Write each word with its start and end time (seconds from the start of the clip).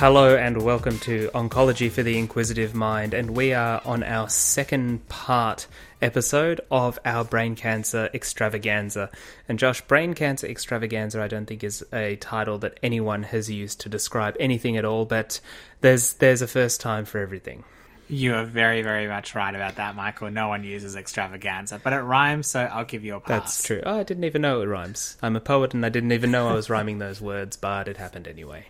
Hello 0.00 0.34
and 0.34 0.62
welcome 0.62 0.98
to 1.00 1.28
Oncology 1.34 1.90
for 1.90 2.02
the 2.02 2.16
Inquisitive 2.16 2.74
Mind, 2.74 3.12
and 3.12 3.36
we 3.36 3.52
are 3.52 3.82
on 3.84 4.02
our 4.02 4.30
second 4.30 5.06
part 5.10 5.66
episode 6.00 6.58
of 6.70 6.98
our 7.04 7.22
brain 7.22 7.54
cancer 7.54 8.08
extravaganza. 8.14 9.10
And 9.46 9.58
Josh, 9.58 9.82
brain 9.82 10.14
cancer 10.14 10.46
extravaganza, 10.46 11.20
I 11.20 11.28
don't 11.28 11.44
think 11.44 11.62
is 11.62 11.84
a 11.92 12.16
title 12.16 12.56
that 12.60 12.80
anyone 12.82 13.24
has 13.24 13.50
used 13.50 13.82
to 13.82 13.90
describe 13.90 14.36
anything 14.40 14.78
at 14.78 14.86
all, 14.86 15.04
but 15.04 15.38
there's 15.82 16.14
there's 16.14 16.40
a 16.40 16.48
first 16.48 16.80
time 16.80 17.04
for 17.04 17.18
everything. 17.18 17.62
You 18.08 18.36
are 18.36 18.44
very, 18.46 18.80
very 18.80 19.06
much 19.06 19.34
right 19.34 19.54
about 19.54 19.76
that, 19.76 19.96
Michael. 19.96 20.30
No 20.30 20.48
one 20.48 20.64
uses 20.64 20.96
extravaganza, 20.96 21.78
but 21.84 21.92
it 21.92 22.00
rhymes, 22.00 22.46
so 22.46 22.60
I'll 22.60 22.86
give 22.86 23.04
you 23.04 23.16
a 23.16 23.20
pass. 23.20 23.42
That's 23.42 23.64
true. 23.64 23.82
Oh, 23.84 24.00
I 24.00 24.04
didn't 24.04 24.24
even 24.24 24.40
know 24.40 24.62
it 24.62 24.66
rhymes. 24.66 25.18
I'm 25.20 25.36
a 25.36 25.40
poet, 25.40 25.74
and 25.74 25.84
I 25.84 25.90
didn't 25.90 26.12
even 26.12 26.30
know 26.30 26.48
I 26.48 26.54
was 26.54 26.70
rhyming 26.70 27.00
those 27.00 27.20
words, 27.20 27.58
but 27.58 27.86
it 27.86 27.98
happened 27.98 28.26
anyway. 28.26 28.64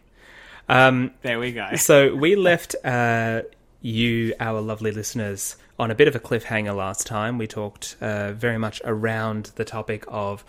Um, 0.71 1.11
there 1.23 1.41
we 1.41 1.51
go. 1.51 1.75
so 1.75 2.15
we 2.15 2.37
left 2.37 2.77
uh, 2.85 3.43
you, 3.83 4.35
our 4.39 4.61
lovely 4.61 4.93
listeners, 4.93 5.57
on 5.81 5.91
a 5.91 5.97
bit 5.97 6.07
of 6.07 6.15
a 6.15 6.21
cliffhanger 6.21 6.75
last 6.77 7.09
time. 7.09 7.39
We 7.39 7.49
talked 7.49 7.97
uh, 8.01 8.33
very 8.33 8.57
much 8.57 8.81
around 8.85 9.51
the 9.57 9.65
topic 9.65 10.05
of 10.07 10.45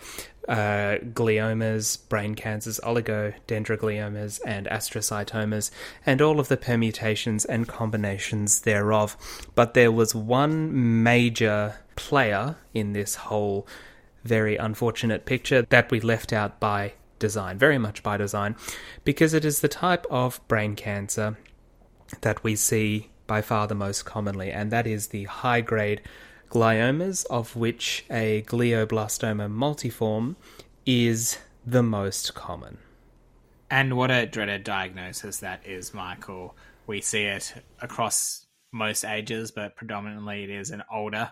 uh, 0.48 0.98
gliomas, 1.12 2.08
brain 2.08 2.36
cancers, 2.36 2.78
oligodendrogliomas, 2.84 4.40
and 4.46 4.66
astrocytomas, 4.68 5.72
and 6.06 6.22
all 6.22 6.38
of 6.38 6.46
the 6.46 6.56
permutations 6.56 7.44
and 7.44 7.66
combinations 7.66 8.60
thereof. 8.60 9.16
But 9.56 9.74
there 9.74 9.90
was 9.90 10.14
one 10.14 11.02
major 11.02 11.80
player 11.96 12.54
in 12.74 12.92
this 12.92 13.16
whole 13.16 13.66
very 14.22 14.56
unfortunate 14.56 15.24
picture 15.24 15.62
that 15.62 15.90
we 15.90 15.98
left 15.98 16.32
out 16.32 16.60
by 16.60 16.92
design, 17.22 17.56
very 17.56 17.78
much 17.78 18.02
by 18.02 18.18
design, 18.18 18.56
because 19.04 19.32
it 19.32 19.44
is 19.44 19.60
the 19.60 19.68
type 19.68 20.04
of 20.10 20.46
brain 20.48 20.74
cancer 20.76 21.38
that 22.20 22.44
we 22.44 22.54
see 22.54 23.08
by 23.26 23.40
far 23.40 23.66
the 23.66 23.74
most 23.74 24.04
commonly, 24.04 24.50
and 24.52 24.70
that 24.70 24.86
is 24.86 25.06
the 25.06 25.24
high 25.24 25.62
grade 25.62 26.02
gliomas, 26.50 27.24
of 27.30 27.56
which 27.56 28.04
a 28.10 28.42
glioblastoma 28.42 29.48
multiforme 29.48 30.36
is 30.84 31.38
the 31.64 31.82
most 31.82 32.34
common. 32.34 32.76
And 33.70 33.96
what 33.96 34.10
a 34.10 34.26
dreaded 34.26 34.64
diagnosis 34.64 35.38
that 35.38 35.66
is, 35.66 35.94
Michael. 35.94 36.54
We 36.86 37.00
see 37.00 37.22
it 37.22 37.54
across 37.80 38.44
most 38.72 39.04
ages, 39.04 39.50
but 39.50 39.76
predominantly 39.76 40.44
it 40.44 40.50
is 40.50 40.70
an 40.70 40.82
older 40.92 41.30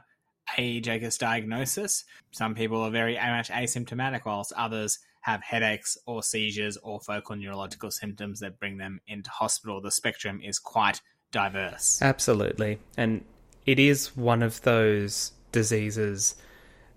age, 0.57 0.89
I 0.89 0.99
guess, 0.99 1.19
diagnosis. 1.19 2.05
Some 2.31 2.55
people 2.55 2.81
are 2.81 2.91
very 2.91 3.17
much 3.17 3.51
asymptomatic, 3.51 4.23
whilst 4.25 4.53
others 4.57 5.01
have 5.21 5.43
headaches 5.43 5.99
or 6.07 6.23
seizures 6.23 6.77
or 6.79 7.01
focal 7.01 7.37
neurological 7.37 7.91
symptoms 7.91 8.41
that 8.41 8.59
bring 8.59 8.79
them 8.79 9.01
into 9.07 9.31
hospital. 9.31 9.81
The 9.81 9.91
spectrum 9.91 10.41
is 10.43 10.59
quite 10.59 11.01
diverse. 11.31 12.01
Absolutely. 12.03 12.79
And 12.97 13.25
it 13.67 13.79
is 13.79 14.17
one 14.17 14.43
of 14.43 14.63
those 14.63 15.33
diseases 15.53 16.35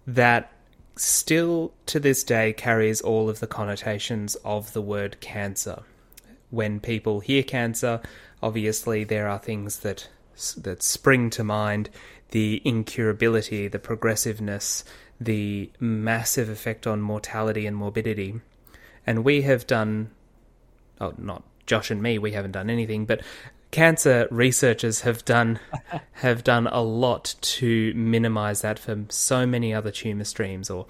that 0.08 0.52
still 0.96 1.74
to 1.88 2.00
this 2.00 2.24
day 2.24 2.54
carries 2.54 3.02
all 3.02 3.30
of 3.30 3.40
the 3.40 3.48
connotations 3.48 4.36
of 4.44 4.74
the 4.74 4.82
word 4.82 5.20
cancer. 5.20 5.84
When 6.50 6.80
people 6.80 7.20
hear 7.20 7.44
cancer, 7.44 8.02
obviously 8.42 9.04
there 9.04 9.28
are 9.28 9.40
things 9.40 9.80
that 9.80 10.08
that 10.58 10.82
spring 10.82 11.30
to 11.30 11.44
mind, 11.44 11.90
the 12.32 12.62
incurability, 12.66 13.72
the 13.72 13.78
progressiveness, 13.80 14.84
the 15.26 15.72
massive 15.80 16.50
effect 16.50 16.88
on 16.88 17.02
mortality 17.02 17.66
and 17.66 17.76
morbidity. 17.76 18.42
And 19.06 19.24
we 19.24 19.42
have 19.44 19.68
done, 19.68 20.12
oh, 21.00 21.14
not 21.18 21.44
Josh 21.66 21.92
and 21.92 22.02
me, 22.02 22.18
we 22.18 22.32
haven't 22.32 22.52
done 22.52 22.70
anything, 22.70 23.06
but 23.06 23.22
cancer 23.72 24.28
researchers 24.30 25.02
have 25.02 25.26
done 25.26 25.60
have 26.14 26.44
done 26.44 26.68
a 26.68 26.82
lot 26.82 27.36
to 27.42 27.94
minimize 27.96 28.62
that 28.62 28.78
for 28.78 29.06
so 29.10 29.46
many 29.46 29.74
other 29.74 29.92
tumor 29.92 30.24
streams 30.24 30.70
or 30.70 30.86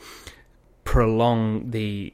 prolong 0.84 1.72
the 1.72 2.13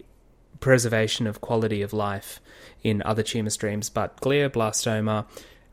preservation 0.59 1.25
of 1.25 1.41
quality 1.41 1.81
of 1.81 1.91
life 1.91 2.39
in 2.83 3.01
other 3.03 3.23
tumor 3.23 3.49
streams 3.49 3.89
but 3.89 4.15
glioblastoma 4.21 5.25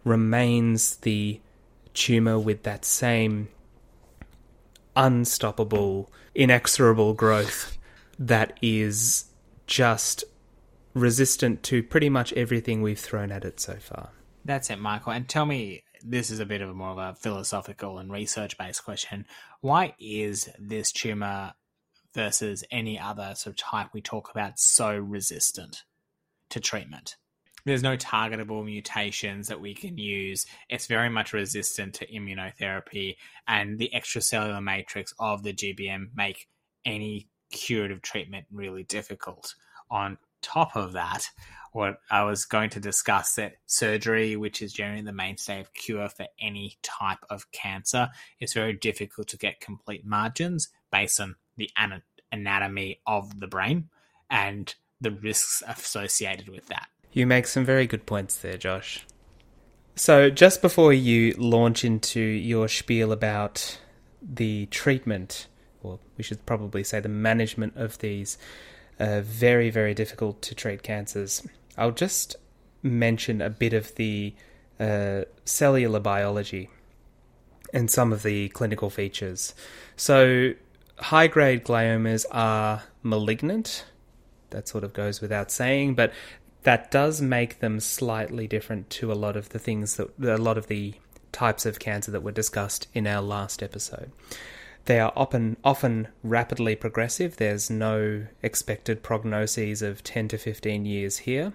remains 0.04 0.96
the 0.98 1.38
tumor 1.92 2.38
with 2.38 2.62
that 2.62 2.84
same 2.84 3.48
unstoppable, 4.96 6.10
inexorable 6.36 7.14
growth 7.14 7.78
that 8.18 8.56
is 8.62 9.26
just 9.66 10.24
resistant 10.94 11.62
to 11.64 11.82
pretty 11.82 12.08
much 12.08 12.32
everything 12.34 12.82
we've 12.82 12.98
thrown 12.98 13.32
at 13.32 13.44
it 13.44 13.60
so 13.60 13.74
far. 13.74 14.10
That's 14.44 14.70
it, 14.70 14.78
Michael. 14.78 15.12
And 15.12 15.28
tell 15.28 15.44
me, 15.44 15.82
this 16.02 16.30
is 16.30 16.38
a 16.38 16.46
bit 16.46 16.60
of 16.60 16.70
a 16.70 16.74
more 16.74 16.90
of 16.90 16.98
a 16.98 17.14
philosophical 17.16 17.98
and 17.98 18.12
research 18.12 18.56
based 18.56 18.84
question. 18.84 19.26
Why 19.60 19.94
is 19.98 20.48
this 20.58 20.92
tumor 20.92 21.54
versus 22.14 22.64
any 22.70 22.98
other 22.98 23.34
sort 23.34 23.52
of 23.52 23.56
type 23.56 23.88
we 23.92 24.00
talk 24.00 24.30
about 24.30 24.58
so 24.58 24.96
resistant 24.96 25.84
to 26.50 26.60
treatment? 26.60 27.16
There's 27.66 27.82
no 27.82 27.96
targetable 27.96 28.64
mutations 28.64 29.48
that 29.48 29.60
we 29.60 29.74
can 29.74 29.98
use. 29.98 30.46
It's 30.70 30.86
very 30.86 31.10
much 31.10 31.32
resistant 31.32 31.94
to 31.94 32.06
immunotherapy, 32.06 33.16
and 33.46 33.78
the 33.78 33.90
extracellular 33.94 34.62
matrix 34.62 35.12
of 35.18 35.42
the 35.42 35.52
GBM 35.52 36.10
make 36.14 36.48
any 36.84 37.28
curative 37.50 38.00
treatment 38.02 38.46
really 38.52 38.84
difficult. 38.84 39.54
On 39.90 40.16
top 40.42 40.76
of 40.76 40.92
that, 40.92 41.28
what 41.72 41.98
I 42.08 42.22
was 42.22 42.44
going 42.44 42.70
to 42.70 42.80
discuss 42.80 43.34
that 43.34 43.56
surgery, 43.66 44.36
which 44.36 44.62
is 44.62 44.72
generally 44.72 45.02
the 45.02 45.12
mainstay 45.12 45.60
of 45.60 45.74
cure 45.74 46.08
for 46.08 46.26
any 46.40 46.78
type 46.82 47.18
of 47.28 47.50
cancer, 47.50 48.08
is 48.40 48.52
very 48.52 48.74
difficult 48.74 49.28
to 49.28 49.36
get 49.36 49.60
complete 49.60 50.06
margins 50.06 50.68
based 50.92 51.20
on 51.20 51.34
the 51.56 51.68
anatomy 52.32 53.00
of 53.06 53.40
the 53.40 53.48
brain 53.48 53.88
and 54.30 54.76
the 55.00 55.10
risks 55.10 55.62
associated 55.66 56.48
with 56.48 56.68
that. 56.68 56.86
You 57.16 57.26
make 57.26 57.46
some 57.46 57.64
very 57.64 57.86
good 57.86 58.04
points 58.04 58.36
there, 58.36 58.58
Josh. 58.58 59.06
So, 59.94 60.28
just 60.28 60.60
before 60.60 60.92
you 60.92 61.32
launch 61.38 61.82
into 61.82 62.20
your 62.20 62.68
spiel 62.68 63.10
about 63.10 63.78
the 64.20 64.66
treatment, 64.66 65.46
or 65.82 65.98
we 66.18 66.24
should 66.24 66.44
probably 66.44 66.84
say 66.84 67.00
the 67.00 67.08
management 67.08 67.74
of 67.74 67.96
these 68.00 68.36
uh, 69.00 69.22
very, 69.22 69.70
very 69.70 69.94
difficult 69.94 70.42
to 70.42 70.54
treat 70.54 70.82
cancers, 70.82 71.42
I'll 71.78 71.90
just 71.90 72.36
mention 72.82 73.40
a 73.40 73.48
bit 73.48 73.72
of 73.72 73.94
the 73.94 74.34
uh, 74.78 75.22
cellular 75.46 76.00
biology 76.00 76.68
and 77.72 77.90
some 77.90 78.12
of 78.12 78.24
the 78.24 78.50
clinical 78.50 78.90
features. 78.90 79.54
So, 79.96 80.52
high 80.98 81.28
grade 81.28 81.64
gliomas 81.64 82.26
are 82.30 82.82
malignant. 83.02 83.86
That 84.50 84.68
sort 84.68 84.84
of 84.84 84.92
goes 84.92 85.22
without 85.22 85.50
saying, 85.50 85.94
but 85.94 86.12
that 86.66 86.90
does 86.90 87.22
make 87.22 87.60
them 87.60 87.78
slightly 87.78 88.48
different 88.48 88.90
to 88.90 89.12
a 89.12 89.14
lot 89.14 89.36
of 89.36 89.50
the 89.50 89.58
things 89.58 89.94
that 89.94 90.10
a 90.20 90.36
lot 90.36 90.58
of 90.58 90.66
the 90.66 90.94
types 91.30 91.64
of 91.64 91.78
cancer 91.78 92.10
that 92.10 92.24
were 92.24 92.32
discussed 92.32 92.88
in 92.92 93.06
our 93.06 93.22
last 93.22 93.62
episode. 93.62 94.10
They 94.86 94.98
are 94.98 95.12
often 95.14 95.58
often 95.62 96.08
rapidly 96.24 96.74
progressive. 96.74 97.36
There's 97.36 97.70
no 97.70 98.26
expected 98.42 99.04
prognoses 99.04 99.80
of 99.80 100.02
10 100.02 100.26
to 100.26 100.38
15 100.38 100.84
years 100.84 101.18
here. 101.18 101.52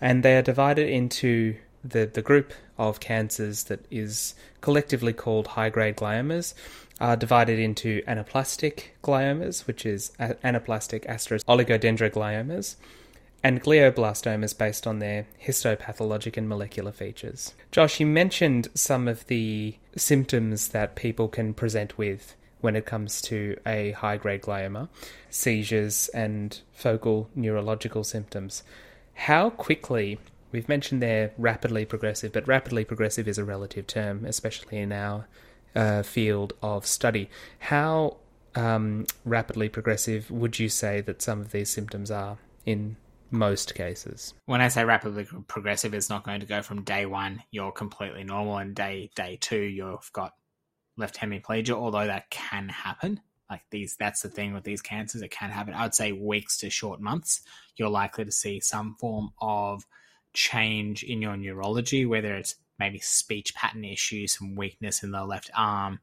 And 0.00 0.24
they 0.24 0.36
are 0.36 0.42
divided 0.42 0.88
into 0.88 1.54
the, 1.84 2.04
the 2.04 2.22
group 2.22 2.52
of 2.76 2.98
cancers 2.98 3.62
that 3.64 3.86
is 3.92 4.34
collectively 4.60 5.12
called 5.12 5.46
high 5.46 5.70
grade 5.70 5.98
gliomas 5.98 6.52
are 7.00 7.16
divided 7.16 7.60
into 7.60 8.02
anaplastic 8.08 8.86
gliomas, 9.04 9.68
which 9.68 9.86
is 9.86 10.10
anaplastic 10.18 11.06
astros 11.06 11.44
oligodendrogliomas, 11.44 12.74
and 13.44 13.62
glioblastomas 13.62 14.56
based 14.56 14.86
on 14.86 15.00
their 15.00 15.26
histopathologic 15.40 16.38
and 16.38 16.48
molecular 16.48 16.90
features. 16.90 17.52
Josh, 17.70 18.00
you 18.00 18.06
mentioned 18.06 18.68
some 18.74 19.06
of 19.06 19.26
the 19.26 19.76
symptoms 19.96 20.68
that 20.68 20.96
people 20.96 21.28
can 21.28 21.52
present 21.52 21.98
with 21.98 22.34
when 22.62 22.74
it 22.74 22.86
comes 22.86 23.20
to 23.20 23.54
a 23.66 23.92
high 23.92 24.16
grade 24.16 24.40
glioma 24.40 24.88
seizures 25.28 26.08
and 26.08 26.62
focal 26.72 27.28
neurological 27.34 28.02
symptoms. 28.02 28.62
How 29.12 29.50
quickly, 29.50 30.18
we've 30.50 30.68
mentioned 30.68 31.02
they're 31.02 31.32
rapidly 31.36 31.84
progressive, 31.84 32.32
but 32.32 32.48
rapidly 32.48 32.86
progressive 32.86 33.28
is 33.28 33.36
a 33.36 33.44
relative 33.44 33.86
term, 33.86 34.24
especially 34.24 34.78
in 34.78 34.90
our 34.90 35.26
uh, 35.76 36.02
field 36.02 36.54
of 36.62 36.86
study. 36.86 37.28
How 37.58 38.16
um, 38.54 39.04
rapidly 39.26 39.68
progressive 39.68 40.30
would 40.30 40.58
you 40.58 40.70
say 40.70 41.02
that 41.02 41.20
some 41.20 41.42
of 41.42 41.52
these 41.52 41.68
symptoms 41.68 42.10
are 42.10 42.38
in 42.64 42.96
most 43.34 43.74
cases. 43.74 44.34
When 44.46 44.60
I 44.60 44.68
say 44.68 44.84
rapidly 44.84 45.26
progressive, 45.48 45.92
it's 45.92 46.08
not 46.08 46.24
going 46.24 46.40
to 46.40 46.46
go 46.46 46.62
from 46.62 46.82
day 46.82 47.04
one 47.06 47.42
you're 47.50 47.72
completely 47.72 48.24
normal 48.24 48.58
and 48.58 48.74
day 48.74 49.10
day 49.14 49.36
two 49.40 49.60
you've 49.60 50.10
got 50.12 50.32
left 50.96 51.18
hemiplegia, 51.18 51.72
although 51.72 52.06
that 52.06 52.30
can 52.30 52.68
happen. 52.68 53.20
Like 53.50 53.62
these, 53.70 53.96
that's 53.96 54.22
the 54.22 54.28
thing 54.28 54.54
with 54.54 54.64
these 54.64 54.80
cancers. 54.80 55.22
It 55.22 55.30
can 55.30 55.50
happen. 55.50 55.74
I'd 55.74 55.94
say 55.94 56.12
weeks 56.12 56.58
to 56.58 56.70
short 56.70 57.00
months. 57.00 57.42
You're 57.76 57.90
likely 57.90 58.24
to 58.24 58.32
see 58.32 58.60
some 58.60 58.96
form 58.98 59.32
of 59.40 59.84
change 60.32 61.02
in 61.02 61.20
your 61.20 61.36
neurology, 61.36 62.06
whether 62.06 62.34
it's 62.34 62.56
maybe 62.78 62.98
speech 62.98 63.54
pattern 63.54 63.84
issues, 63.84 64.38
some 64.38 64.56
weakness 64.56 65.02
in 65.02 65.10
the 65.10 65.24
left 65.24 65.50
arm, 65.54 66.00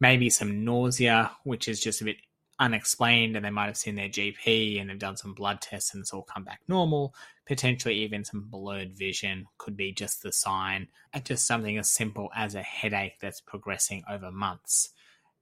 maybe 0.00 0.30
some 0.30 0.64
nausea, 0.64 1.32
which 1.44 1.68
is 1.68 1.80
just 1.80 2.00
a 2.00 2.04
bit 2.04 2.16
unexplained, 2.58 3.36
and 3.36 3.44
they 3.44 3.50
might 3.50 3.66
have 3.66 3.76
seen 3.76 3.96
their 3.96 4.08
GP 4.08 4.80
and 4.80 4.88
they've 4.88 4.98
done 4.98 5.16
some 5.16 5.34
blood 5.34 5.60
tests 5.60 5.94
and 5.94 6.02
it's 6.02 6.12
all 6.12 6.22
come 6.22 6.44
back 6.44 6.60
normal. 6.68 7.14
Potentially, 7.46 7.96
even 7.96 8.24
some 8.24 8.46
blurred 8.48 8.96
vision 8.96 9.46
could 9.58 9.76
be 9.76 9.92
just 9.92 10.22
the 10.22 10.32
sign, 10.32 10.88
and 11.12 11.24
just 11.24 11.46
something 11.46 11.76
as 11.76 11.92
simple 11.92 12.30
as 12.34 12.54
a 12.54 12.62
headache 12.62 13.18
that's 13.20 13.40
progressing 13.40 14.02
over 14.10 14.30
months. 14.30 14.90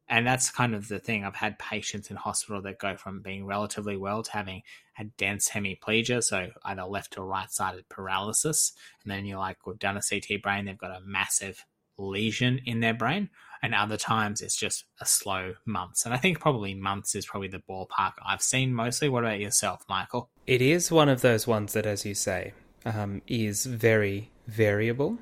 And 0.08 0.26
that's 0.26 0.50
kind 0.50 0.74
of 0.74 0.88
the 0.88 0.98
thing. 0.98 1.24
I've 1.24 1.36
had 1.36 1.58
patients 1.58 2.10
in 2.10 2.16
hospital 2.16 2.60
that 2.62 2.78
go 2.78 2.96
from 2.96 3.22
being 3.22 3.46
relatively 3.46 3.96
well 3.96 4.22
to 4.22 4.32
having 4.32 4.62
a 4.98 5.04
dense 5.04 5.48
hemiplegia, 5.48 6.22
so 6.22 6.48
either 6.64 6.82
left 6.82 7.16
or 7.16 7.24
right 7.24 7.50
sided 7.50 7.88
paralysis. 7.88 8.72
And 9.04 9.10
then 9.10 9.24
you're 9.24 9.38
like, 9.38 9.66
we've 9.66 9.78
done 9.78 9.96
a 9.96 10.02
CT 10.02 10.42
brain, 10.42 10.64
they've 10.64 10.76
got 10.76 10.96
a 10.96 11.00
massive 11.06 11.64
lesion 11.96 12.60
in 12.66 12.80
their 12.80 12.94
brain. 12.94 13.30
And 13.62 13.74
other 13.74 13.96
times 13.96 14.40
it's 14.40 14.56
just 14.56 14.84
a 15.00 15.06
slow 15.06 15.54
months. 15.64 16.04
And 16.04 16.12
I 16.12 16.16
think 16.16 16.40
probably 16.40 16.74
months 16.74 17.14
is 17.14 17.26
probably 17.26 17.48
the 17.48 17.62
ballpark 17.70 18.12
I've 18.26 18.42
seen 18.42 18.74
mostly. 18.74 19.08
What 19.08 19.24
about 19.24 19.38
yourself, 19.38 19.84
Michael? 19.88 20.28
It 20.46 20.60
is 20.60 20.90
one 20.90 21.08
of 21.08 21.20
those 21.20 21.46
ones 21.46 21.72
that, 21.74 21.86
as 21.86 22.04
you 22.04 22.14
say, 22.14 22.54
um, 22.84 23.22
is 23.28 23.64
very 23.66 24.30
variable. 24.48 25.18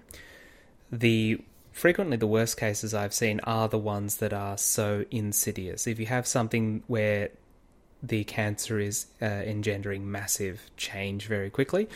The 0.91 1.43
frequently 1.73 2.17
the 2.17 2.27
worst 2.27 2.57
cases 2.57 2.95
I've 2.95 3.15
seen 3.15 3.41
are 3.45 3.69
the 3.69 3.79
ones 3.79 4.17
that 4.17 4.33
are 4.33 4.57
so 4.59 5.05
insidious. 5.11 5.87
If 5.87 6.01
you 6.01 6.07
have 6.07 6.27
something 6.27 6.83
where 6.87 7.31
the 8.03 8.25
cancer 8.25 8.79
is 8.79 9.07
uh, 9.21 9.27
engendering 9.27 10.11
massive 10.11 10.63
change 10.77 11.27
very 11.27 11.51
quickly, 11.51 11.89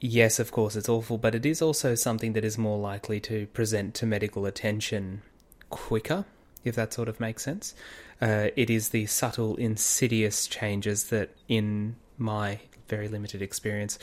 yes, 0.00 0.38
of 0.38 0.50
course, 0.50 0.76
it's 0.76 0.88
awful, 0.88 1.18
but 1.18 1.34
it 1.34 1.46
is 1.46 1.62
also 1.62 1.94
something 1.94 2.32
that 2.32 2.44
is 2.44 2.58
more 2.58 2.78
likely 2.78 3.20
to 3.20 3.46
present 3.48 3.94
to 3.94 4.06
medical 4.06 4.46
attention 4.46 5.22
quicker, 5.68 6.24
if 6.64 6.74
that 6.74 6.92
sort 6.92 7.08
of 7.08 7.20
makes 7.20 7.44
sense. 7.44 7.74
Uh, 8.20 8.48
it 8.56 8.68
is 8.68 8.90
the 8.90 9.06
subtle, 9.06 9.56
insidious 9.56 10.46
changes 10.46 11.04
that, 11.04 11.30
in 11.48 11.96
my 12.18 12.60
very 12.88 13.08
limited 13.08 13.40
experience, 13.40 13.98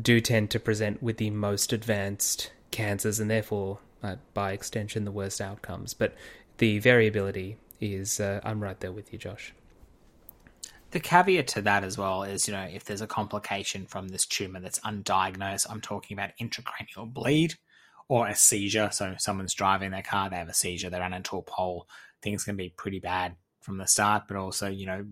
do 0.00 0.20
tend 0.20 0.50
to 0.50 0.60
present 0.60 1.02
with 1.02 1.18
the 1.18 1.30
most 1.30 1.72
advanced 1.72 2.50
cancers 2.70 3.20
and 3.20 3.30
therefore, 3.30 3.78
uh, 4.02 4.16
by 4.32 4.52
extension, 4.52 5.04
the 5.04 5.10
worst 5.10 5.40
outcomes. 5.40 5.92
But 5.92 6.14
the 6.58 6.78
variability 6.78 7.58
is, 7.80 8.20
uh, 8.20 8.40
I'm 8.44 8.62
right 8.62 8.78
there 8.80 8.92
with 8.92 9.12
you, 9.12 9.18
Josh. 9.18 9.52
The 10.92 11.00
caveat 11.00 11.48
to 11.48 11.62
that 11.62 11.84
as 11.84 11.96
well 11.96 12.22
is, 12.22 12.46
you 12.46 12.52
know, 12.52 12.68
if 12.70 12.84
there's 12.84 13.00
a 13.00 13.06
complication 13.06 13.86
from 13.86 14.08
this 14.08 14.26
tumor 14.26 14.60
that's 14.60 14.78
undiagnosed, 14.80 15.66
I'm 15.70 15.80
talking 15.80 16.16
about 16.16 16.36
intracranial 16.38 17.10
bleed 17.10 17.54
or 18.08 18.28
a 18.28 18.36
seizure. 18.36 18.90
So 18.92 19.14
someone's 19.16 19.54
driving 19.54 19.90
their 19.90 20.02
car, 20.02 20.28
they 20.28 20.36
have 20.36 20.50
a 20.50 20.54
seizure, 20.54 20.90
they 20.90 21.00
run 21.00 21.14
into 21.14 21.38
a 21.38 21.42
pole. 21.42 21.88
Things 22.20 22.44
can 22.44 22.56
be 22.56 22.68
pretty 22.68 23.00
bad 23.00 23.36
from 23.62 23.78
the 23.78 23.86
start, 23.86 24.24
but 24.28 24.36
also, 24.36 24.68
you 24.68 24.84
know, 24.84 25.06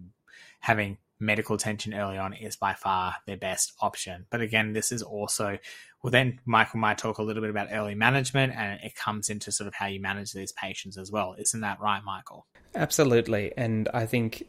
having 0.61 0.99
medical 1.19 1.55
attention 1.55 1.95
early 1.95 2.19
on 2.19 2.35
is 2.35 2.57
by 2.57 2.75
far 2.75 3.15
their 3.27 3.39
best 3.39 3.73
option. 3.81 4.27
But 4.29 4.43
again, 4.43 4.75
this 4.75 4.93
is 4.93 5.03
also, 5.03 5.57
well, 6.03 6.11
then 6.11 6.41
Michael 6.45 6.79
might 6.79 6.99
talk 6.99 7.17
a 7.17 7.23
little 7.23 7.41
bit 7.41 7.51
about 7.51 7.69
early 7.73 7.95
management 7.95 8.55
and 8.55 8.79
it 8.83 8.95
comes 8.97 9.31
into 9.31 9.51
sort 9.51 9.69
of 9.69 9.75
how 9.75 9.87
you 9.87 10.01
manage 10.01 10.33
these 10.33 10.53
patients 10.53 10.99
as 10.99 11.11
well. 11.11 11.37
Isn't 11.39 11.61
that 11.63 11.81
right, 11.81 12.05
Michael? 12.05 12.47
Absolutely. 12.75 13.53
And 13.57 13.89
I 13.95 14.05
think 14.05 14.47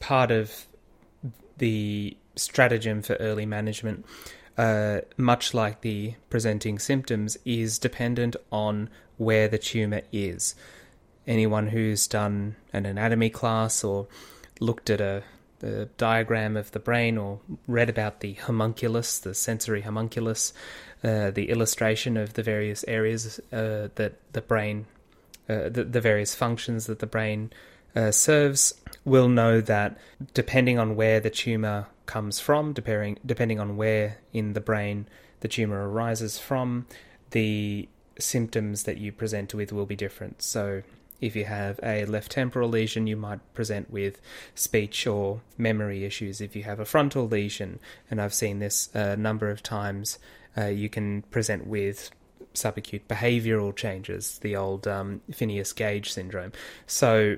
part 0.00 0.30
of 0.30 0.66
the 1.58 2.16
stratagem 2.36 3.02
for 3.02 3.14
early 3.14 3.46
management, 3.46 4.04
uh, 4.56 5.00
much 5.16 5.54
like 5.54 5.80
the 5.80 6.14
presenting 6.30 6.78
symptoms, 6.78 7.36
is 7.44 7.78
dependent 7.78 8.36
on 8.50 8.88
where 9.16 9.48
the 9.48 9.58
tumor 9.58 10.02
is. 10.12 10.54
Anyone 11.26 11.68
who's 11.68 12.06
done 12.06 12.56
an 12.72 12.86
anatomy 12.86 13.30
class 13.30 13.84
or 13.84 14.06
looked 14.60 14.90
at 14.90 15.00
a 15.00 15.22
the 15.60 15.88
diagram 15.96 16.56
of 16.56 16.70
the 16.72 16.78
brain 16.78 17.18
or 17.18 17.40
read 17.66 17.88
about 17.88 18.20
the 18.20 18.34
homunculus, 18.34 19.18
the 19.18 19.34
sensory 19.34 19.82
homunculus, 19.82 20.52
uh, 21.02 21.30
the 21.30 21.50
illustration 21.50 22.16
of 22.16 22.34
the 22.34 22.42
various 22.42 22.84
areas 22.86 23.40
uh, 23.52 23.88
that 23.96 24.14
the 24.32 24.40
brain, 24.40 24.86
uh, 25.48 25.68
the, 25.68 25.84
the, 25.84 26.00
various 26.00 26.34
functions 26.34 26.86
that 26.86 27.00
the 27.00 27.06
brain 27.06 27.52
uh, 27.98 28.12
serves, 28.12 28.74
will 29.04 29.28
know 29.28 29.60
that 29.60 29.98
depending 30.32 30.78
on 30.78 30.94
where 30.94 31.18
the 31.18 31.30
tumor 31.30 31.86
comes 32.06 32.38
from, 32.38 32.72
depending 32.72 33.18
depending 33.26 33.58
on 33.58 33.76
where 33.76 34.18
in 34.32 34.52
the 34.52 34.60
brain 34.60 35.06
the 35.40 35.48
tumor 35.48 35.88
arises 35.88 36.38
from, 36.38 36.86
the 37.32 37.88
symptoms 38.18 38.84
that 38.84 38.98
you 38.98 39.10
present 39.10 39.52
with 39.52 39.72
will 39.72 39.86
be 39.86 39.96
different. 39.96 40.42
So 40.42 40.82
if 41.20 41.34
you 41.34 41.44
have 41.46 41.80
a 41.82 42.04
left 42.04 42.30
temporal 42.32 42.68
lesion, 42.68 43.08
you 43.08 43.16
might 43.16 43.40
present 43.54 43.90
with 43.90 44.20
speech 44.54 45.06
or 45.06 45.40
memory 45.56 46.04
issues. 46.04 46.40
If 46.40 46.54
you 46.54 46.62
have 46.62 46.78
a 46.78 46.84
frontal 46.84 47.26
lesion, 47.26 47.80
and 48.08 48.20
I've 48.20 48.34
seen 48.34 48.60
this 48.60 48.90
a 48.94 49.16
number 49.16 49.50
of 49.50 49.62
times, 49.62 50.20
uh, 50.56 50.66
you 50.66 50.88
can 50.88 51.22
present 51.22 51.66
with 51.66 52.10
subacute 52.54 53.02
behavioral 53.08 53.74
changes, 53.74 54.38
the 54.38 54.54
old 54.54 54.86
um, 54.86 55.20
Phineas 55.32 55.72
Gage 55.72 56.12
syndrome. 56.12 56.52
So 56.86 57.36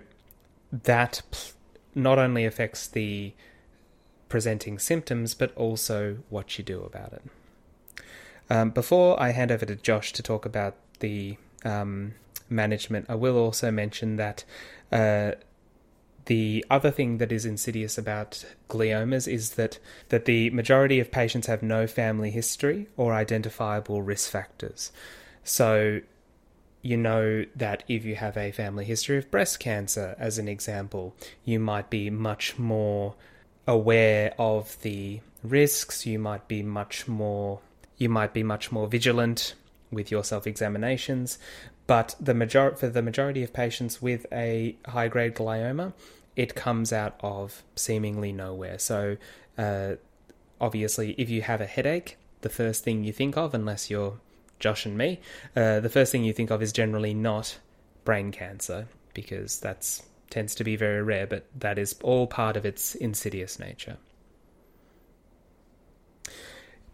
that 0.72 1.52
not 1.94 2.18
only 2.18 2.44
affects 2.44 2.86
the 2.86 3.32
presenting 4.28 4.78
symptoms, 4.78 5.34
but 5.34 5.54
also 5.56 6.18
what 6.28 6.56
you 6.56 6.64
do 6.64 6.82
about 6.82 7.12
it. 7.12 7.22
Um, 8.48 8.70
before 8.70 9.20
I 9.20 9.30
hand 9.30 9.50
over 9.50 9.66
to 9.66 9.76
Josh 9.76 10.12
to 10.12 10.22
talk 10.22 10.44
about 10.44 10.76
the 11.00 11.36
um, 11.64 12.14
management. 12.50 13.06
I 13.08 13.14
will 13.14 13.36
also 13.36 13.70
mention 13.70 14.16
that 14.16 14.44
uh, 14.90 15.32
the 16.26 16.64
other 16.70 16.90
thing 16.90 17.18
that 17.18 17.32
is 17.32 17.46
insidious 17.46 17.96
about 17.96 18.44
gliomas 18.68 19.32
is 19.32 19.50
that, 19.50 19.78
that 20.08 20.24
the 20.24 20.50
majority 20.50 21.00
of 21.00 21.10
patients 21.10 21.46
have 21.46 21.62
no 21.62 21.86
family 21.86 22.30
history 22.30 22.88
or 22.96 23.14
identifiable 23.14 24.02
risk 24.02 24.30
factors. 24.30 24.92
So, 25.42 26.00
you 26.82 26.96
know 26.96 27.44
that 27.54 27.84
if 27.88 28.04
you 28.04 28.16
have 28.16 28.36
a 28.36 28.52
family 28.52 28.84
history 28.84 29.18
of 29.18 29.30
breast 29.30 29.60
cancer, 29.60 30.14
as 30.18 30.38
an 30.38 30.48
example, 30.48 31.14
you 31.44 31.58
might 31.60 31.90
be 31.90 32.10
much 32.10 32.58
more 32.58 33.14
aware 33.66 34.34
of 34.38 34.80
the 34.82 35.20
risks, 35.42 36.06
you 36.06 36.18
might 36.18 36.48
be 36.48 36.62
much 36.62 37.06
more 37.06 37.60
you 38.00 38.08
might 38.08 38.32
be 38.32 38.42
much 38.42 38.72
more 38.72 38.88
vigilant 38.88 39.54
with 39.92 40.10
your 40.10 40.24
self 40.24 40.46
examinations, 40.46 41.38
but 41.86 42.16
the 42.18 42.32
major- 42.32 42.74
for 42.74 42.88
the 42.88 43.02
majority 43.02 43.42
of 43.42 43.52
patients 43.52 44.00
with 44.00 44.26
a 44.32 44.76
high 44.86 45.08
grade 45.08 45.34
glioma, 45.34 45.92
it 46.34 46.54
comes 46.54 46.92
out 46.92 47.14
of 47.20 47.62
seemingly 47.76 48.32
nowhere. 48.32 48.78
So, 48.78 49.18
uh, 49.58 49.96
obviously, 50.60 51.12
if 51.18 51.28
you 51.28 51.42
have 51.42 51.60
a 51.60 51.66
headache, 51.66 52.16
the 52.40 52.48
first 52.48 52.84
thing 52.84 53.04
you 53.04 53.12
think 53.12 53.36
of, 53.36 53.52
unless 53.52 53.90
you're 53.90 54.18
Josh 54.60 54.86
and 54.86 54.96
me, 54.96 55.20
uh, 55.56 55.80
the 55.80 55.88
first 55.88 56.12
thing 56.12 56.22
you 56.22 56.32
think 56.32 56.50
of 56.50 56.62
is 56.62 56.72
generally 56.72 57.14
not 57.14 57.58
brain 58.04 58.30
cancer 58.30 58.86
because 59.14 59.58
that's 59.58 60.02
tends 60.30 60.54
to 60.54 60.64
be 60.64 60.76
very 60.76 61.02
rare, 61.02 61.26
but 61.26 61.44
that 61.58 61.78
is 61.78 61.96
all 62.02 62.26
part 62.26 62.56
of 62.56 62.64
its 62.64 62.94
insidious 62.94 63.58
nature. 63.58 63.96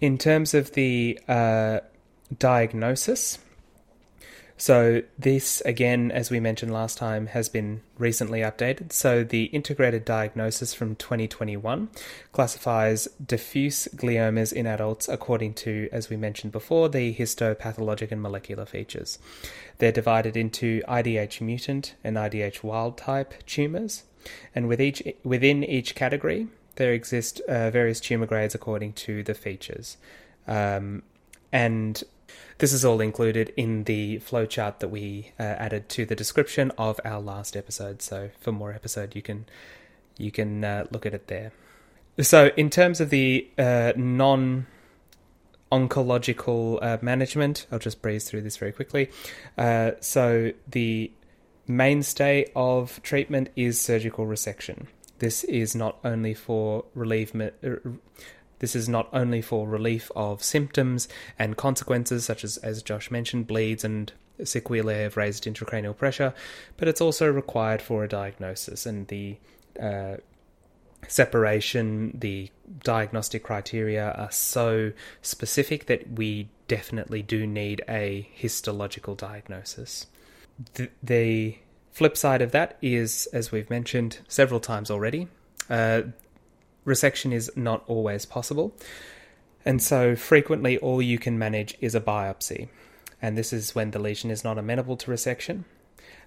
In 0.00 0.18
terms 0.18 0.54
of 0.54 0.73
the 0.73 1.18
uh, 1.28 1.80
diagnosis, 2.38 3.38
so, 4.58 5.02
this, 5.18 5.60
again, 5.62 6.10
as 6.10 6.30
we 6.30 6.40
mentioned 6.40 6.72
last 6.72 6.96
time, 6.96 7.26
has 7.26 7.50
been 7.50 7.82
recently 7.98 8.40
updated. 8.40 8.90
So, 8.90 9.22
the 9.22 9.44
integrated 9.44 10.04
diagnosis 10.04 10.72
from 10.72 10.96
2021 10.96 11.90
classifies 12.32 13.06
diffuse 13.25 13.86
gliomas 13.94 14.54
in 14.54 14.66
adults 14.66 15.08
according 15.10 15.54
to, 15.54 15.90
as 15.92 16.08
we 16.08 16.16
mentioned 16.16 16.52
before, 16.52 16.88
the 16.88 17.14
histopathologic 17.14 18.10
and 18.10 18.22
molecular 18.22 18.64
features. 18.64 19.18
They're 19.76 19.92
divided 19.92 20.38
into 20.38 20.82
IDH 20.88 21.42
mutant 21.42 21.94
and 22.02 22.16
IDH 22.16 22.62
wild 22.62 22.96
type 22.96 23.34
tumours, 23.44 24.04
and 24.54 24.68
with 24.68 24.80
each, 24.80 25.02
within 25.22 25.64
each 25.64 25.94
category, 25.94 26.48
there 26.76 26.94
exist 26.94 27.40
uh, 27.40 27.70
various 27.70 28.00
tumour 28.00 28.26
grades 28.26 28.54
according 28.54 28.94
to 28.94 29.22
the 29.22 29.34
features. 29.34 29.98
Um, 30.48 31.02
and 31.52 32.02
this 32.59 32.73
is 32.73 32.85
all 32.85 33.00
included 33.00 33.52
in 33.56 33.85
the 33.85 34.18
flowchart 34.18 34.78
that 34.78 34.88
we 34.88 35.33
uh, 35.38 35.42
added 35.42 35.88
to 35.90 36.06
the 36.06 36.14
description 36.14 36.73
of 36.78 37.00
our 37.04 37.21
last 37.21 37.56
episode. 37.56 38.02
So 38.02 38.30
for 38.40 38.52
more 38.52 38.73
episode, 38.73 39.14
you 39.14 39.23
can 39.23 39.47
you 40.18 40.30
can 40.30 40.64
uh, 40.64 40.87
look 40.90 41.04
at 41.06 41.14
it 41.14 41.26
there. 41.28 41.52
So 42.21 42.50
in 42.56 42.71
terms 42.71 43.00
of 43.00 43.11
the 43.11 43.49
uh, 43.59 43.92
non 43.97 44.66
oncological 45.71 46.78
uh, 46.83 46.99
management, 47.02 47.66
I'll 47.71 47.78
just 47.78 48.00
breeze 48.00 48.25
through 48.28 48.42
this 48.42 48.56
very 48.56 48.73
quickly. 48.73 49.11
Uh, 49.59 49.92
so 50.00 50.52
the 50.68 51.11
mainstay 51.66 52.47
of 52.54 53.02
treatment 53.02 53.50
is 53.56 53.80
surgical 53.80 54.26
resection. 54.26 54.87
This 55.18 55.45
is 55.45 55.75
not 55.75 55.99
only 56.04 56.35
for 56.35 56.85
relievement, 56.95 57.54
This 58.58 58.75
is 58.75 58.88
not 58.88 59.08
only 59.12 59.42
for 59.42 59.68
relief 59.68 60.10
of 60.16 60.42
symptoms 60.42 61.08
and 61.38 61.56
consequences, 61.56 62.25
such 62.25 62.44
as, 62.44 62.56
as 62.58 62.82
Josh 62.82 63.10
mentioned, 63.10 63.46
bleeds 63.46 63.84
and 63.84 64.12
sequelae 64.42 65.04
of 65.04 65.16
raised 65.16 65.44
intracranial 65.44 65.96
pressure, 65.96 66.34
but 66.76 66.88
it's 66.88 67.00
also 67.00 67.30
required 67.30 67.82
for 67.82 68.04
a 68.04 68.08
diagnosis. 68.08 68.86
And 68.86 69.08
the 69.08 69.36
uh, 69.80 70.16
separation, 71.08 72.16
the 72.18 72.50
diagnostic 72.82 73.42
criteria 73.42 74.12
are 74.12 74.30
so 74.30 74.92
specific 75.22 75.86
that 75.86 76.12
we 76.12 76.48
definitely 76.68 77.22
do 77.22 77.46
need 77.46 77.82
a 77.88 78.28
histological 78.32 79.14
diagnosis. 79.14 80.06
The, 80.75 80.90
the 81.02 81.58
flip 81.92 82.16
side 82.16 82.42
of 82.42 82.52
that 82.52 82.76
is, 82.82 83.26
as 83.32 83.52
we've 83.52 83.70
mentioned 83.70 84.18
several 84.28 84.60
times 84.60 84.90
already, 84.90 85.28
uh, 85.70 86.02
resection 86.87 87.33
is 87.33 87.50
not 87.57 87.85
always 87.87 88.25
possible. 88.25 88.75
And 89.64 89.83
so 89.83 90.14
frequently 90.14 90.78
all 90.78 91.02
you 91.02 91.19
can 91.19 91.38
manage 91.38 91.76
is 91.81 91.95
a 91.95 92.00
biopsy. 92.00 92.69
And 93.21 93.37
this 93.37 93.52
is 93.52 93.75
when 93.75 93.90
the 93.90 93.99
lesion 93.99 94.31
is 94.31 94.45
not 94.45 94.59
amenable 94.59 94.97
to 94.99 95.11
resection. 95.11 95.64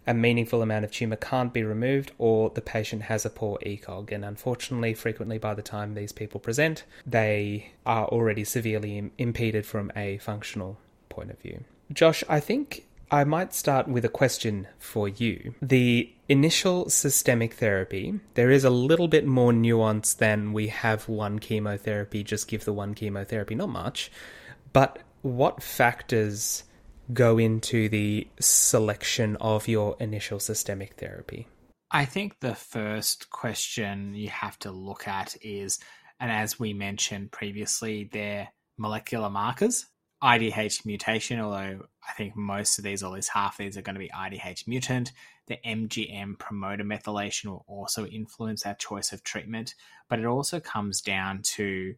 A 0.06 0.14
meaningful 0.14 0.62
amount 0.62 0.86
of 0.86 0.92
tumour 0.92 1.18
can't 1.18 1.54
be 1.54 1.64
removed, 1.64 2.12
or 2.18 2.50
the 2.50 2.62
patient 2.62 3.04
has 3.04 3.26
a 3.26 3.30
poor 3.30 3.58
ECOG. 3.66 4.12
And 4.12 4.26
unfortunately, 4.26 4.94
frequently 4.94 5.38
by 5.38 5.54
the 5.54 5.62
time 5.62 5.94
these 5.94 6.12
people 6.12 6.40
present, 6.40 6.84
they 7.06 7.72
are 7.86 8.08
already 8.08 8.44
severely 8.44 8.98
Im- 8.98 9.12
impeded 9.18 9.66
from 9.66 9.92
a 9.96 10.18
functional 10.18 10.78
point 11.10 11.32
of 11.32 11.40
view. 11.40 11.64
Josh, 11.94 12.24
I 12.28 12.40
think 12.40 12.86
I 13.12 13.24
might 13.24 13.54
start 13.54 13.88
with 13.88 14.04
a 14.06 14.10
question 14.10 14.68
for 14.80 15.08
you. 15.08 15.54
The 15.62 16.12
initial 16.30 16.90
systemic 16.90 17.56
therapy, 17.56 18.20
there 18.36 18.52
is 18.52 18.64
a 18.64 18.70
little 18.70 19.08
bit 19.08 19.26
more 19.26 19.52
nuance 19.52 20.14
than 20.14 20.54
we 20.54 20.68
have 20.68 21.10
one 21.10 21.40
chemotherapy, 21.40 22.24
just 22.24 22.48
give 22.48 22.64
the 22.64 22.74
one 22.74 22.94
chemotherapy, 22.94 23.56
not 23.56 23.70
much. 23.70 24.12
But 24.72 25.00
what 25.24 25.64
factors 25.64 26.64
go 27.12 27.40
into 27.40 27.90
the 27.90 28.28
selection 28.40 29.36
of 29.38 29.68
your 29.68 29.98
initial 30.00 30.40
systemic 30.40 30.94
therapy? 30.94 31.48
I 31.92 32.06
think 32.06 32.40
the 32.40 32.54
first 32.54 33.32
question 33.32 34.14
you 34.14 34.30
have 34.30 34.60
to 34.60 34.72
look 34.72 35.08
at 35.08 35.36
is, 35.42 35.80
and 36.20 36.32
as 36.32 36.60
we 36.60 36.74
mentioned 36.74 37.32
previously, 37.32 38.08
they're 38.12 38.50
molecular 38.78 39.30
markers. 39.30 39.88
IDH 40.22 40.86
mutation, 40.86 41.40
although 41.40 41.88
I 42.08 42.12
think 42.14 42.36
most 42.36 42.78
of 42.78 42.84
these, 42.84 43.02
or 43.02 43.08
at 43.08 43.14
least 43.14 43.32
half 43.34 43.54
of 43.54 43.66
these, 43.66 43.78
are 43.78 43.82
going 43.82 43.96
to 43.96 44.00
be 44.00 44.10
IDH 44.10 44.68
mutant. 44.68 45.14
The 45.50 45.58
MGMT 45.66 46.38
promoter 46.38 46.84
methylation 46.84 47.46
will 47.46 47.66
also 47.68 48.06
influence 48.06 48.66
our 48.66 48.76
choice 48.76 49.12
of 49.12 49.24
treatment, 49.24 49.74
but 50.08 50.20
it 50.20 50.26
also 50.26 50.60
comes 50.60 51.02
down 51.02 51.42
to 51.56 51.96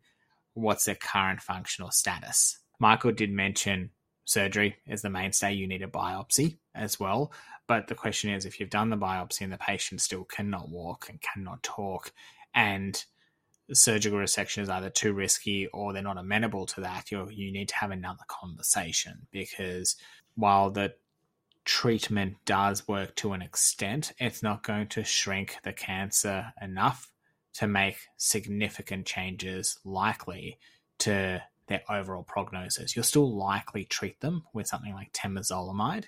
what's 0.54 0.86
their 0.86 0.96
current 0.96 1.42
functional 1.42 1.92
status. 1.92 2.60
Michael 2.80 3.12
did 3.12 3.30
mention 3.30 3.92
surgery 4.24 4.78
is 4.88 5.02
the 5.02 5.10
mainstay. 5.10 5.54
You 5.54 5.68
need 5.68 5.82
a 5.84 5.88
biopsy 5.88 6.58
as 6.74 7.00
well. 7.00 7.34
But 7.68 7.88
the 7.88 7.96
question 7.96 8.32
is 8.32 8.46
if 8.46 8.60
you've 8.60 8.70
done 8.70 8.90
the 8.90 8.98
biopsy 8.98 9.42
and 9.42 9.52
the 9.52 9.58
patient 9.58 10.02
still 10.02 10.24
cannot 10.24 10.70
walk 10.70 11.08
and 11.10 11.22
cannot 11.22 11.62
talk, 11.62 12.14
and 12.56 13.04
surgical 13.74 14.20
resection 14.20 14.60
is 14.60 14.70
either 14.70 14.90
too 14.90 15.14
risky 15.14 15.68
or 15.68 15.92
they're 15.92 16.02
not 16.02 16.18
amenable 16.18 16.66
to 16.68 16.82
that, 16.82 17.12
you 17.12 17.30
you 17.30 17.52
need 17.52 17.68
to 17.70 17.76
have 17.76 17.92
another 17.92 18.24
conversation 18.28 19.28
because 19.32 19.98
while 20.36 20.72
the 20.72 20.94
treatment 21.66 22.38
does 22.46 22.88
work 22.88 23.16
to 23.16 23.34
an 23.34 23.42
extent, 23.42 24.14
it's 24.18 24.44
not 24.44 24.64
going 24.64 24.88
to 24.88 25.04
shrink 25.04 25.58
the 25.64 25.74
cancer 25.74 26.54
enough 26.62 27.12
to 27.54 27.68
make 27.68 27.98
significant 28.18 29.06
changes 29.06 29.80
likely 29.84 30.58
to 31.00 31.42
their 31.68 31.82
overall 31.90 32.24
prognosis. 32.24 32.96
You'll 32.96 33.04
still 33.04 33.36
likely 33.36 33.86
treat 33.86 34.20
them 34.20 34.44
with 34.54 34.68
something 34.68 34.94
like 34.94 35.14
temozolomide, 35.14 36.06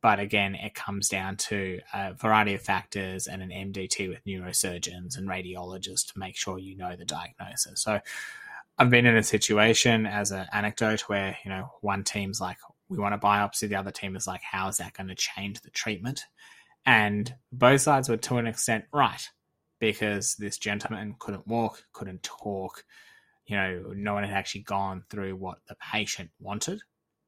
but 0.00 0.18
again, 0.18 0.54
it 0.54 0.74
comes 0.74 1.08
down 1.08 1.36
to 1.36 1.80
a 1.94 2.14
variety 2.14 2.54
of 2.54 2.62
factors 2.62 3.26
and 3.26 3.42
an 3.42 3.50
MDT 3.50 4.08
with 4.08 4.24
neurosurgeons 4.24 5.16
and 5.16 5.28
radiologists 5.28 6.12
to 6.12 6.18
make 6.18 6.36
sure 6.36 6.58
you 6.58 6.76
know 6.76 6.96
the 6.96 7.04
diagnosis. 7.04 7.80
So 7.80 8.00
I've 8.78 8.90
been 8.90 9.06
in 9.06 9.16
a 9.16 9.22
situation 9.22 10.06
as 10.06 10.32
an 10.32 10.46
anecdote 10.52 11.02
where, 11.02 11.36
you 11.44 11.50
know, 11.50 11.72
one 11.82 12.04
team's 12.04 12.40
like, 12.40 12.56
we 12.92 13.02
want 13.02 13.14
a 13.14 13.18
biopsy, 13.18 13.68
the 13.68 13.76
other 13.76 13.90
team 13.90 14.16
is 14.16 14.26
like, 14.26 14.42
how 14.42 14.68
is 14.68 14.76
that 14.78 14.94
going 14.94 15.08
to 15.08 15.14
change 15.14 15.60
the 15.60 15.70
treatment? 15.70 16.24
And 16.84 17.34
both 17.52 17.80
sides 17.80 18.08
were 18.08 18.16
to 18.16 18.38
an 18.38 18.46
extent 18.46 18.84
right 18.92 19.28
because 19.78 20.34
this 20.36 20.58
gentleman 20.58 21.16
couldn't 21.18 21.46
walk, 21.46 21.84
couldn't 21.92 22.22
talk. 22.22 22.84
You 23.46 23.56
know, 23.56 23.92
no 23.94 24.14
one 24.14 24.24
had 24.24 24.36
actually 24.36 24.62
gone 24.62 25.04
through 25.10 25.36
what 25.36 25.58
the 25.68 25.76
patient 25.92 26.30
wanted 26.40 26.82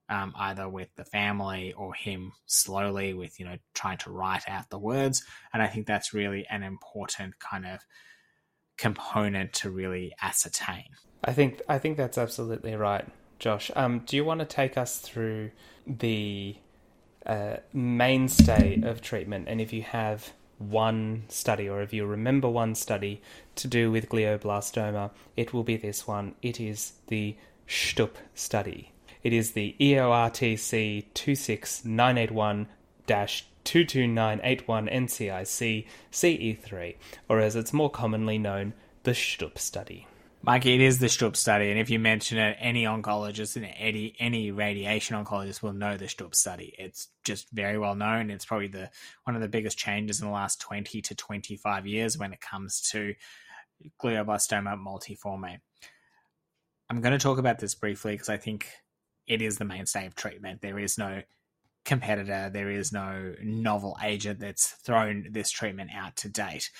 um, 0.08 0.32
either 0.36 0.68
with 0.68 0.88
the 0.96 1.04
family 1.04 1.72
or 1.72 1.94
him 1.94 2.32
slowly 2.46 3.14
with 3.14 3.38
you 3.40 3.46
know 3.46 3.56
trying 3.74 3.98
to 3.98 4.10
write 4.10 4.42
out 4.48 4.68
the 4.70 4.78
words 4.78 5.24
and 5.52 5.62
i 5.62 5.66
think 5.66 5.86
that's 5.86 6.12
really 6.12 6.46
an 6.50 6.62
important 6.62 7.38
kind 7.38 7.66
of 7.66 7.80
component 8.76 9.52
to 9.52 9.70
really 9.70 10.12
ascertain 10.20 10.84
i 11.24 11.32
think 11.32 11.62
i 11.68 11.78
think 11.78 11.96
that's 11.96 12.18
absolutely 12.18 12.74
right 12.74 13.06
josh 13.44 13.70
um, 13.76 14.00
do 14.06 14.16
you 14.16 14.24
want 14.24 14.40
to 14.40 14.46
take 14.46 14.76
us 14.76 14.98
through 14.98 15.50
the 15.86 16.56
uh, 17.26 17.56
mainstay 17.72 18.82
of 18.82 19.00
treatment? 19.00 19.48
And 19.48 19.58
if 19.60 19.72
you 19.72 19.82
have 19.82 20.32
one 20.58 21.24
study 21.28 21.68
or 21.68 21.82
if 21.82 21.92
you 21.92 22.06
remember 22.06 22.48
one 22.48 22.74
study 22.74 23.20
to 23.56 23.66
do 23.66 23.90
with 23.90 24.08
glioblastoma 24.08 25.10
it 25.36 25.52
will 25.52 25.64
be 25.64 25.76
this 25.76 26.06
one. 26.06 26.34
It 26.42 26.60
is 26.60 26.92
the 27.08 27.36
Stupp 27.66 28.16
study. 28.34 28.92
It 29.22 29.32
is 29.32 29.52
the 29.52 29.74
EORTC 29.80 31.06
26981 31.14 32.66
22981 33.06 34.86
NCIC 34.88 35.86
CE3, 36.12 36.96
or 37.30 37.40
as 37.40 37.56
it's 37.56 37.72
more 37.72 37.88
commonly 37.90 38.36
known, 38.36 38.74
the 39.04 39.12
Stupp 39.12 39.56
study. 39.56 40.06
Mike, 40.46 40.66
it 40.66 40.82
is 40.82 40.98
the 40.98 41.06
Stupp 41.06 41.36
study, 41.36 41.70
and 41.70 41.80
if 41.80 41.88
you 41.88 41.98
mention 41.98 42.36
it, 42.36 42.58
any 42.60 42.84
oncologist 42.84 43.56
and 43.56 43.64
any 43.78 44.14
any 44.18 44.50
radiation 44.50 45.16
oncologist 45.16 45.62
will 45.62 45.72
know 45.72 45.96
the 45.96 46.04
Stupp 46.04 46.34
study. 46.34 46.74
It's 46.78 47.08
just 47.24 47.50
very 47.50 47.78
well 47.78 47.94
known. 47.94 48.30
It's 48.30 48.44
probably 48.44 48.66
the 48.68 48.90
one 49.24 49.36
of 49.36 49.40
the 49.40 49.48
biggest 49.48 49.78
changes 49.78 50.20
in 50.20 50.26
the 50.26 50.32
last 50.32 50.60
twenty 50.60 51.00
to 51.00 51.14
twenty 51.14 51.56
five 51.56 51.86
years 51.86 52.18
when 52.18 52.34
it 52.34 52.42
comes 52.42 52.82
to 52.90 53.14
glioblastoma 54.02 54.76
multiforme. 54.78 55.60
I'm 56.90 57.00
going 57.00 57.12
to 57.12 57.18
talk 57.18 57.38
about 57.38 57.58
this 57.58 57.74
briefly 57.74 58.12
because 58.12 58.28
I 58.28 58.36
think 58.36 58.68
it 59.26 59.40
is 59.40 59.56
the 59.56 59.64
mainstay 59.64 60.04
of 60.04 60.14
treatment. 60.14 60.60
There 60.60 60.78
is 60.78 60.98
no 60.98 61.22
competitor, 61.86 62.50
there 62.52 62.70
is 62.70 62.92
no 62.92 63.34
novel 63.42 63.96
agent 64.02 64.40
that's 64.40 64.66
thrown 64.66 65.28
this 65.30 65.50
treatment 65.50 65.90
out 65.96 66.16
to 66.16 66.28
date. 66.28 66.70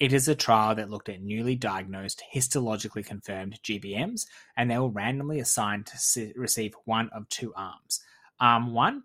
It 0.00 0.12
is 0.12 0.26
a 0.26 0.34
trial 0.34 0.74
that 0.74 0.90
looked 0.90 1.08
at 1.08 1.22
newly 1.22 1.54
diagnosed, 1.54 2.22
histologically 2.34 3.06
confirmed 3.06 3.60
GBMs, 3.62 4.26
and 4.56 4.70
they 4.70 4.78
were 4.78 4.88
randomly 4.88 5.38
assigned 5.38 5.86
to 5.86 6.32
receive 6.36 6.74
one 6.84 7.08
of 7.10 7.28
two 7.28 7.54
arms. 7.54 8.00
Arm 8.40 8.72
one, 8.72 9.04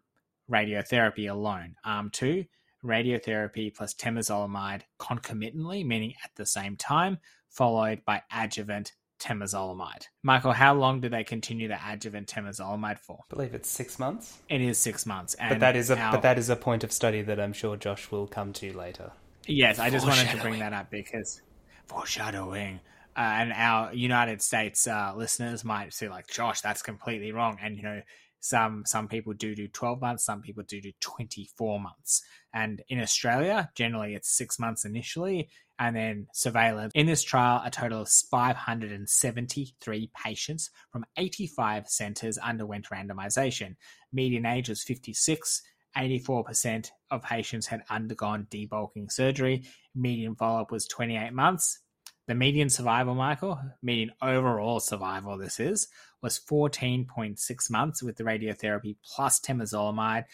radiotherapy 0.50 1.30
alone. 1.30 1.76
Arm 1.86 2.10
two, 2.10 2.46
radiotherapy 2.84 3.74
plus 3.74 3.94
temozolomide 3.94 4.82
concomitantly, 4.98 5.84
meaning 5.84 6.16
at 6.24 6.32
the 6.36 6.46
same 6.46 6.76
time, 6.76 7.20
followed 7.50 8.04
by 8.04 8.24
adjuvant 8.32 8.94
temozolomide. 9.20 10.08
Michael, 10.24 10.54
how 10.54 10.74
long 10.74 11.02
do 11.02 11.10
they 11.10 11.24
continue 11.24 11.68
the 11.68 11.78
adjuvant 11.88 12.28
temozolomide 12.28 12.98
for? 12.98 13.20
I 13.30 13.36
believe 13.36 13.54
it's 13.54 13.70
six 13.70 14.00
months. 14.00 14.40
It 14.50 14.62
is 14.62 14.80
six 14.80 15.06
months, 15.06 15.36
but 15.38 15.60
that 15.60 15.76
is 15.76 15.90
a 15.92 16.00
our... 16.00 16.14
but 16.14 16.22
that 16.24 16.40
is 16.40 16.50
a 16.50 16.56
point 16.56 16.84
of 16.84 16.92
study 16.92 17.22
that 17.22 17.40
I'm 17.40 17.54
sure 17.54 17.78
Josh 17.78 18.10
will 18.10 18.28
come 18.28 18.54
to 18.54 18.74
later. 18.74 19.12
Yes, 19.50 19.80
I 19.80 19.90
just 19.90 20.06
wanted 20.06 20.30
to 20.30 20.38
bring 20.38 20.60
that 20.60 20.74
up 20.74 20.92
because 20.92 21.42
foreshadowing. 21.88 22.80
Uh, 23.18 23.22
and 23.22 23.52
our 23.52 23.94
United 23.94 24.42
States 24.42 24.88
uh, 24.88 25.14
listeners 25.16 25.66
might 25.66 25.94
say, 25.94 26.08
like, 26.08 26.28
Josh, 26.28 26.62
that's 26.62 26.82
completely 26.82 27.32
wrong. 27.32 27.58
And 27.62 27.76
you 27.76 27.84
know, 27.84 28.02
some 28.40 28.84
some 28.86 29.08
people 29.08 29.34
do 29.34 29.56
do 29.56 29.68
12 29.68 30.00
months, 30.00 30.24
some 30.24 30.42
people 30.42 30.64
do 30.68 30.80
do 30.80 30.92
24 31.02 31.80
months. 31.80 32.24
And 32.54 32.82
in 32.88 33.02
Australia, 33.02 33.70
generally 33.76 34.16
it's 34.16 34.30
six 34.30 34.60
months 34.60 34.86
initially, 34.86 35.50
and 35.78 35.96
then 35.96 36.28
surveillance. 36.34 36.94
In 36.96 37.08
this 37.08 37.24
trial, 37.24 37.62
a 37.66 37.72
total 37.72 38.04
of 38.04 38.10
573 38.10 40.12
patients 40.16 40.70
from 40.92 41.06
85 41.18 41.90
centres 41.90 42.38
underwent 42.38 42.88
randomisation. 42.90 43.76
Median 44.14 44.46
age 44.46 44.70
was 44.70 44.84
56. 44.84 45.62
84% 45.98 46.90
of 47.12 47.24
patients 47.24 47.68
had 47.68 47.84
undergone 47.90 48.48
debulking 48.50 49.12
surgery. 49.12 49.64
Median 49.96 50.36
follow 50.36 50.62
up 50.62 50.72
was 50.72 50.88
28 50.88 51.32
months. 51.34 51.80
The 52.28 52.36
median 52.36 52.70
survival, 52.70 53.16
Michael, 53.16 53.60
median 53.82 54.12
overall 54.22 54.80
survival, 54.80 55.38
this 55.38 55.60
is, 55.60 55.88
was 56.22 56.40
14.6 56.40 57.72
months 57.72 58.04
with 58.04 58.18
the 58.18 58.24
radiotherapy 58.24 58.98
plus 59.04 59.40
temozolomide 59.40 60.26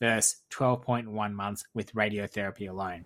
versus 0.00 0.42
12.1 0.52 1.32
months 1.32 1.64
with 1.74 1.92
radiotherapy 1.92 2.68
alone. 2.68 3.04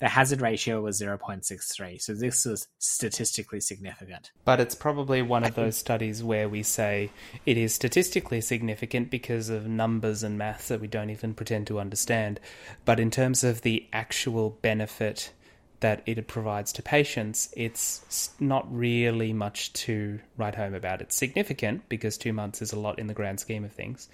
The 0.00 0.08
hazard 0.08 0.40
ratio 0.40 0.80
was 0.80 0.98
0.63, 0.98 2.00
so 2.00 2.14
this 2.14 2.46
was 2.46 2.68
statistically 2.78 3.60
significant. 3.60 4.32
But 4.46 4.58
it's 4.58 4.74
probably 4.74 5.20
one 5.20 5.44
of 5.44 5.54
those 5.54 5.76
studies 5.76 6.24
where 6.24 6.48
we 6.48 6.62
say 6.62 7.10
it 7.44 7.58
is 7.58 7.74
statistically 7.74 8.40
significant 8.40 9.10
because 9.10 9.50
of 9.50 9.68
numbers 9.68 10.22
and 10.22 10.38
maths 10.38 10.68
that 10.68 10.80
we 10.80 10.86
don't 10.86 11.10
even 11.10 11.34
pretend 11.34 11.66
to 11.66 11.78
understand. 11.78 12.40
But 12.86 12.98
in 12.98 13.10
terms 13.10 13.44
of 13.44 13.60
the 13.60 13.86
actual 13.92 14.58
benefit 14.62 15.32
that 15.80 16.02
it 16.06 16.26
provides 16.26 16.72
to 16.72 16.82
patients, 16.82 17.52
it's 17.54 18.30
not 18.40 18.66
really 18.74 19.34
much 19.34 19.70
to 19.74 20.18
write 20.38 20.54
home 20.54 20.74
about. 20.74 21.02
It's 21.02 21.16
significant 21.16 21.90
because 21.90 22.16
two 22.16 22.32
months 22.32 22.62
is 22.62 22.72
a 22.72 22.78
lot 22.78 22.98
in 22.98 23.06
the 23.06 23.14
grand 23.14 23.38
scheme 23.38 23.66
of 23.66 23.72
things, 23.72 24.08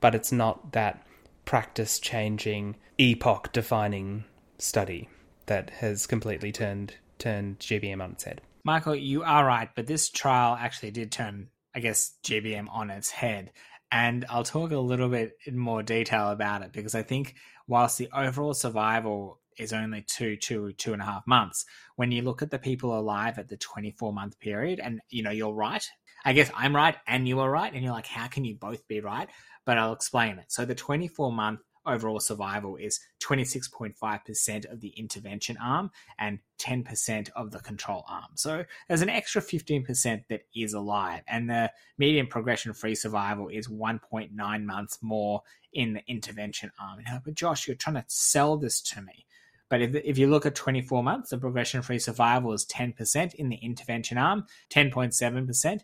but 0.00 0.14
it's 0.14 0.30
not 0.30 0.70
that 0.72 1.04
practice 1.44 1.98
changing, 1.98 2.76
epoch 2.96 3.50
defining 3.52 4.22
study 4.58 5.08
that 5.46 5.70
has 5.70 6.06
completely 6.06 6.52
turned 6.52 6.94
turned 7.18 7.58
GBM 7.58 8.02
on 8.02 8.12
its 8.12 8.24
head. 8.24 8.40
Michael, 8.64 8.94
you 8.94 9.22
are 9.22 9.44
right, 9.44 9.68
but 9.74 9.86
this 9.86 10.10
trial 10.10 10.56
actually 10.58 10.90
did 10.90 11.10
turn, 11.10 11.48
I 11.74 11.80
guess, 11.80 12.14
GBM 12.24 12.66
on 12.70 12.90
its 12.90 13.10
head. 13.10 13.52
And 13.90 14.24
I'll 14.30 14.44
talk 14.44 14.70
a 14.70 14.78
little 14.78 15.08
bit 15.08 15.36
in 15.46 15.58
more 15.58 15.82
detail 15.82 16.30
about 16.30 16.62
it 16.62 16.72
because 16.72 16.94
I 16.94 17.02
think 17.02 17.34
whilst 17.66 17.98
the 17.98 18.08
overall 18.14 18.54
survival 18.54 19.40
is 19.58 19.72
only 19.72 20.02
two, 20.02 20.36
two, 20.36 20.72
two 20.72 20.92
and 20.92 21.02
a 21.02 21.04
half 21.04 21.26
months, 21.26 21.64
when 21.96 22.10
you 22.10 22.22
look 22.22 22.40
at 22.40 22.50
the 22.50 22.58
people 22.58 22.98
alive 22.98 23.38
at 23.38 23.48
the 23.48 23.56
24 23.56 24.12
month 24.12 24.38
period, 24.40 24.80
and 24.80 25.00
you 25.10 25.22
know, 25.22 25.30
you're 25.30 25.52
right. 25.52 25.86
I 26.24 26.32
guess 26.32 26.50
I'm 26.54 26.74
right 26.74 26.96
and 27.06 27.26
you 27.26 27.40
are 27.40 27.50
right. 27.50 27.72
And 27.72 27.82
you're 27.82 27.92
like, 27.92 28.06
how 28.06 28.28
can 28.28 28.44
you 28.44 28.54
both 28.54 28.86
be 28.86 29.00
right? 29.00 29.28
But 29.66 29.78
I'll 29.78 29.92
explain 29.92 30.38
it. 30.38 30.46
So 30.48 30.64
the 30.64 30.74
24 30.74 31.32
month 31.32 31.60
overall 31.86 32.20
survival 32.20 32.76
is 32.76 33.00
26.5% 33.22 34.72
of 34.72 34.80
the 34.80 34.88
intervention 34.90 35.56
arm 35.62 35.90
and 36.18 36.38
10% 36.58 37.30
of 37.34 37.50
the 37.50 37.58
control 37.60 38.04
arm. 38.08 38.30
So 38.34 38.64
there's 38.88 39.02
an 39.02 39.08
extra 39.08 39.42
15% 39.42 40.24
that 40.28 40.42
is 40.54 40.74
alive, 40.74 41.22
and 41.26 41.48
the 41.50 41.70
median 41.98 42.26
progression 42.26 42.72
free 42.72 42.94
survival 42.94 43.48
is 43.48 43.68
1.9 43.68 44.64
months 44.64 44.98
more 45.02 45.42
in 45.72 45.94
the 45.94 46.02
intervention 46.06 46.70
arm. 46.80 47.00
Now, 47.04 47.20
but 47.24 47.34
Josh, 47.34 47.66
you're 47.66 47.76
trying 47.76 47.96
to 47.96 48.04
sell 48.08 48.56
this 48.56 48.80
to 48.82 49.02
me. 49.02 49.26
But 49.68 49.80
if, 49.80 49.94
if 49.94 50.18
you 50.18 50.28
look 50.28 50.44
at 50.44 50.54
24 50.54 51.02
months, 51.02 51.30
the 51.30 51.38
progression 51.38 51.80
free 51.80 51.98
survival 51.98 52.52
is 52.52 52.66
10% 52.66 53.34
in 53.34 53.48
the 53.48 53.56
intervention 53.56 54.18
arm, 54.18 54.44
10.7%, 54.70 55.80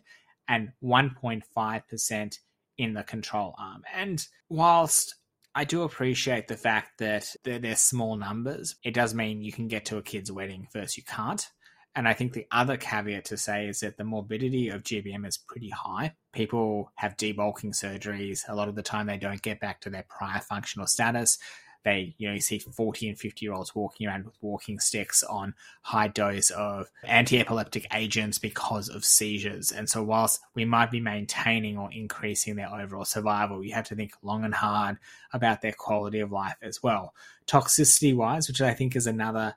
and 0.47 0.69
1.5% 0.83 2.39
in 2.77 2.93
the 2.93 3.03
control 3.03 3.55
arm. 3.59 3.83
And 3.93 4.25
whilst 4.47 5.15
I 5.55 5.63
do 5.63 5.83
appreciate 5.83 6.47
the 6.47 6.57
fact 6.57 6.99
that 6.99 7.35
they're, 7.43 7.59
they're 7.59 7.75
small 7.75 8.15
numbers. 8.15 8.75
It 8.83 8.93
does 8.93 9.13
mean 9.13 9.41
you 9.41 9.51
can 9.51 9.67
get 9.67 9.85
to 9.85 9.97
a 9.97 10.03
kid's 10.03 10.31
wedding, 10.31 10.67
first 10.71 10.97
you 10.97 11.03
can't. 11.03 11.47
And 11.95 12.07
I 12.07 12.13
think 12.13 12.33
the 12.33 12.45
other 12.51 12.77
caveat 12.77 13.25
to 13.25 13.37
say 13.37 13.67
is 13.67 13.79
that 13.79 13.97
the 13.97 14.03
morbidity 14.03 14.69
of 14.69 14.83
GBM 14.83 15.27
is 15.27 15.37
pretty 15.37 15.69
high. 15.69 16.13
People 16.33 16.91
have 16.95 17.17
debulking 17.17 17.73
surgeries. 17.73 18.47
A 18.47 18.55
lot 18.55 18.69
of 18.69 18.75
the 18.75 18.83
time, 18.83 19.07
they 19.07 19.17
don't 19.17 19.41
get 19.41 19.59
back 19.59 19.81
to 19.81 19.89
their 19.89 20.05
prior 20.07 20.39
functional 20.39 20.87
status. 20.87 21.39
They, 21.85 22.13
you 22.17 22.27
know, 22.27 22.33
you 22.33 22.41
see 22.41 22.59
40 22.59 23.09
and 23.09 23.17
50 23.17 23.45
year 23.45 23.53
olds 23.53 23.73
walking 23.73 24.07
around 24.07 24.25
with 24.25 24.35
walking 24.41 24.79
sticks 24.79 25.23
on 25.23 25.53
high 25.81 26.09
dose 26.09 26.49
of 26.49 26.87
anti 27.03 27.39
epileptic 27.39 27.87
agents 27.93 28.37
because 28.37 28.89
of 28.89 29.05
seizures. 29.05 29.71
And 29.71 29.89
so, 29.89 30.03
whilst 30.03 30.41
we 30.55 30.65
might 30.65 30.91
be 30.91 30.99
maintaining 30.99 31.77
or 31.77 31.89
increasing 31.91 32.55
their 32.55 32.73
overall 32.73 33.05
survival, 33.05 33.63
you 33.63 33.73
have 33.73 33.87
to 33.87 33.95
think 33.95 34.11
long 34.21 34.43
and 34.43 34.53
hard 34.53 34.97
about 35.31 35.61
their 35.61 35.71
quality 35.71 36.19
of 36.19 36.31
life 36.31 36.57
as 36.61 36.83
well. 36.83 37.13
Toxicity 37.47 38.15
wise, 38.15 38.47
which 38.47 38.61
I 38.61 38.73
think 38.73 38.95
is 38.95 39.07
another 39.07 39.55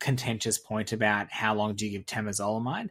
contentious 0.00 0.58
point 0.58 0.92
about 0.92 1.30
how 1.30 1.54
long 1.54 1.74
do 1.74 1.86
you 1.86 1.92
give 1.92 2.06
temozolomide. 2.06 2.90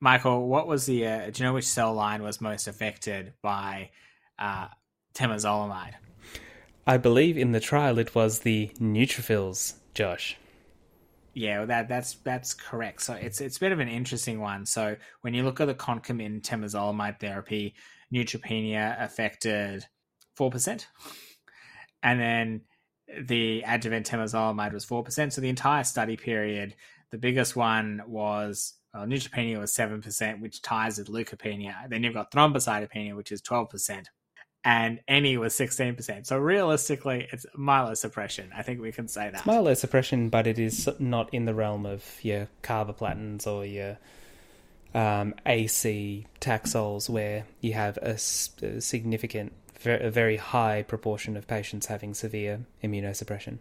Michael, 0.00 0.46
what 0.46 0.66
was 0.66 0.84
the, 0.84 1.06
uh, 1.06 1.30
do 1.30 1.42
you 1.42 1.48
know 1.48 1.54
which 1.54 1.66
cell 1.66 1.94
line 1.94 2.22
was 2.22 2.40
most 2.40 2.68
affected 2.68 3.32
by 3.40 3.90
uh, 4.38 4.68
temozolomide? 5.14 5.94
I 6.86 6.98
believe 6.98 7.38
in 7.38 7.52
the 7.52 7.60
trial 7.60 7.98
it 7.98 8.14
was 8.14 8.40
the 8.40 8.70
neutrophils, 8.78 9.74
Josh. 9.94 10.36
Yeah, 11.32 11.58
well, 11.58 11.66
that 11.68 11.88
that's 11.88 12.14
that's 12.24 12.54
correct. 12.54 13.02
So 13.02 13.14
it's 13.14 13.40
it's 13.40 13.56
a 13.56 13.60
bit 13.60 13.72
of 13.72 13.80
an 13.80 13.88
interesting 13.88 14.40
one. 14.40 14.66
So 14.66 14.96
when 15.22 15.34
you 15.34 15.42
look 15.42 15.60
at 15.60 15.66
the 15.66 15.74
concomitant 15.74 16.44
temozolomide 16.44 17.18
therapy, 17.20 17.74
neutropenia 18.12 19.02
affected 19.02 19.86
four 20.36 20.50
percent, 20.50 20.86
and 22.02 22.20
then 22.20 22.60
the 23.26 23.64
adjuvant 23.66 24.06
temozolomide 24.06 24.72
was 24.72 24.84
four 24.84 25.02
percent. 25.02 25.32
So 25.32 25.40
the 25.40 25.48
entire 25.48 25.84
study 25.84 26.16
period, 26.16 26.76
the 27.10 27.18
biggest 27.18 27.56
one 27.56 28.02
was 28.06 28.74
well, 28.92 29.06
neutropenia 29.06 29.58
was 29.58 29.74
seven 29.74 30.02
percent, 30.02 30.40
which 30.40 30.62
ties 30.62 30.98
with 30.98 31.08
leukopenia. 31.08 31.88
Then 31.88 32.04
you've 32.04 32.14
got 32.14 32.30
thrombocytopenia, 32.30 33.16
which 33.16 33.32
is 33.32 33.40
twelve 33.40 33.70
percent 33.70 34.08
and 34.64 35.00
any 35.06 35.36
was 35.36 35.52
16%. 35.54 36.26
So 36.26 36.38
realistically, 36.38 37.28
it's 37.30 37.44
myelosuppression. 37.56 38.48
I 38.56 38.62
think 38.62 38.80
we 38.80 38.92
can 38.92 39.08
say 39.08 39.30
that. 39.30 39.34
It's 39.34 39.42
myelosuppression, 39.44 40.30
but 40.30 40.46
it 40.46 40.58
is 40.58 40.88
not 40.98 41.32
in 41.34 41.44
the 41.44 41.54
realm 41.54 41.84
of 41.84 42.04
your 42.22 42.48
carboplatins 42.62 43.46
or 43.46 43.66
your 43.66 43.98
um, 44.94 45.34
AC 45.44 46.26
taxols, 46.40 47.10
where 47.10 47.44
you 47.60 47.74
have 47.74 47.98
a, 47.98 48.12
a 48.12 48.80
significant, 48.80 49.52
a 49.84 50.10
very 50.10 50.38
high 50.38 50.82
proportion 50.82 51.36
of 51.36 51.46
patients 51.46 51.86
having 51.86 52.14
severe 52.14 52.60
immunosuppression. 52.82 53.58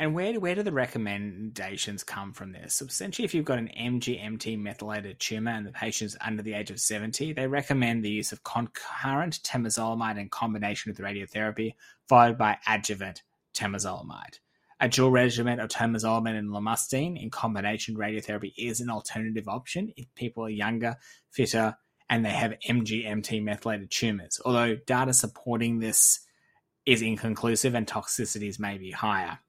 And 0.00 0.14
where 0.14 0.38
where 0.38 0.54
do 0.54 0.62
the 0.62 0.72
recommendations 0.72 2.04
come 2.04 2.32
from 2.32 2.52
this? 2.52 2.76
So 2.76 2.86
essentially, 2.86 3.24
if 3.24 3.34
you've 3.34 3.44
got 3.44 3.58
an 3.58 3.70
MGMT 3.76 4.56
methylated 4.56 5.18
tumor 5.18 5.50
and 5.50 5.66
the 5.66 5.72
patient's 5.72 6.16
under 6.20 6.40
the 6.40 6.54
age 6.54 6.70
of 6.70 6.78
70, 6.78 7.32
they 7.32 7.48
recommend 7.48 8.04
the 8.04 8.10
use 8.10 8.30
of 8.30 8.44
concurrent 8.44 9.42
temozolomide 9.42 10.20
in 10.20 10.28
combination 10.28 10.92
with 10.92 11.00
radiotherapy, 11.00 11.74
followed 12.08 12.38
by 12.38 12.58
adjuvant 12.68 13.24
temozolomide. 13.54 14.38
A 14.78 14.88
dual 14.88 15.10
regimen 15.10 15.58
of 15.58 15.68
temozolomide 15.68 16.38
and 16.38 16.50
lomustine 16.50 17.20
in 17.20 17.28
combination 17.28 17.96
radiotherapy 17.96 18.52
is 18.56 18.80
an 18.80 18.90
alternative 18.90 19.48
option 19.48 19.92
if 19.96 20.06
people 20.14 20.44
are 20.44 20.48
younger, 20.48 20.94
fitter, 21.32 21.76
and 22.08 22.24
they 22.24 22.30
have 22.30 22.54
MGMT 22.68 23.42
methylated 23.42 23.90
tumors. 23.90 24.40
Although 24.44 24.76
data 24.86 25.12
supporting 25.12 25.80
this 25.80 26.20
is 26.86 27.02
inconclusive 27.02 27.74
and 27.74 27.88
toxicities 27.88 28.60
may 28.60 28.78
be 28.78 28.92
higher. 28.92 29.40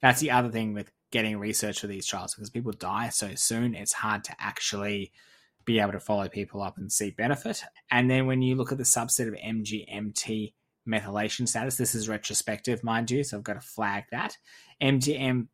That's 0.00 0.20
the 0.20 0.30
other 0.30 0.50
thing 0.50 0.74
with 0.74 0.90
getting 1.10 1.38
research 1.38 1.80
for 1.80 1.86
these 1.86 2.06
trials 2.06 2.34
because 2.34 2.50
people 2.50 2.72
die 2.72 3.08
so 3.08 3.34
soon. 3.34 3.74
It's 3.74 3.94
hard 3.94 4.24
to 4.24 4.36
actually 4.38 5.12
be 5.64 5.80
able 5.80 5.92
to 5.92 6.00
follow 6.00 6.28
people 6.28 6.62
up 6.62 6.78
and 6.78 6.90
see 6.90 7.10
benefit. 7.10 7.62
And 7.90 8.10
then 8.10 8.26
when 8.26 8.42
you 8.42 8.54
look 8.54 8.72
at 8.72 8.78
the 8.78 8.84
subset 8.84 9.28
of 9.28 9.34
MGMT 9.34 10.54
methylation 10.88 11.46
status, 11.46 11.76
this 11.76 11.94
is 11.94 12.08
retrospective, 12.08 12.82
mind 12.82 13.10
you, 13.10 13.22
so 13.22 13.36
I've 13.36 13.42
got 13.42 13.60
to 13.60 13.60
flag 13.60 14.04
that. 14.10 14.38
MGMT 14.82 15.46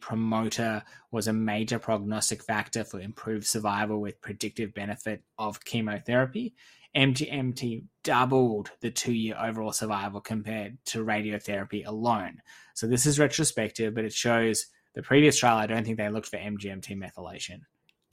promoter 0.00 0.82
was 1.10 1.26
a 1.26 1.32
major 1.32 1.78
prognostic 1.78 2.42
factor 2.42 2.84
for 2.84 3.00
improved 3.00 3.46
survival 3.46 4.00
with 4.00 4.22
predictive 4.22 4.72
benefit 4.72 5.22
of 5.38 5.64
chemotherapy. 5.64 6.54
MGMT 6.96 7.84
doubled 8.04 8.70
the 8.80 8.90
two 8.90 9.12
year 9.12 9.36
overall 9.40 9.72
survival 9.72 10.20
compared 10.20 10.78
to 10.86 11.04
radiotherapy 11.04 11.86
alone. 11.86 12.40
So 12.74 12.86
this 12.86 13.06
is 13.06 13.18
retrospective, 13.18 13.94
but 13.94 14.04
it 14.04 14.12
shows 14.12 14.66
the 14.94 15.02
previous 15.02 15.36
trial, 15.36 15.56
I 15.56 15.66
don't 15.66 15.84
think 15.84 15.98
they 15.98 16.08
looked 16.08 16.28
for 16.28 16.36
MGMT 16.36 16.96
methylation. 16.96 17.62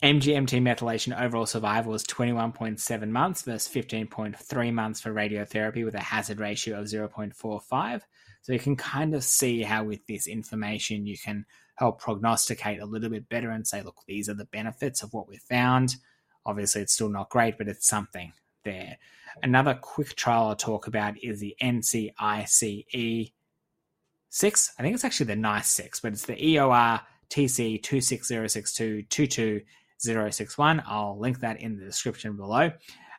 MGMT 0.02 0.60
methylation 0.60 1.20
overall 1.20 1.46
survival 1.46 1.92
was 1.92 2.04
21.7 2.04 3.08
months 3.08 3.42
versus 3.42 3.72
15.3 3.72 4.72
months 4.72 5.00
for 5.00 5.14
radiotherapy 5.14 5.84
with 5.84 5.94
a 5.94 6.00
hazard 6.00 6.40
ratio 6.40 6.80
of 6.80 6.86
0.45. 6.86 8.00
So 8.40 8.52
you 8.52 8.58
can 8.58 8.74
kind 8.74 9.14
of 9.14 9.22
see 9.22 9.62
how, 9.62 9.84
with 9.84 10.04
this 10.08 10.26
information, 10.26 11.06
you 11.06 11.16
can 11.16 11.46
help 11.76 12.00
prognosticate 12.00 12.80
a 12.80 12.86
little 12.86 13.10
bit 13.10 13.28
better 13.28 13.50
and 13.50 13.64
say, 13.64 13.82
look, 13.82 13.98
these 14.08 14.28
are 14.28 14.34
the 14.34 14.44
benefits 14.46 15.04
of 15.04 15.12
what 15.12 15.28
we 15.28 15.36
found. 15.36 15.94
Obviously, 16.44 16.82
it's 16.82 16.94
still 16.94 17.08
not 17.08 17.30
great, 17.30 17.56
but 17.56 17.68
it's 17.68 17.86
something 17.86 18.32
there. 18.64 18.98
Another 19.42 19.74
quick 19.74 20.14
trial 20.14 20.48
I'll 20.48 20.56
talk 20.56 20.86
about 20.86 21.22
is 21.22 21.40
the 21.40 21.56
NCICE 21.60 23.32
6. 24.28 24.72
I 24.78 24.82
think 24.82 24.94
it's 24.94 25.04
actually 25.04 25.26
the 25.26 25.36
NICE 25.36 25.68
6, 25.68 26.00
but 26.00 26.12
it's 26.12 26.26
the 26.26 26.36
EOR 26.36 27.00
TC 27.30 27.82
26062 27.82 29.62
I'll 30.86 31.18
link 31.18 31.40
that 31.40 31.60
in 31.60 31.78
the 31.78 31.84
description 31.84 32.36
below. 32.36 32.72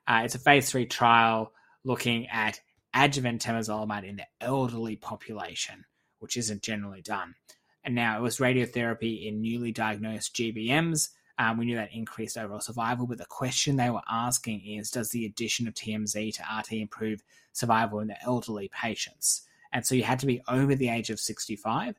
Uh, 0.07 0.21
it's 0.23 0.35
a 0.35 0.39
phase 0.39 0.69
3 0.69 0.85
trial 0.85 1.51
looking 1.83 2.27
at 2.27 2.59
adjuvant 2.93 3.41
temozolomide 3.41 4.07
in 4.07 4.17
the 4.17 4.27
elderly 4.39 4.95
population, 4.95 5.85
which 6.19 6.37
isn't 6.37 6.61
generally 6.61 7.01
done. 7.01 7.35
And 7.83 7.95
now 7.95 8.17
it 8.17 8.21
was 8.21 8.37
radiotherapy 8.37 9.27
in 9.27 9.41
newly 9.41 9.71
diagnosed 9.71 10.35
GBMs 10.35 11.09
um, 11.39 11.57
we 11.57 11.65
knew 11.65 11.75
that 11.75 11.93
increased 11.93 12.37
overall 12.37 12.59
survival, 12.59 13.07
but 13.07 13.17
the 13.17 13.25
question 13.25 13.75
they 13.75 13.89
were 13.89 14.01
asking 14.09 14.65
is 14.65 14.91
Does 14.91 15.09
the 15.09 15.25
addition 15.25 15.67
of 15.67 15.73
TMZ 15.73 16.35
to 16.35 16.43
RT 16.59 16.73
improve 16.73 17.23
survival 17.51 17.99
in 17.99 18.07
the 18.07 18.21
elderly 18.23 18.69
patients? 18.69 19.43
And 19.71 19.85
so 19.85 19.95
you 19.95 20.03
had 20.03 20.19
to 20.19 20.27
be 20.27 20.41
over 20.47 20.75
the 20.75 20.89
age 20.89 21.09
of 21.09 21.19
65. 21.19 21.95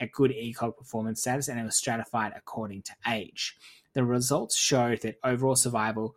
a 0.00 0.06
good 0.06 0.30
ECOG 0.30 0.76
performance 0.76 1.20
status 1.20 1.48
and 1.48 1.58
it 1.58 1.64
was 1.64 1.76
stratified 1.76 2.32
according 2.36 2.80
to 2.82 2.92
age. 3.08 3.56
The 3.94 4.04
results 4.04 4.56
showed 4.56 5.02
that 5.02 5.18
overall 5.24 5.56
survival 5.56 6.14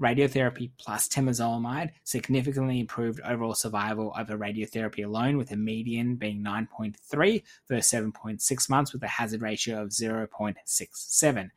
radiotherapy 0.00 0.70
plus 0.78 1.08
temozolomide 1.08 1.90
significantly 2.04 2.80
improved 2.80 3.20
overall 3.20 3.54
survival 3.54 4.14
over 4.18 4.36
radiotherapy 4.36 5.04
alone, 5.04 5.36
with 5.36 5.52
a 5.52 5.56
median 5.56 6.16
being 6.16 6.42
9.3 6.42 7.42
versus 7.68 7.92
7.6 7.92 8.70
months, 8.70 8.92
with 8.92 9.02
a 9.02 9.08
hazard 9.08 9.42
ratio 9.42 9.82
of 9.82 9.90
0.67. 9.90 11.50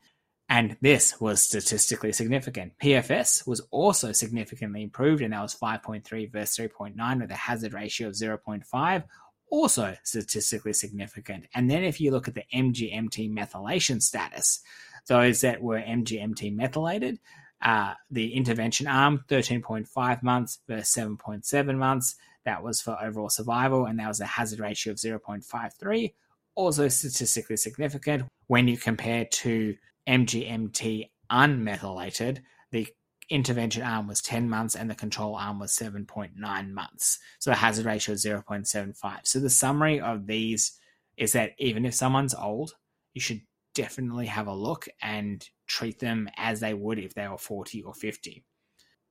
And 0.48 0.76
this 0.82 1.20
was 1.20 1.40
statistically 1.40 2.12
significant. 2.12 2.74
PFS 2.82 3.46
was 3.46 3.60
also 3.70 4.12
significantly 4.12 4.82
improved, 4.82 5.22
and 5.22 5.32
that 5.32 5.42
was 5.42 5.54
5.3 5.54 6.30
versus 6.30 6.56
3.9, 6.56 7.20
with 7.20 7.30
a 7.30 7.34
hazard 7.34 7.72
ratio 7.72 8.08
of 8.08 8.14
0.5, 8.14 9.04
also 9.50 9.96
statistically 10.02 10.74
significant. 10.74 11.46
And 11.54 11.70
then 11.70 11.82
if 11.82 12.00
you 12.00 12.10
look 12.10 12.28
at 12.28 12.34
the 12.34 12.44
MGMT 12.52 13.32
methylation 13.32 14.02
status, 14.02 14.60
those 15.06 15.40
that 15.40 15.62
were 15.62 15.80
MGMT 15.80 16.54
methylated, 16.54 17.18
uh, 17.62 17.94
the 18.10 18.34
intervention 18.34 18.86
arm, 18.86 19.24
13.5 19.28 20.22
months 20.22 20.58
versus 20.68 20.94
7.7 20.94 21.76
months. 21.76 22.16
That 22.44 22.62
was 22.62 22.82
for 22.82 22.98
overall 23.02 23.30
survival, 23.30 23.86
and 23.86 23.98
that 23.98 24.08
was 24.08 24.20
a 24.20 24.26
hazard 24.26 24.60
ratio 24.60 24.92
of 24.92 24.98
0.53, 24.98 26.12
also 26.54 26.88
statistically 26.88 27.56
significant. 27.56 28.24
When 28.48 28.68
you 28.68 28.76
compare 28.76 29.24
to 29.24 29.74
MGMT 30.08 31.10
unmethylated, 31.30 32.40
the 32.70 32.88
intervention 33.30 33.82
arm 33.82 34.06
was 34.06 34.20
10 34.20 34.48
months 34.48 34.74
and 34.74 34.90
the 34.90 34.94
control 34.94 35.34
arm 35.34 35.58
was 35.58 35.72
7.9 35.72 36.70
months. 36.70 37.18
So 37.38 37.52
a 37.52 37.56
hazard 37.56 37.86
ratio 37.86 38.14
of 38.14 38.20
0.75. 38.20 39.20
So 39.24 39.40
the 39.40 39.50
summary 39.50 40.00
of 40.00 40.26
these 40.26 40.78
is 41.16 41.32
that 41.32 41.52
even 41.58 41.84
if 41.84 41.94
someone's 41.94 42.34
old, 42.34 42.74
you 43.14 43.20
should 43.20 43.40
definitely 43.74 44.26
have 44.26 44.46
a 44.46 44.54
look 44.54 44.88
and 45.02 45.48
treat 45.66 45.98
them 45.98 46.28
as 46.36 46.60
they 46.60 46.74
would 46.74 46.98
if 46.98 47.14
they 47.14 47.26
were 47.26 47.38
40 47.38 47.82
or 47.82 47.94
50. 47.94 48.44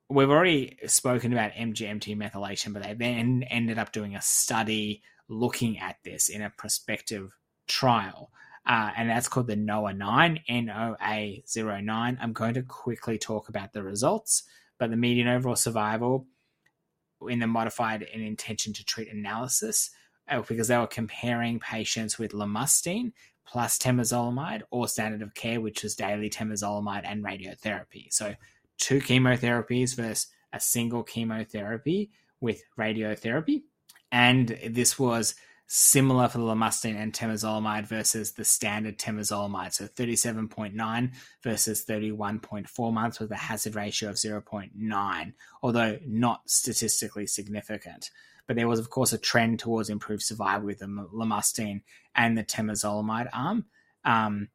We've 0.09 0.29
already 0.29 0.77
spoken 0.85 1.33
about 1.33 1.53
MGMT 1.53 2.15
methylation, 2.15 2.73
but 2.73 2.83
they 2.83 2.93
then 2.93 3.43
ended 3.49 3.79
up 3.79 3.91
doing 3.91 4.15
a 4.15 4.21
study 4.21 5.01
looking 5.27 5.79
at 5.79 5.97
this 6.03 6.29
in 6.29 6.41
a 6.41 6.51
prospective 6.51 7.31
trial. 7.67 8.31
Uh, 8.65 8.91
and 8.95 9.09
that's 9.09 9.27
called 9.27 9.47
the 9.47 9.55
NOA 9.55 9.93
9, 9.93 10.39
NOA 10.49 10.97
09. 11.55 12.17
I'm 12.21 12.33
going 12.33 12.53
to 12.53 12.63
quickly 12.63 13.17
talk 13.17 13.49
about 13.49 13.73
the 13.73 13.83
results, 13.83 14.43
but 14.77 14.89
the 14.89 14.95
median 14.95 15.27
overall 15.27 15.55
survival 15.55 16.27
in 17.27 17.39
the 17.39 17.47
modified 17.47 18.07
and 18.13 18.21
intention 18.21 18.73
to 18.73 18.85
treat 18.85 19.11
analysis, 19.11 19.91
uh, 20.29 20.41
because 20.41 20.69
they 20.69 20.77
were 20.77 20.87
comparing 20.87 21.59
patients 21.59 22.17
with 22.17 22.31
lomustine 22.31 23.11
plus 23.45 23.77
temozolomide 23.77 24.61
or 24.71 24.87
standard 24.87 25.21
of 25.21 25.33
care, 25.33 25.59
which 25.59 25.83
was 25.83 25.95
daily 25.95 26.29
temozolomide 26.29 27.03
and 27.03 27.23
radiotherapy. 27.23 28.11
So 28.11 28.35
two 28.77 28.99
chemotherapies 28.99 29.95
versus 29.95 30.27
a 30.53 30.59
single 30.59 31.03
chemotherapy 31.03 32.11
with 32.39 32.63
radiotherapy. 32.77 33.63
And 34.11 34.57
this 34.69 34.97
was 34.97 35.35
similar 35.67 36.27
for 36.27 36.37
the 36.37 36.43
lomustine 36.43 36.95
and 36.95 37.13
temozolomide 37.13 37.87
versus 37.87 38.33
the 38.33 38.45
standard 38.45 38.97
temozolomide. 38.97 39.73
So 39.73 39.85
37.9 39.85 41.11
versus 41.41 41.85
31.4 41.85 42.93
months 42.93 43.19
with 43.19 43.31
a 43.31 43.35
hazard 43.35 43.75
ratio 43.75 44.09
of 44.09 44.15
0.9, 44.15 45.33
although 45.61 45.97
not 46.05 46.49
statistically 46.49 47.25
significant. 47.25 48.11
But 48.45 48.57
there 48.57 48.67
was, 48.67 48.79
of 48.79 48.89
course, 48.89 49.13
a 49.13 49.17
trend 49.17 49.59
towards 49.59 49.89
improved 49.89 50.23
survival 50.23 50.67
with 50.67 50.79
the 50.79 50.85
lomustine 50.87 51.81
and 52.13 52.37
the 52.37 52.43
temozolomide 52.43 53.29
arm. 53.33 53.65
Um, 54.03 54.49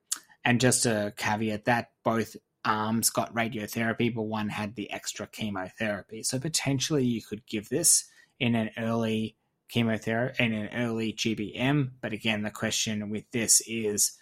and 0.45 0.61
just 0.61 0.85
a 0.87 1.15
caveat 1.17 1.65
that 1.65 1.91
both 2.05 2.37
arms 2.65 3.09
got 3.11 3.35
radiotherapy, 3.35 4.15
but 4.15 4.23
one 4.23 4.51
had 4.51 4.75
the 4.75 4.91
extra 4.93 5.27
chemotherapy. 5.27 6.23
So 6.23 6.39
potentially 6.39 7.05
you 7.05 7.23
could 7.23 7.47
give 7.47 7.71
this 7.71 8.05
in 8.39 8.55
an 8.55 8.71
early 8.77 9.37
chemotherapy 9.69 10.45
in 10.45 10.53
an 10.53 10.69
early 10.75 11.13
GBM. 11.13 11.91
But 12.01 12.13
again, 12.13 12.43
the 12.43 12.51
question 12.51 13.11
with 13.11 13.31
this 13.31 13.63
is 13.67 14.13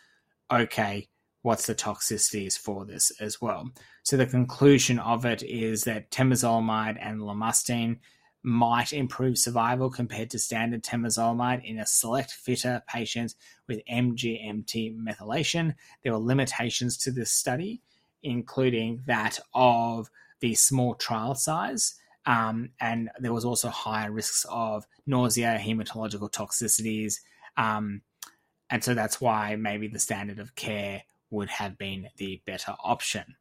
okay, 0.50 1.08
what's 1.42 1.66
the 1.66 1.74
toxicities 1.74 2.58
for 2.58 2.84
this 2.84 3.12
as 3.20 3.40
well? 3.40 3.70
So 4.02 4.16
the 4.16 4.26
conclusion 4.26 4.98
of 4.98 5.24
it 5.24 5.42
is 5.42 5.84
that 5.84 6.10
temozolomide 6.10 6.98
and 7.00 7.20
lomustine 7.20 7.98
might 8.42 8.92
improve 8.92 9.36
survival 9.36 9.90
compared 9.90 10.30
to 10.30 10.38
standard 10.38 10.84
temozolomide 10.84 11.64
in 11.64 11.80
a 11.80 11.86
select 11.86 12.30
fitter 12.30 12.80
patients 12.86 13.34
with 13.66 13.84
MGMT 13.90 14.96
methylation. 14.96 15.74
There 16.02 16.12
were 16.12 16.18
limitations 16.18 16.96
to 16.98 17.10
this 17.10 17.32
study, 17.32 17.82
including 18.22 19.02
that 19.06 19.40
of 19.52 20.10
the 20.38 20.54
small 20.54 20.94
trial 20.94 21.34
size. 21.34 21.96
Um, 22.26 22.70
and 22.80 23.10
there 23.18 23.32
was 23.32 23.44
also 23.44 23.68
higher 23.68 24.10
risks 24.10 24.44
of 24.50 24.86
nausea, 25.06 25.58
hematological 25.60 26.30
toxicities. 26.30 27.20
Um, 27.56 28.02
and 28.68 28.82
so 28.82 28.94
that's 28.94 29.20
why 29.20 29.56
maybe 29.56 29.86
the 29.88 30.00
standard 30.00 30.40
of 30.40 30.54
care 30.56 31.02
would 31.30 31.48
have 31.48 31.78
been 31.78 32.08
the 32.16 32.42
better 32.44 32.74
option. 32.82 33.36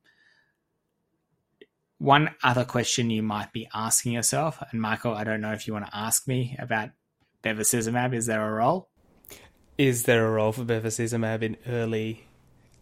One 1.98 2.30
other 2.44 2.66
question 2.66 3.10
you 3.10 3.24
might 3.24 3.54
be 3.54 3.68
asking 3.74 4.14
yourself, 4.14 4.62
and 4.70 4.82
Michael, 4.82 5.14
I 5.14 5.24
don't 5.24 5.42
know 5.42 5.54
if 5.54 5.66
you 5.66 5.74
want 5.74 5.88
to 5.88 5.96
ask 5.96 6.28
me 6.28 6.56
about 6.60 6.90
bevacizumab. 7.44 8.14
Is 8.14 8.26
there 8.26 8.48
a 8.48 8.52
role? 8.52 8.90
Is 9.78 10.04
there 10.04 10.26
a 10.26 10.32
role 10.32 10.52
for 10.52 10.64
bevacizumab 10.64 11.42
in 11.42 11.58
early 11.68 12.26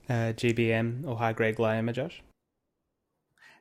uh, 0.10 0.34
GBM 0.34 1.06
or 1.08 1.18
high 1.18 1.34
grade 1.34 1.56
glioma, 1.56 1.94
Josh? 1.94 2.22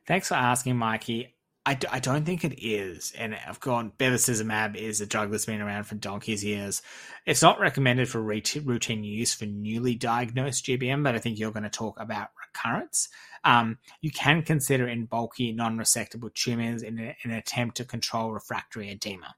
Thanks 0.05 0.27
for 0.27 0.35
asking, 0.35 0.75
Mikey. 0.75 1.32
I 1.65 1.75
d- 1.75 1.87
I 1.89 1.99
don't 1.99 2.25
think 2.25 2.43
it 2.43 2.61
is. 2.61 3.13
And 3.17 3.35
I've 3.35 3.59
gone, 3.59 3.93
bevacizumab 3.97 4.75
is 4.75 4.99
a 4.99 5.05
drug 5.05 5.31
that's 5.31 5.45
been 5.45 5.61
around 5.61 5.85
for 5.85 5.95
donkey's 5.95 6.43
years. 6.43 6.81
It's 7.25 7.41
not 7.41 7.59
recommended 7.59 8.09
for 8.09 8.21
routine 8.21 9.03
use 9.03 9.33
for 9.33 9.45
newly 9.45 9.95
diagnosed 9.95 10.65
GBM, 10.65 11.03
but 11.03 11.15
I 11.15 11.19
think 11.19 11.39
you're 11.39 11.51
going 11.51 11.63
to 11.63 11.69
talk 11.69 11.99
about 11.99 12.29
recurrence. 12.45 13.07
Um, 13.45 13.77
you 14.01 14.11
can 14.11 14.41
consider 14.41 14.87
in 14.87 15.05
bulky, 15.05 15.53
non 15.53 15.77
resectable 15.77 16.33
tumors 16.33 16.83
in, 16.83 16.99
a, 16.99 17.15
in 17.23 17.31
an 17.31 17.37
attempt 17.37 17.77
to 17.77 17.85
control 17.85 18.31
refractory 18.31 18.89
edema 18.89 19.35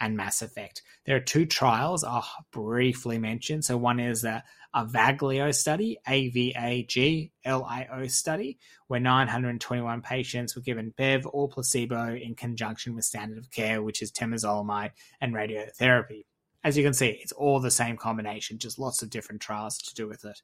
and 0.00 0.16
mass 0.16 0.42
effect. 0.42 0.82
There 1.04 1.16
are 1.16 1.20
two 1.20 1.46
trials 1.46 2.04
I'll 2.04 2.26
briefly 2.52 3.18
mention. 3.18 3.62
So 3.62 3.76
one 3.76 4.00
is 4.00 4.24
a 4.24 4.42
Avaglio 4.74 5.54
study, 5.54 5.98
A 6.06 6.28
V 6.28 6.54
A 6.56 6.82
G 6.82 7.32
L 7.44 7.64
I 7.64 7.88
O 7.90 8.06
study, 8.06 8.58
where 8.88 9.00
921 9.00 10.02
patients 10.02 10.54
were 10.54 10.62
given 10.62 10.92
BEV 10.96 11.26
or 11.32 11.48
placebo 11.48 12.14
in 12.14 12.34
conjunction 12.34 12.94
with 12.94 13.04
standard 13.04 13.38
of 13.38 13.50
care, 13.50 13.82
which 13.82 14.02
is 14.02 14.12
temozolomide 14.12 14.90
and 15.20 15.34
radiotherapy. 15.34 16.24
As 16.62 16.76
you 16.76 16.84
can 16.84 16.94
see, 16.94 17.18
it's 17.22 17.32
all 17.32 17.60
the 17.60 17.70
same 17.70 17.96
combination, 17.96 18.58
just 18.58 18.78
lots 18.78 19.02
of 19.02 19.08
different 19.08 19.40
trials 19.40 19.78
to 19.78 19.94
do 19.94 20.06
with 20.06 20.24
it. 20.24 20.42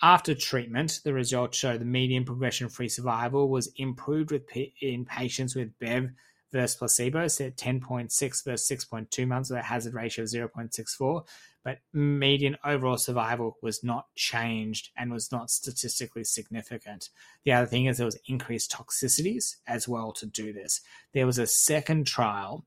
After 0.00 0.34
treatment, 0.34 1.00
the 1.02 1.12
results 1.12 1.58
show 1.58 1.76
the 1.76 1.84
median 1.84 2.24
progression 2.24 2.68
free 2.68 2.88
survival 2.88 3.48
was 3.48 3.72
improved 3.76 4.30
with 4.30 4.44
in 4.80 5.04
patients 5.04 5.56
with 5.56 5.76
BEV 5.80 6.10
versus 6.52 6.76
placebo, 6.76 7.28
so 7.28 7.50
10.6 7.50 8.44
versus 8.44 8.86
6.2 8.90 9.26
months 9.26 9.50
with 9.50 9.58
a 9.58 9.62
hazard 9.62 9.94
ratio 9.94 10.24
of 10.24 10.30
0.64. 10.30 11.26
But 11.64 11.78
median 11.92 12.56
overall 12.64 12.96
survival 12.96 13.56
was 13.62 13.84
not 13.84 14.06
changed 14.14 14.90
and 14.96 15.12
was 15.12 15.30
not 15.30 15.50
statistically 15.50 16.24
significant. 16.24 17.10
The 17.44 17.52
other 17.52 17.66
thing 17.66 17.86
is 17.86 17.98
there 17.98 18.06
was 18.06 18.18
increased 18.26 18.72
toxicities 18.72 19.56
as 19.66 19.86
well 19.86 20.12
to 20.12 20.26
do 20.26 20.52
this. 20.52 20.80
There 21.12 21.26
was 21.26 21.38
a 21.38 21.46
second 21.46 22.06
trial, 22.06 22.64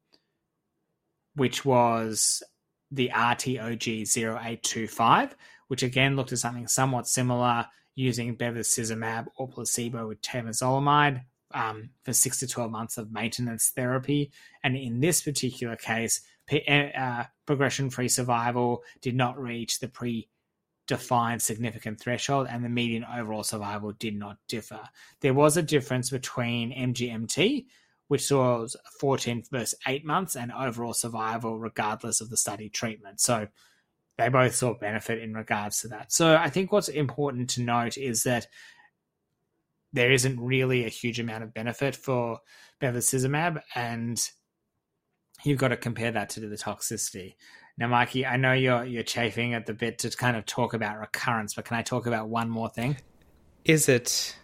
which 1.36 1.66
was 1.66 2.44
the 2.92 3.10
RTOG 3.14 4.18
0825, 4.18 5.36
which 5.68 5.82
again 5.82 6.16
looked 6.16 6.34
at 6.34 6.40
something 6.40 6.68
somewhat 6.68 7.08
similar 7.08 7.66
using 7.96 8.38
bevacizumab 8.38 9.28
or 9.38 9.48
placebo 9.48 10.08
with 10.08 10.22
temozolomide 10.22 11.24
um, 11.54 11.90
for 12.04 12.14
six 12.14 12.40
to 12.40 12.48
12 12.48 12.72
months 12.72 12.98
of 12.98 13.12
maintenance 13.12 13.70
therapy. 13.70 14.32
And 14.64 14.76
in 14.76 15.00
this 15.00 15.22
particular 15.22 15.76
case, 15.76 16.22
uh, 16.52 17.24
progression 17.46 17.90
free 17.90 18.10
survival 18.10 18.84
did 19.02 19.16
not 19.16 19.40
reach 19.40 19.80
the 19.80 19.88
predefined 19.88 21.42
significant 21.42 22.00
threshold, 22.00 22.48
and 22.50 22.64
the 22.64 22.70
median 22.70 23.06
overall 23.06 23.44
survival 23.44 23.94
did 23.94 24.16
not 24.16 24.38
differ. 24.48 24.82
There 25.22 25.34
was 25.34 25.58
a 25.58 25.62
difference 25.62 26.10
between 26.10 26.74
MGMT, 26.74 27.66
which 28.08 28.26
saw 28.26 28.68
14 29.00 29.44
versus 29.52 29.80
8 29.88 30.06
months, 30.06 30.36
and 30.36 30.52
overall 30.52 30.94
survival 30.94 31.58
regardless 31.58 32.20
of 32.20 32.30
the 32.30 32.38
study 32.38 32.70
treatment. 32.70 33.22
So 33.22 33.48
they 34.18 34.30
both 34.30 34.54
saw 34.54 34.74
benefit 34.74 35.20
in 35.20 35.34
regards 35.34 35.82
to 35.82 35.88
that. 35.90 36.12
So 36.12 36.36
I 36.36 36.50
think 36.50 36.72
what's 36.72 36.90
important 36.90 37.50
to 37.52 37.62
note 37.62 37.98
is 37.98 38.24
that 38.24 38.48
there 39.94 40.12
isn't 40.12 40.40
really 40.40 40.86
a 40.86 40.90
huge 40.90 41.20
amount 41.20 41.44
of 41.44 41.54
benefit 41.54 41.96
for 41.96 42.40
bevacizumab, 42.82 43.62
and 43.76 44.22
you've 45.44 45.60
got 45.60 45.70
to 45.70 45.78
compare 45.78 46.12
that 46.12 46.30
to 46.32 46.40
the 46.40 46.56
toxicity. 46.56 47.36
Now, 47.78 47.88
Mikey, 47.88 48.26
I 48.26 48.38
know 48.38 48.54
you're 48.54 48.86
you're 48.86 49.04
chafing 49.04 49.54
at 49.54 49.66
the 49.66 49.74
bit 49.74 50.00
to 50.00 50.10
kind 50.10 50.38
of 50.38 50.46
talk 50.46 50.74
about 50.74 51.00
recurrence, 51.00 51.54
but 51.54 51.66
can 51.66 51.78
I 51.78 51.82
talk 51.82 52.06
about 52.06 52.30
one 52.30 52.50
more 52.50 52.70
thing? 52.70 52.98
Is 53.66 53.90
it 53.90 54.36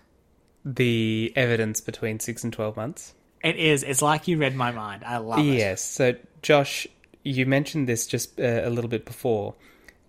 the 0.64 1.34
evidence 1.36 1.82
between 1.82 2.20
six 2.20 2.44
and 2.44 2.52
twelve 2.52 2.76
months? 2.76 3.14
It 3.44 3.56
is. 3.58 3.84
It's 3.84 4.02
like 4.02 4.28
you 4.28 4.38
read 4.38 4.56
my 4.56 4.72
mind. 4.72 5.04
I 5.06 5.18
love 5.18 5.40
it. 5.40 5.44
Yes. 5.44 5.84
So, 5.84 6.16
Josh, 6.42 6.88
you 7.24 7.46
mentioned 7.46 7.88
this 7.88 8.08
just 8.08 8.40
uh, 8.40 8.62
a 8.64 8.70
little 8.70 8.90
bit 8.90 9.06
before, 9.06 9.54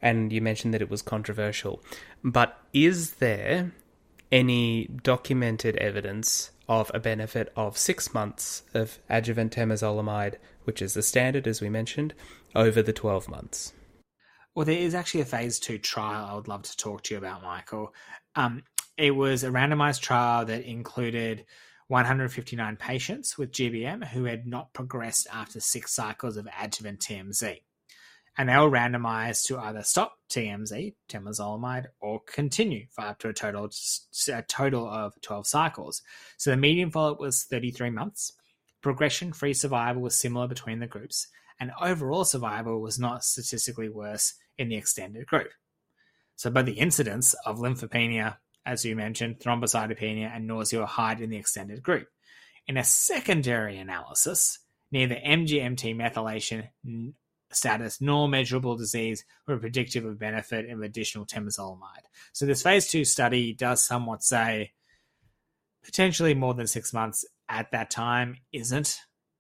and 0.01 0.33
you 0.33 0.41
mentioned 0.41 0.73
that 0.75 0.83
it 0.83 0.91
was 0.91 1.03
controversial. 1.03 1.83
But 2.25 2.59
is 2.73 3.13
there 3.15 3.73
any 4.31 4.87
documented 5.03 5.77
evidence 5.77 6.51
of 6.69 6.91
a 6.93 7.01
benefit 7.01 7.53
of 7.57 7.79
six 7.79 8.13
months 8.13 8.63
of 8.75 8.99
adjuvant 9.09 9.55
temozolomide, 9.55 10.37
which 10.65 10.83
is 10.83 10.95
the 10.95 11.03
standard, 11.03 11.47
as 11.47 11.61
we 11.61 11.71
mentioned, 11.71 12.15
over 12.55 12.83
the 12.83 12.93
12 12.93 13.29
months? 13.29 13.73
Well, 14.55 14.67
there 14.67 14.79
is 14.79 14.95
actually 14.95 15.21
a 15.23 15.27
phase 15.27 15.59
two 15.59 15.79
trial 15.79 16.27
I 16.31 16.35
would 16.35 16.49
love 16.49 16.63
to 16.63 16.77
talk 16.77 17.03
to 17.05 17.15
you 17.15 17.19
about, 17.19 17.43
Michael. 17.43 17.95
Um, 18.35 18.65
it 18.97 19.13
was 19.13 19.45
a 19.45 19.51
randomized 19.51 20.01
trial 20.01 20.45
that 20.47 20.65
included 20.65 21.47
159 21.87 22.77
patients 22.77 23.39
with 23.39 23.53
GBM 23.53 24.07
who 24.09 24.25
had 24.25 24.47
not 24.47 24.73
progressed 24.75 25.27
after 25.33 25.61
six 25.61 25.95
cycles 25.95 26.37
of 26.37 26.49
adjuvant 26.61 27.01
TMZ. 27.01 27.61
And 28.39 28.49
they 28.49 28.57
were 28.57 28.71
randomized 28.71 29.47
to 29.47 29.59
either 29.59 29.83
stop 29.83 30.17
TMZ, 30.31 30.95
temozolomide, 31.09 31.87
or 32.01 32.21
continue 32.21 32.87
for 32.91 33.03
up 33.03 33.19
to 33.19 33.29
a 33.29 33.33
total, 33.33 33.69
a 34.33 34.43
total 34.43 34.89
of 34.89 35.21
12 35.21 35.47
cycles. 35.47 36.03
So 36.37 36.51
the 36.51 36.57
median 36.57 36.91
follow 36.91 37.13
up 37.13 37.21
was 37.21 37.43
33 37.43 37.91
months. 37.91 38.33
Progression 38.81 39.33
free 39.33 39.55
survival 39.55 40.03
was 40.03 40.19
similar 40.19 40.47
between 40.47 40.79
the 40.79 40.87
groups, 40.87 41.27
and 41.59 41.73
overall 41.83 42.25
survival 42.25 42.81
was 42.81 42.97
not 42.97 43.25
statistically 43.25 43.89
worse 43.89 44.35
in 44.57 44.69
the 44.69 44.77
extended 44.77 45.27
group. 45.27 45.51
So, 46.37 46.49
both 46.49 46.67
the 46.67 46.79
incidence 46.79 47.35
of 47.45 47.59
lymphopenia 47.59 48.37
as 48.69 48.85
you 48.85 48.95
mentioned, 48.95 49.39
thrombocytopenia 49.39 50.31
and 50.35 50.47
nausea 50.47 50.81
were 50.81 50.87
high 50.87 51.15
in 51.15 51.31
the 51.31 51.39
extended 51.39 51.83
group. 51.83 52.07
In 52.67 52.77
a 52.77 52.85
secondary 52.85 53.79
analysis, 53.79 54.59
neither 54.93 55.15
MGMT 55.15 55.97
methylation 55.97 56.69
status 57.51 58.01
nor 58.01 58.29
measurable 58.29 58.77
disease 58.77 59.25
were 59.47 59.59
predictive 59.59 60.05
of 60.05 60.19
benefit 60.19 60.69
of 60.71 60.83
additional 60.83 61.25
temozolomide. 61.25 62.07
So 62.33 62.47
this 62.47 62.63
phase 62.63 62.89
two 62.89 63.05
study 63.05 63.53
does 63.53 63.83
somewhat 63.83 64.23
say 64.23 64.73
potentially 65.85 66.35
more 66.35 66.55
than 66.55 66.67
six 66.67 66.93
months 66.93 67.25
at 67.49 67.71
that 67.71 67.91
time 67.91 68.37
isn't 68.53 68.99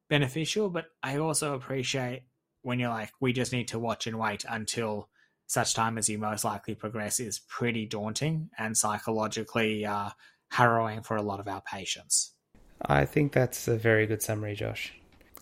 beneficial, 0.09 0.71
but 0.71 0.87
I 1.03 1.19
also 1.19 1.55
appreciate 1.55 2.23
when 2.63 2.79
you're 2.79 2.89
like, 2.89 3.11
we 3.21 3.33
just 3.33 3.53
need 3.53 3.69
to 3.69 3.79
watch 3.79 4.07
and 4.07 4.19
wait 4.19 4.45
until 4.49 5.09
such 5.47 5.75
time 5.75 5.97
as 5.99 6.09
you 6.09 6.19
most 6.19 6.45
likely 6.45 6.75
progress 6.75 7.21
is 7.21 7.39
pretty 7.39 7.87
daunting 7.87 8.51
and 8.59 8.77
psychologically 8.77 9.87
uh, 9.87 10.11
harrowing 10.51 11.03
for 11.03 11.17
a 11.17 11.23
lot 11.23 11.41
of 11.41 11.49
our 11.49 11.63
patients. 11.63 12.33
I 12.81 13.07
think 13.07 13.33
that's 13.33 13.67
a 13.69 13.77
very 13.77 14.07
good 14.07 14.23
summary, 14.23 14.55
Josh. 14.55 14.93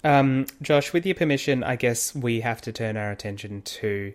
Um, 0.06 0.46
Josh, 0.62 0.92
with 0.92 1.04
your 1.04 1.16
permission, 1.16 1.64
I 1.64 1.74
guess 1.74 2.14
we 2.14 2.42
have 2.42 2.60
to 2.60 2.70
turn 2.70 2.96
our 2.96 3.10
attention 3.10 3.62
to 3.62 4.12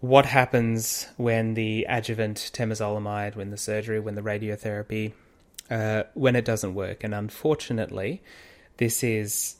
what 0.00 0.26
happens 0.26 1.06
when 1.16 1.54
the 1.54 1.86
adjuvant 1.88 2.50
temozolomide, 2.52 3.36
when 3.36 3.50
the 3.50 3.56
surgery, 3.56 4.00
when 4.00 4.16
the 4.16 4.20
radiotherapy, 4.20 5.12
uh, 5.70 6.02
when 6.14 6.34
it 6.34 6.44
doesn't 6.44 6.74
work. 6.74 7.04
And 7.04 7.14
unfortunately, 7.14 8.20
this 8.78 9.04
is 9.04 9.58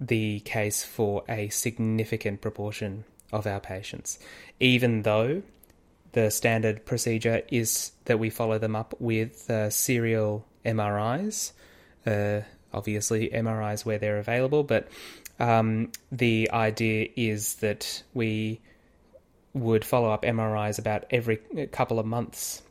the 0.00 0.40
case 0.40 0.82
for 0.82 1.22
a 1.28 1.50
significant 1.50 2.40
proportion 2.40 3.04
of 3.30 3.46
our 3.46 3.60
patients, 3.60 4.18
even 4.58 5.02
though 5.02 5.42
the 6.12 6.30
standard 6.30 6.86
procedure 6.86 7.42
is 7.48 7.92
that 8.06 8.18
we 8.18 8.30
follow 8.30 8.58
them 8.58 8.74
up 8.74 8.94
with 8.98 9.50
uh, 9.50 9.68
serial 9.68 10.46
MRIs. 10.64 11.52
Uh, 12.06 12.40
obviously, 12.72 13.28
MRIs 13.28 13.84
where 13.84 13.98
they're 13.98 14.18
available, 14.18 14.62
but 14.62 14.88
um, 15.38 15.90
the 16.10 16.50
idea 16.52 17.08
is 17.16 17.56
that 17.56 18.02
we 18.14 18.60
would 19.54 19.84
follow 19.84 20.10
up 20.10 20.22
MRIs 20.22 20.78
about 20.78 21.04
every 21.10 21.36
couple 21.72 21.98
of 21.98 22.06
months 22.06 22.62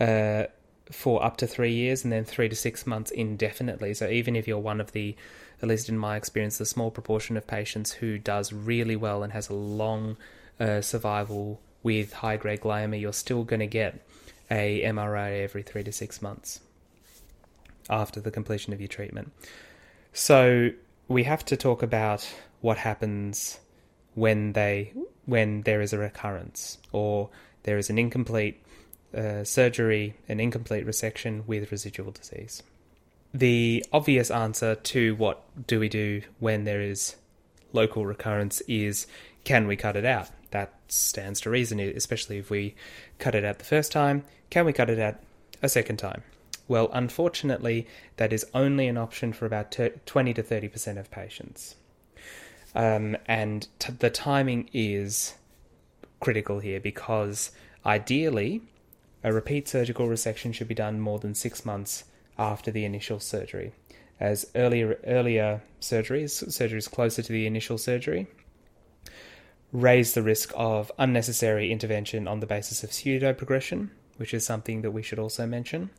uh, 0.00 0.44
for 0.90 1.22
up 1.24 1.36
to 1.38 1.46
three 1.46 1.72
years, 1.72 2.04
and 2.04 2.12
then 2.12 2.24
three 2.24 2.48
to 2.48 2.56
six 2.56 2.86
months 2.86 3.10
indefinitely. 3.10 3.94
So 3.94 4.08
even 4.08 4.34
if 4.34 4.48
you're 4.48 4.58
one 4.58 4.80
of 4.80 4.92
the 4.92 5.16
at 5.62 5.68
least 5.68 5.88
in 5.88 5.98
my 5.98 6.16
experience, 6.16 6.58
the 6.58 6.64
small 6.64 6.90
proportion 6.90 7.36
of 7.36 7.46
patients 7.46 7.92
who 7.92 8.18
does 8.18 8.52
really 8.52 8.96
well 8.96 9.22
and 9.22 9.32
has 9.32 9.50
a 9.50 9.54
long 9.54 10.16
uh, 10.58 10.80
survival 10.80 11.60
with 11.82 12.14
high 12.14 12.36
grade 12.36 12.62
glioma, 12.62 12.98
you're 12.98 13.12
still 13.12 13.44
going 13.44 13.60
to 13.60 13.66
get 13.66 14.06
a 14.50 14.82
MRI 14.82 15.42
every 15.42 15.62
three 15.62 15.84
to 15.84 15.92
six 15.92 16.22
months 16.22 16.60
after 17.90 18.20
the 18.20 18.30
completion 18.30 18.72
of 18.72 18.80
your 18.80 18.88
treatment. 18.88 19.32
So 20.12 20.70
we 21.08 21.24
have 21.24 21.44
to 21.46 21.56
talk 21.56 21.82
about 21.82 22.28
what 22.60 22.78
happens 22.78 23.58
when 24.14 24.52
they 24.52 24.92
when 25.26 25.62
there 25.62 25.80
is 25.80 25.92
a 25.92 25.98
recurrence 25.98 26.78
or 26.92 27.30
there 27.62 27.78
is 27.78 27.90
an 27.90 27.98
incomplete 27.98 28.62
uh, 29.16 29.44
surgery, 29.44 30.16
an 30.28 30.40
incomplete 30.40 30.86
resection 30.86 31.46
with 31.46 31.70
residual 31.70 32.10
disease 32.10 32.62
the 33.32 33.84
obvious 33.92 34.30
answer 34.30 34.74
to 34.74 35.14
what 35.16 35.42
do 35.66 35.78
we 35.78 35.88
do 35.88 36.22
when 36.38 36.64
there 36.64 36.80
is 36.80 37.16
local 37.72 38.04
recurrence 38.04 38.60
is 38.62 39.06
can 39.44 39.66
we 39.66 39.76
cut 39.76 39.96
it 39.96 40.04
out? 40.04 40.28
That 40.50 40.74
stands 40.88 41.40
to 41.42 41.50
reason, 41.50 41.78
especially 41.80 42.38
if 42.38 42.50
we 42.50 42.74
cut 43.18 43.34
it 43.34 43.44
out 43.44 43.58
the 43.58 43.64
first 43.64 43.92
time. 43.92 44.24
Can 44.50 44.66
we 44.66 44.72
cut 44.72 44.90
it 44.90 44.98
out 44.98 45.16
a 45.62 45.68
second 45.68 45.98
time? 45.98 46.22
Well, 46.70 46.88
unfortunately, 46.92 47.88
that 48.16 48.32
is 48.32 48.46
only 48.54 48.86
an 48.86 48.96
option 48.96 49.32
for 49.32 49.44
about 49.44 49.76
20 50.06 50.34
to 50.34 50.40
30% 50.40 50.98
of 51.00 51.10
patients. 51.10 51.74
Um, 52.76 53.16
and 53.26 53.66
the 53.98 54.08
timing 54.08 54.70
is 54.72 55.34
critical 56.20 56.60
here 56.60 56.78
because 56.78 57.50
ideally, 57.84 58.62
a 59.24 59.32
repeat 59.32 59.66
surgical 59.66 60.06
resection 60.06 60.54
should 60.54 60.68
be 60.68 60.76
done 60.76 61.00
more 61.00 61.18
than 61.18 61.34
six 61.34 61.66
months 61.66 62.04
after 62.38 62.70
the 62.70 62.84
initial 62.84 63.18
surgery, 63.18 63.72
as 64.20 64.48
earlier 64.54 65.00
earlier 65.04 65.62
surgeries, 65.80 66.46
surgeries 66.50 66.88
closer 66.88 67.20
to 67.20 67.32
the 67.32 67.48
initial 67.48 67.78
surgery, 67.78 68.28
raise 69.72 70.14
the 70.14 70.22
risk 70.22 70.52
of 70.54 70.92
unnecessary 71.00 71.72
intervention 71.72 72.28
on 72.28 72.38
the 72.38 72.46
basis 72.46 72.84
of 72.84 72.92
pseudo 72.92 73.32
progression, 73.32 73.90
which 74.18 74.32
is 74.32 74.46
something 74.46 74.82
that 74.82 74.92
we 74.92 75.02
should 75.02 75.18
also 75.18 75.48
mention, 75.48 75.90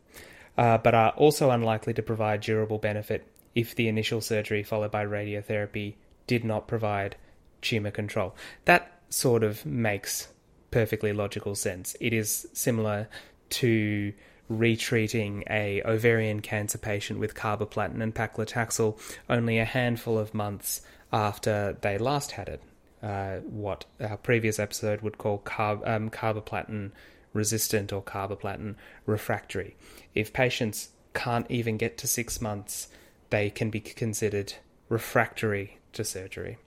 uh, 0.57 0.77
but 0.77 0.93
are 0.93 1.11
also 1.11 1.51
unlikely 1.51 1.93
to 1.93 2.01
provide 2.01 2.41
durable 2.41 2.77
benefit 2.77 3.27
if 3.55 3.75
the 3.75 3.87
initial 3.87 4.21
surgery 4.21 4.63
followed 4.63 4.91
by 4.91 5.05
radiotherapy 5.05 5.95
did 6.27 6.43
not 6.43 6.67
provide 6.67 7.15
tumor 7.61 7.91
control. 7.91 8.35
That 8.65 8.99
sort 9.09 9.43
of 9.43 9.65
makes 9.65 10.29
perfectly 10.71 11.13
logical 11.13 11.55
sense. 11.55 11.95
It 11.99 12.13
is 12.13 12.47
similar 12.53 13.09
to 13.49 14.13
retreating 14.49 15.43
a 15.49 15.81
ovarian 15.83 16.41
cancer 16.41 16.77
patient 16.77 17.19
with 17.19 17.35
carboplatin 17.35 18.01
and 18.01 18.13
paclitaxel 18.13 18.99
only 19.29 19.59
a 19.59 19.65
handful 19.65 20.17
of 20.17 20.33
months 20.33 20.81
after 21.11 21.77
they 21.81 21.97
last 21.97 22.31
had 22.31 22.49
it. 22.49 22.61
Uh, 23.01 23.37
what 23.39 23.85
our 23.99 24.17
previous 24.17 24.59
episode 24.59 25.01
would 25.01 25.17
call 25.17 25.39
carb, 25.39 25.87
um, 25.87 26.09
carboplatin 26.09 26.91
resistant 27.33 27.93
or 27.93 28.01
carboplatin 28.01 28.75
refractory. 29.05 29.75
If 30.13 30.33
patients 30.33 30.89
can't 31.13 31.49
even 31.49 31.77
get 31.77 31.97
to 31.99 32.07
six 32.07 32.41
months, 32.41 32.87
they 33.29 33.49
can 33.49 33.69
be 33.69 33.79
considered 33.79 34.53
refractory 34.89 35.77
to 35.93 36.03
surgery. 36.03 36.57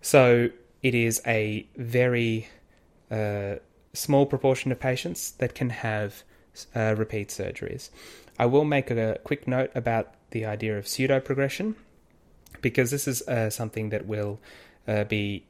So 0.00 0.50
it 0.82 0.94
is 0.94 1.20
a 1.26 1.66
very 1.76 2.48
uh, 3.10 3.56
small 3.92 4.26
proportion 4.26 4.72
of 4.72 4.80
patients 4.80 5.32
that 5.32 5.54
can 5.54 5.70
have 5.70 6.22
uh, 6.74 6.94
repeat 6.96 7.28
surgeries. 7.28 7.90
I 8.38 8.46
will 8.46 8.64
make 8.64 8.90
a 8.90 9.18
quick 9.24 9.46
note 9.46 9.70
about 9.74 10.14
the 10.30 10.44
idea 10.46 10.78
of 10.78 10.88
pseudo 10.88 11.20
progression 11.20 11.76
because 12.60 12.90
this 12.90 13.06
is 13.06 13.22
uh, 13.28 13.50
something 13.50 13.90
that 13.90 14.06
will 14.06 14.40
uh, 14.86 15.04
be 15.04 15.44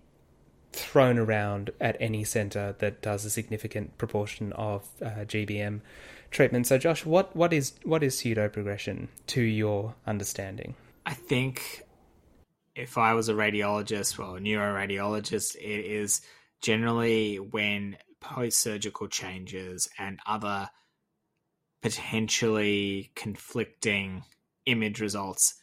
thrown 0.72 1.18
around 1.18 1.70
at 1.80 1.96
any 2.00 2.24
center 2.24 2.74
that 2.78 3.02
does 3.02 3.24
a 3.24 3.30
significant 3.30 3.98
proportion 3.98 4.52
of 4.52 4.88
uh, 5.02 5.24
GBM 5.26 5.80
treatment. 6.30 6.66
So, 6.66 6.78
Josh, 6.78 7.04
what, 7.04 7.35
what 7.35 7.52
is 7.52 7.74
what 7.85 8.02
is 8.02 8.16
pseudo 8.16 8.48
progression 8.48 9.09
to 9.28 9.42
your 9.42 9.94
understanding? 10.06 10.76
I 11.04 11.14
think 11.14 11.83
if 12.74 12.98
I 12.98 13.14
was 13.14 13.28
a 13.28 13.35
radiologist 13.35 14.18
or 14.18 14.37
a 14.37 14.40
neuroradiologist, 14.40 15.56
it 15.56 15.85
is 15.85 16.20
generally 16.62 17.37
when 17.37 17.96
post 18.20 18.59
surgical 18.61 19.09
changes 19.09 19.88
and 19.98 20.20
other 20.26 20.68
potentially 21.83 23.11
conflicting 23.14 24.22
image 24.66 25.00
results, 25.00 25.54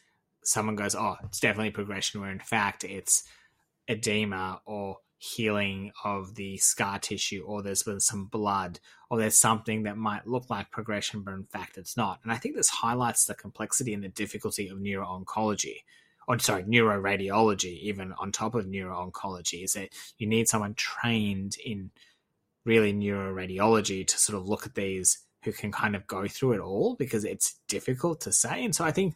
someone 0.44 0.76
goes, 0.76 0.94
"Oh, 0.94 1.16
it's 1.24 1.40
definitely 1.40 1.70
progression," 1.70 2.20
where 2.20 2.30
in 2.30 2.40
fact 2.40 2.84
it's 2.84 3.24
edema 3.88 4.60
or 4.66 4.98
healing 5.18 5.90
of 6.04 6.36
the 6.36 6.56
scar 6.58 6.98
tissue, 6.98 7.42
or 7.44 7.62
there's 7.62 7.82
been 7.82 8.00
some 8.00 8.26
blood, 8.26 8.78
or 9.10 9.18
there's 9.18 9.36
something 9.36 9.82
that 9.82 9.96
might 9.96 10.26
look 10.26 10.48
like 10.48 10.70
progression, 10.70 11.22
but 11.22 11.34
in 11.34 11.44
fact 11.44 11.76
it's 11.76 11.96
not. 11.96 12.20
And 12.22 12.30
I 12.30 12.36
think 12.36 12.54
this 12.54 12.68
highlights 12.68 13.24
the 13.24 13.34
complexity 13.34 13.92
and 13.92 14.04
the 14.04 14.08
difficulty 14.08 14.68
of 14.68 14.80
neuro 14.80 15.06
oncology. 15.06 15.78
Or 16.28 16.38
sorry, 16.38 16.64
neuroradiology, 16.64 17.80
even 17.80 18.12
on 18.12 18.30
top 18.30 18.54
of 18.54 18.66
neuro 18.66 19.10
oncology, 19.10 19.64
is 19.64 19.72
that 19.72 19.88
you 20.18 20.26
need 20.26 20.46
someone 20.46 20.74
trained 20.74 21.56
in 21.64 21.90
really 22.64 22.92
neuroradiology 22.92 24.06
to 24.06 24.18
sort 24.18 24.38
of 24.38 24.46
look 24.46 24.66
at 24.66 24.74
these 24.74 25.18
who 25.48 25.52
can 25.52 25.72
kind 25.72 25.96
of 25.96 26.06
go 26.06 26.28
through 26.28 26.52
it 26.52 26.60
all 26.60 26.94
because 26.96 27.24
it's 27.24 27.56
difficult 27.68 28.20
to 28.20 28.32
say. 28.32 28.64
And 28.64 28.74
so 28.74 28.84
I 28.84 28.90
think 28.90 29.14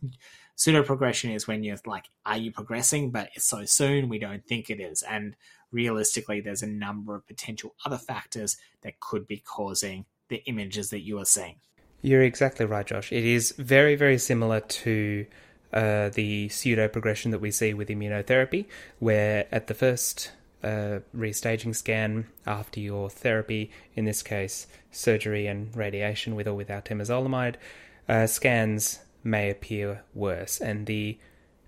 pseudo 0.56 0.82
progression 0.82 1.30
is 1.30 1.46
when 1.46 1.62
you're 1.62 1.76
like, 1.84 2.06
are 2.24 2.38
you 2.38 2.50
progressing? 2.50 3.10
But 3.10 3.28
it's 3.34 3.44
so 3.44 3.66
soon, 3.66 4.08
we 4.08 4.18
don't 4.18 4.44
think 4.46 4.70
it 4.70 4.80
is. 4.80 5.02
And 5.02 5.36
realistically, 5.70 6.40
there's 6.40 6.62
a 6.62 6.66
number 6.66 7.14
of 7.14 7.26
potential 7.26 7.74
other 7.84 7.98
factors 7.98 8.56
that 8.80 8.98
could 9.00 9.26
be 9.26 9.38
causing 9.38 10.06
the 10.28 10.42
images 10.46 10.88
that 10.88 11.00
you 11.00 11.18
are 11.18 11.26
seeing. 11.26 11.56
You're 12.00 12.22
exactly 12.22 12.64
right, 12.64 12.86
Josh. 12.86 13.12
It 13.12 13.24
is 13.24 13.52
very, 13.58 13.94
very 13.94 14.16
similar 14.16 14.60
to 14.60 15.26
uh, 15.72 16.08
the 16.08 16.48
pseudo 16.48 16.88
progression 16.88 17.30
that 17.32 17.40
we 17.40 17.50
see 17.50 17.74
with 17.74 17.88
immunotherapy, 17.88 18.64
where 19.00 19.46
at 19.52 19.66
the 19.66 19.74
first 19.74 20.32
uh, 20.62 21.00
restaging 21.16 21.74
scan 21.74 22.26
after 22.46 22.80
your 22.80 23.10
therapy, 23.10 23.70
in 23.94 24.04
this 24.04 24.22
case, 24.22 24.66
surgery 24.90 25.46
and 25.46 25.76
radiation 25.76 26.34
with 26.34 26.46
or 26.46 26.54
without 26.54 26.84
temozolomide, 26.84 27.56
uh, 28.08 28.26
scans 28.26 29.00
may 29.24 29.50
appear 29.50 30.02
worse. 30.14 30.60
And 30.60 30.86
the 30.86 31.18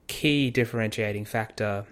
key 0.07 0.51
differentiating 0.51 1.25
factor, 1.25 1.87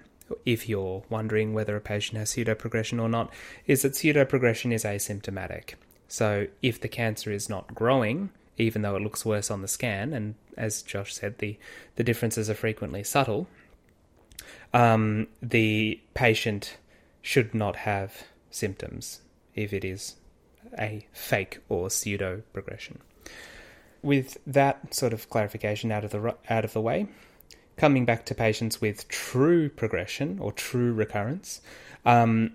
if 0.44 0.68
you're 0.68 1.04
wondering 1.08 1.54
whether 1.54 1.76
a 1.76 1.80
patient 1.80 2.18
has 2.18 2.32
pseudoprogression 2.32 3.00
or 3.00 3.08
not, 3.08 3.32
is 3.66 3.82
that 3.82 3.92
pseudoprogression 3.92 4.72
is 4.72 4.84
asymptomatic. 4.84 5.74
So 6.08 6.48
if 6.60 6.80
the 6.80 6.88
cancer 6.88 7.32
is 7.32 7.48
not 7.48 7.74
growing, 7.74 8.30
even 8.58 8.82
though 8.82 8.96
it 8.96 9.02
looks 9.02 9.24
worse 9.24 9.50
on 9.50 9.62
the 9.62 9.68
scan, 9.68 10.12
and 10.12 10.34
as 10.56 10.82
Josh 10.82 11.14
said, 11.14 11.38
the, 11.38 11.58
the 11.96 12.04
differences 12.04 12.50
are 12.50 12.54
frequently 12.54 13.02
subtle, 13.02 13.46
um, 14.74 15.26
the 15.42 16.00
patient 16.14 16.76
should 17.22 17.54
not 17.54 17.76
have 17.76 18.24
symptoms 18.50 19.20
if 19.54 19.72
it 19.72 19.84
is 19.84 20.16
a 20.78 21.06
fake 21.12 21.60
or 21.68 21.88
pseudo 21.88 22.42
progression. 22.52 22.98
With 24.02 24.38
that 24.46 24.94
sort 24.94 25.12
of 25.12 25.30
clarification 25.30 25.92
out 25.92 26.04
of 26.04 26.10
the 26.10 26.34
out 26.50 26.64
of 26.64 26.72
the 26.72 26.80
way, 26.80 27.06
coming 27.76 28.04
back 28.04 28.26
to 28.26 28.34
patients 28.34 28.80
with 28.80 29.08
true 29.08 29.68
progression 29.68 30.38
or 30.40 30.52
true 30.52 30.92
recurrence, 30.92 31.60
um, 32.04 32.52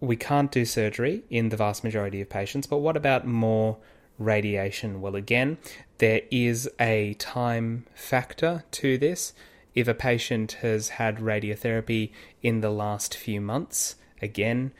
we 0.00 0.16
can't 0.16 0.50
do 0.50 0.64
surgery 0.64 1.24
in 1.30 1.50
the 1.50 1.56
vast 1.56 1.84
majority 1.84 2.20
of 2.20 2.28
patients. 2.28 2.66
But 2.66 2.78
what 2.78 2.96
about 2.96 3.26
more 3.26 3.76
radiation? 4.18 5.00
Well, 5.00 5.16
again, 5.16 5.58
there 5.98 6.22
is 6.30 6.70
a 6.80 7.14
time 7.14 7.86
factor 7.94 8.64
to 8.72 8.98
this. 8.98 9.34
If 9.74 9.88
a 9.88 9.94
patient 9.94 10.52
has 10.62 10.90
had 10.90 11.18
radiotherapy 11.18 12.10
in 12.42 12.60
the 12.60 12.70
last 12.70 13.16
few 13.16 13.40
months, 13.40 13.96
again, 14.22 14.72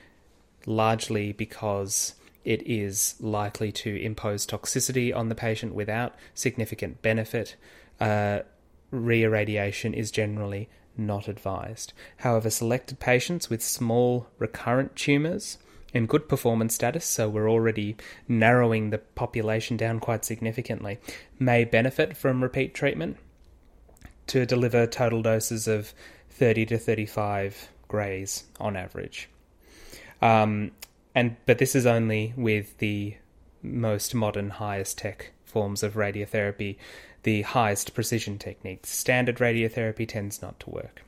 largely 0.66 1.32
because 1.32 2.14
it 2.44 2.62
is 2.66 3.16
likely 3.20 3.72
to 3.72 3.96
impose 3.96 4.46
toxicity 4.46 5.14
on 5.14 5.28
the 5.28 5.34
patient 5.34 5.74
without 5.74 6.14
significant 6.34 7.02
benefit. 7.02 7.56
Uh, 8.00 8.40
reirradiation 8.92 9.94
is 9.94 10.10
generally 10.10 10.68
not 10.96 11.26
advised. 11.26 11.92
However, 12.18 12.50
selected 12.50 13.00
patients 13.00 13.50
with 13.50 13.62
small 13.62 14.28
recurrent 14.38 14.94
tumours 14.94 15.58
in 15.92 16.06
good 16.06 16.28
performance 16.28 16.74
status, 16.74 17.04
so 17.04 17.28
we're 17.28 17.50
already 17.50 17.96
narrowing 18.28 18.90
the 18.90 18.98
population 18.98 19.76
down 19.76 20.00
quite 20.00 20.24
significantly, 20.24 20.98
may 21.38 21.64
benefit 21.64 22.16
from 22.16 22.42
repeat 22.42 22.74
treatment 22.74 23.16
to 24.28 24.46
deliver 24.46 24.86
total 24.86 25.22
doses 25.22 25.68
of 25.68 25.92
30 26.30 26.66
to 26.66 26.78
35 26.78 27.68
grays 27.88 28.44
on 28.58 28.76
average. 28.76 29.28
Um, 30.20 30.72
and 31.14 31.36
but 31.46 31.58
this 31.58 31.74
is 31.74 31.86
only 31.86 32.32
with 32.36 32.78
the 32.78 33.16
most 33.62 34.14
modern, 34.14 34.50
highest 34.50 34.98
tech 34.98 35.32
forms 35.44 35.82
of 35.82 35.94
radiotherapy, 35.94 36.76
the 37.22 37.42
highest 37.42 37.94
precision 37.94 38.38
techniques. 38.38 38.90
Standard 38.90 39.36
radiotherapy 39.36 40.06
tends 40.08 40.42
not 40.42 40.58
to 40.60 40.70
work. 40.70 41.02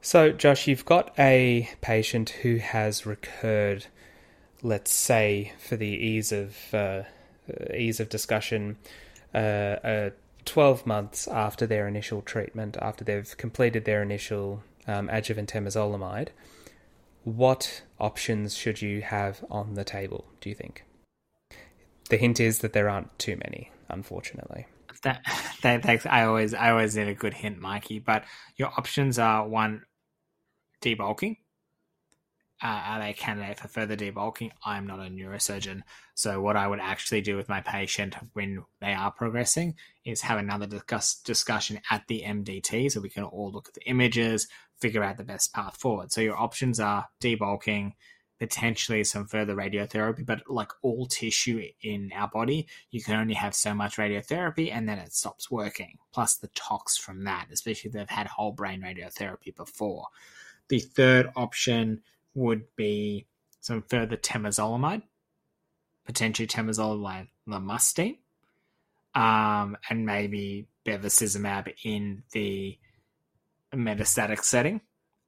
So, 0.00 0.32
Josh, 0.32 0.66
you've 0.66 0.84
got 0.84 1.14
a 1.18 1.68
patient 1.80 2.30
who 2.30 2.56
has 2.56 3.06
recurred, 3.06 3.86
let's 4.62 4.92
say, 4.92 5.52
for 5.58 5.76
the 5.76 5.86
ease 5.86 6.32
of 6.32 6.56
uh, 6.74 7.02
ease 7.74 8.00
of 8.00 8.08
discussion, 8.08 8.78
uh, 9.34 9.36
uh, 9.38 10.10
12 10.44 10.86
months 10.86 11.28
after 11.28 11.66
their 11.66 11.86
initial 11.86 12.22
treatment, 12.22 12.76
after 12.80 13.04
they've 13.04 13.36
completed 13.36 13.84
their 13.84 14.02
initial 14.02 14.62
um, 14.86 15.08
adjuvant 15.08 15.52
temozolomide 15.52 16.28
what 17.24 17.82
options 18.00 18.56
should 18.56 18.82
you 18.82 19.02
have 19.02 19.44
on 19.50 19.74
the 19.74 19.84
table, 19.84 20.24
do 20.40 20.48
you 20.48 20.54
think? 20.54 20.84
The 22.10 22.16
hint 22.16 22.40
is 22.40 22.58
that 22.58 22.72
there 22.72 22.88
aren't 22.88 23.16
too 23.18 23.36
many, 23.36 23.70
unfortunately. 23.88 24.66
That, 25.02 25.22
that 25.62 25.82
thanks. 25.82 26.06
I 26.06 26.24
always 26.24 26.52
I 26.52 26.70
always 26.70 26.96
need 26.96 27.08
a 27.08 27.14
good 27.14 27.34
hint, 27.34 27.60
Mikey. 27.60 28.00
But 28.00 28.24
your 28.56 28.68
options 28.68 29.18
are 29.18 29.46
one 29.46 29.82
debulking. 30.82 31.38
Uh, 32.62 32.82
are 32.86 33.00
they 33.00 33.10
a 33.10 33.14
candidate 33.14 33.58
for 33.58 33.66
further 33.66 33.96
debulking? 33.96 34.52
I'm 34.64 34.86
not 34.86 35.00
a 35.00 35.10
neurosurgeon, 35.10 35.82
so 36.14 36.40
what 36.40 36.56
I 36.56 36.68
would 36.68 36.78
actually 36.78 37.20
do 37.20 37.36
with 37.36 37.48
my 37.48 37.60
patient 37.60 38.14
when 38.34 38.64
they 38.80 38.94
are 38.94 39.10
progressing 39.10 39.74
is 40.04 40.20
have 40.20 40.38
another 40.38 40.66
discuss, 40.66 41.16
discussion 41.16 41.80
at 41.90 42.06
the 42.06 42.22
MDT, 42.24 42.92
so 42.92 43.00
we 43.00 43.08
can 43.08 43.24
all 43.24 43.50
look 43.50 43.68
at 43.68 43.74
the 43.74 43.88
images, 43.88 44.46
figure 44.78 45.02
out 45.02 45.16
the 45.16 45.24
best 45.24 45.52
path 45.52 45.76
forward. 45.76 46.12
So 46.12 46.20
your 46.20 46.38
options 46.38 46.78
are 46.78 47.08
debulking, 47.20 47.94
potentially 48.38 49.04
some 49.04 49.26
further 49.26 49.54
radiotherapy, 49.54 50.26
but 50.26 50.42
like 50.48 50.70
all 50.82 51.06
tissue 51.06 51.64
in 51.80 52.10
our 52.14 52.28
body, 52.28 52.66
you 52.90 53.02
can 53.02 53.14
only 53.14 53.34
have 53.34 53.54
so 53.54 53.72
much 53.74 53.96
radiotherapy 53.96 54.72
and 54.72 54.88
then 54.88 54.98
it 54.98 55.12
stops 55.12 55.50
working, 55.50 55.98
plus 56.12 56.36
the 56.36 56.48
tox 56.48 56.96
from 56.96 57.24
that, 57.24 57.46
especially 57.52 57.88
if 57.88 57.94
they've 57.94 58.08
had 58.08 58.26
whole 58.26 58.52
brain 58.52 58.82
radiotherapy 58.82 59.54
before. 59.54 60.06
The 60.68 60.80
third 60.80 61.30
option 61.36 62.02
would 62.34 62.64
be 62.76 63.26
some 63.60 63.82
further 63.82 64.16
temozolomide, 64.16 65.02
potentially 66.06 66.46
temozolomide 66.46 67.28
lomustine, 67.48 68.18
um, 69.14 69.76
and 69.88 70.06
maybe 70.06 70.66
bevacizumab 70.86 71.72
in 71.84 72.22
the 72.32 72.78
metastatic 73.74 74.42
setting. 74.42 74.80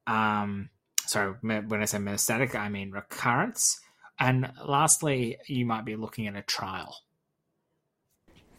Um, 0.07 0.69
sorry, 1.05 1.35
when 1.41 1.81
I 1.81 1.85
say 1.85 1.97
metastatic, 1.97 2.55
I 2.55 2.69
mean 2.69 2.91
recurrence. 2.91 3.79
And 4.19 4.51
lastly, 4.65 5.37
you 5.47 5.65
might 5.65 5.85
be 5.85 5.95
looking 5.95 6.27
at 6.27 6.35
a 6.35 6.41
trial. 6.41 6.95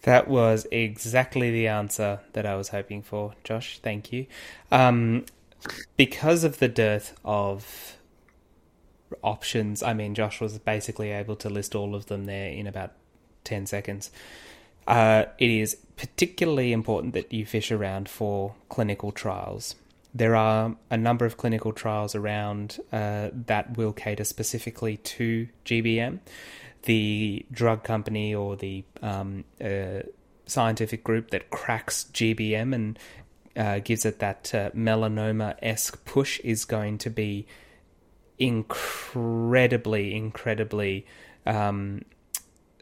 That 0.02 0.28
was 0.28 0.66
exactly 0.70 1.50
the 1.50 1.66
answer 1.66 2.20
that 2.32 2.46
I 2.46 2.54
was 2.54 2.68
hoping 2.68 3.02
for, 3.02 3.34
Josh. 3.42 3.80
Thank 3.82 4.12
you. 4.12 4.26
Um, 4.70 5.24
because 5.96 6.44
of 6.44 6.58
the 6.58 6.68
dearth 6.68 7.18
of 7.24 7.96
options, 9.22 9.82
I 9.82 9.94
mean, 9.94 10.14
Josh 10.14 10.40
was 10.40 10.58
basically 10.58 11.10
able 11.10 11.36
to 11.36 11.48
list 11.48 11.74
all 11.74 11.94
of 11.94 12.06
them 12.06 12.24
there 12.24 12.50
in 12.50 12.66
about 12.66 12.92
10 13.44 13.66
seconds. 13.66 14.10
Uh, 14.86 15.24
it 15.38 15.50
is 15.50 15.76
particularly 15.96 16.72
important 16.72 17.14
that 17.14 17.32
you 17.32 17.44
fish 17.44 17.72
around 17.72 18.08
for 18.08 18.54
clinical 18.68 19.12
trials. 19.12 19.74
There 20.14 20.36
are 20.36 20.76
a 20.90 20.96
number 20.96 21.26
of 21.26 21.36
clinical 21.36 21.72
trials 21.72 22.14
around 22.14 22.78
uh, 22.92 23.30
that 23.32 23.76
will 23.76 23.92
cater 23.92 24.24
specifically 24.24 24.96
to 24.98 25.48
GBM. 25.64 26.20
The 26.84 27.44
drug 27.50 27.82
company 27.82 28.34
or 28.34 28.56
the 28.56 28.84
um, 29.02 29.44
uh, 29.62 30.02
scientific 30.46 31.02
group 31.02 31.30
that 31.30 31.50
cracks 31.50 32.06
GBM 32.12 32.74
and 32.74 32.98
uh, 33.56 33.80
gives 33.80 34.04
it 34.04 34.20
that 34.20 34.54
uh, 34.54 34.70
melanoma 34.70 35.56
esque 35.60 36.04
push 36.04 36.38
is 36.40 36.64
going 36.64 36.98
to 36.98 37.10
be 37.10 37.46
incredibly, 38.38 40.14
incredibly 40.14 41.06
um, 41.46 42.02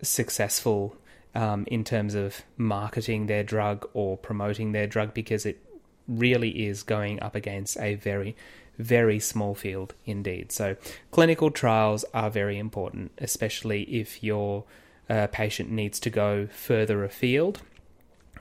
successful 0.03 0.97
um, 1.35 1.65
in 1.67 1.85
terms 1.85 2.15
of 2.15 2.43
marketing 2.57 3.27
their 3.27 3.43
drug 3.43 3.89
or 3.93 4.17
promoting 4.17 4.73
their 4.73 4.87
drug 4.87 5.15
because 5.15 5.45
it 5.47 5.61
really 6.07 6.67
is 6.67 6.83
going 6.83 7.21
up 7.23 7.35
against 7.35 7.79
a 7.79 7.95
very, 7.95 8.37
very 8.79 9.19
small 9.19 9.55
field 9.55 9.95
indeed. 10.05 10.53
So, 10.53 10.77
clinical 11.11 11.51
trials 11.51 12.05
are 12.15 12.31
very 12.31 12.59
important, 12.59 13.13
especially 13.19 13.83
if 13.83 14.23
your 14.23 14.65
uh, 15.09 15.27
patient 15.29 15.71
needs 15.71 15.99
to 16.01 16.11
go 16.11 16.47
further 16.47 17.05
afield. 17.05 17.63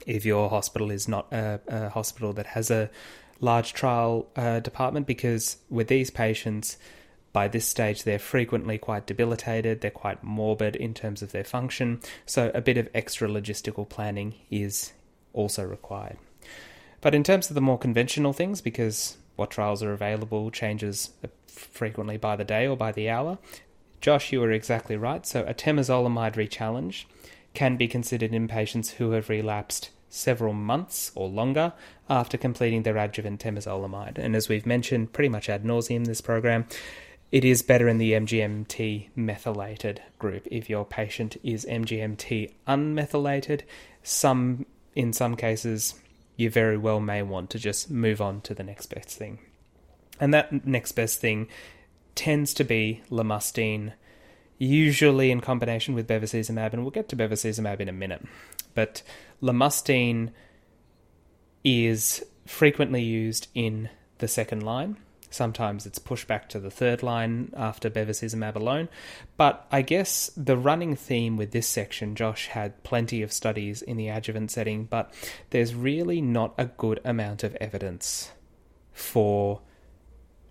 If 0.06 0.24
your 0.24 0.50
hospital 0.50 0.90
is 0.90 1.08
not 1.08 1.32
a, 1.32 1.60
a 1.68 1.88
hospital 1.88 2.32
that 2.34 2.46
has 2.48 2.70
a 2.70 2.90
large 3.40 3.72
trial 3.72 4.26
uh, 4.36 4.60
department 4.60 5.06
because 5.06 5.58
with 5.70 5.88
these 5.88 6.10
patients, 6.10 6.76
by 7.34 7.48
this 7.48 7.66
stage, 7.66 8.04
they're 8.04 8.18
frequently 8.18 8.78
quite 8.78 9.06
debilitated, 9.06 9.80
they're 9.80 9.90
quite 9.90 10.22
morbid 10.22 10.76
in 10.76 10.94
terms 10.94 11.20
of 11.20 11.32
their 11.32 11.44
function, 11.44 12.00
so 12.24 12.50
a 12.54 12.62
bit 12.62 12.78
of 12.78 12.88
extra 12.94 13.28
logistical 13.28 13.86
planning 13.86 14.36
is 14.50 14.92
also 15.32 15.64
required. 15.64 16.16
But 17.00 17.14
in 17.14 17.24
terms 17.24 17.50
of 17.50 17.54
the 17.54 17.60
more 17.60 17.76
conventional 17.76 18.32
things, 18.32 18.60
because 18.60 19.18
what 19.36 19.50
trials 19.50 19.82
are 19.82 19.92
available 19.92 20.50
changes 20.52 21.10
frequently 21.48 22.16
by 22.16 22.36
the 22.36 22.44
day 22.44 22.68
or 22.68 22.76
by 22.76 22.92
the 22.92 23.10
hour, 23.10 23.36
Josh, 24.00 24.32
you 24.32 24.42
are 24.44 24.52
exactly 24.52 24.96
right. 24.96 25.26
So 25.26 25.42
a 25.44 25.54
temozolomide 25.54 26.34
rechallenge 26.34 27.04
can 27.52 27.76
be 27.76 27.88
considered 27.88 28.32
in 28.32 28.46
patients 28.46 28.90
who 28.90 29.10
have 29.10 29.28
relapsed 29.28 29.90
several 30.08 30.52
months 30.52 31.10
or 31.16 31.28
longer 31.28 31.72
after 32.08 32.38
completing 32.38 32.84
their 32.84 32.96
adjuvant 32.96 33.42
temozolomide. 33.42 34.18
And 34.18 34.36
as 34.36 34.48
we've 34.48 34.66
mentioned 34.66 35.12
pretty 35.12 35.28
much 35.28 35.48
ad 35.48 35.64
nauseum 35.64 36.06
this 36.06 36.20
program, 36.20 36.66
it 37.34 37.44
is 37.44 37.62
better 37.62 37.88
in 37.88 37.98
the 37.98 38.12
MGMT 38.12 39.08
methylated 39.16 40.00
group. 40.20 40.46
If 40.52 40.70
your 40.70 40.84
patient 40.84 41.36
is 41.42 41.66
MGMT 41.68 42.52
unmethylated, 42.68 43.62
some 44.04 44.66
in 44.94 45.12
some 45.12 45.34
cases 45.34 45.96
you 46.36 46.48
very 46.48 46.76
well 46.76 47.00
may 47.00 47.22
want 47.22 47.50
to 47.50 47.58
just 47.58 47.90
move 47.90 48.20
on 48.20 48.40
to 48.42 48.54
the 48.54 48.62
next 48.62 48.86
best 48.86 49.08
thing. 49.08 49.40
And 50.20 50.32
that 50.32 50.64
next 50.64 50.92
best 50.92 51.18
thing 51.18 51.48
tends 52.14 52.54
to 52.54 52.62
be 52.62 53.02
lomustine, 53.10 53.94
usually 54.56 55.32
in 55.32 55.40
combination 55.40 55.92
with 55.92 56.06
bevacizumab, 56.06 56.72
and 56.72 56.82
we'll 56.82 56.92
get 56.92 57.08
to 57.08 57.16
bevacizumab 57.16 57.80
in 57.80 57.88
a 57.88 57.92
minute. 57.92 58.24
But 58.74 59.02
lomustine 59.42 60.30
is 61.64 62.24
frequently 62.46 63.02
used 63.02 63.48
in 63.56 63.90
the 64.18 64.28
second 64.28 64.62
line 64.62 64.98
Sometimes 65.34 65.84
it's 65.84 65.98
pushed 65.98 66.28
back 66.28 66.48
to 66.50 66.60
the 66.60 66.70
third 66.70 67.02
line 67.02 67.52
after 67.56 67.90
bevacizumab 67.90 68.54
alone. 68.54 68.88
But 69.36 69.66
I 69.72 69.82
guess 69.82 70.30
the 70.36 70.56
running 70.56 70.94
theme 70.94 71.36
with 71.36 71.50
this 71.50 71.66
section, 71.66 72.14
Josh 72.14 72.46
had 72.46 72.84
plenty 72.84 73.20
of 73.20 73.32
studies 73.32 73.82
in 73.82 73.96
the 73.96 74.08
adjuvant 74.08 74.52
setting, 74.52 74.84
but 74.84 75.12
there's 75.50 75.74
really 75.74 76.20
not 76.20 76.54
a 76.56 76.66
good 76.66 77.00
amount 77.04 77.42
of 77.42 77.56
evidence 77.56 78.30
for 78.92 79.60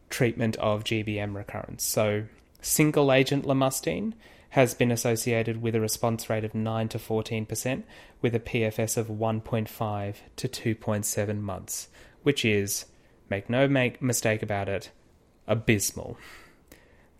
treatment 0.09 0.57
of 0.57 0.83
GBM 0.83 1.33
recurrence. 1.33 1.85
So, 1.85 2.25
single 2.61 3.13
agent 3.13 3.45
lomustine 3.45 4.11
has 4.49 4.73
been 4.73 4.91
associated 4.91 5.61
with 5.61 5.75
a 5.75 5.81
response 5.81 6.29
rate 6.29 6.43
of 6.43 6.53
9 6.53 6.89
to 6.89 6.99
14% 6.99 7.83
with 8.21 8.35
a 8.35 8.39
PFS 8.39 8.97
of 8.97 9.07
1.5 9.07 10.15
to 10.35 10.47
2.7 10.49 11.39
months, 11.39 11.87
which 12.23 12.43
is 12.43 12.83
make 13.29 13.49
no 13.49 13.67
make 13.67 14.01
mistake 14.01 14.43
about 14.43 14.69
it, 14.69 14.91
abysmal. 15.47 16.17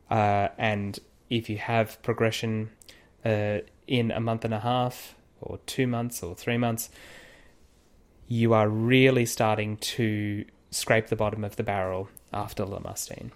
Uh, 0.10 0.50
and 0.58 1.00
if 1.30 1.50
you 1.50 1.58
have 1.58 2.02
progression 2.04 2.70
uh, 3.26 3.60
in 3.88 4.12
a 4.12 4.20
month 4.20 4.46
and 4.46 4.54
a 4.54 4.60
half, 4.60 5.16
or 5.42 5.60
two 5.66 5.88
months, 5.88 6.24
or 6.24 6.36
three 6.36 6.58
months, 6.58 6.90
you 8.28 8.54
are 8.54 8.70
really 8.70 9.26
starting 9.26 9.78
to 9.78 10.46
scrape 10.72 11.08
the 11.08 11.16
bottom 11.16 11.44
of 11.44 11.56
the 11.56 11.64
barrel 11.64 12.10
after 12.32 12.64
lomustine. 12.66 13.32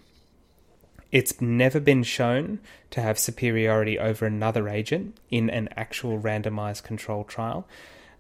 It's 1.12 1.40
never 1.40 1.80
been 1.80 2.04
shown 2.04 2.60
to 2.92 3.02
have 3.02 3.18
superiority 3.18 3.98
over 3.98 4.26
another 4.26 4.68
agent 4.68 5.18
in 5.30 5.50
an 5.50 5.70
actual 5.78 6.20
randomized 6.20 6.84
control 6.84 7.24
trial, 7.24 7.68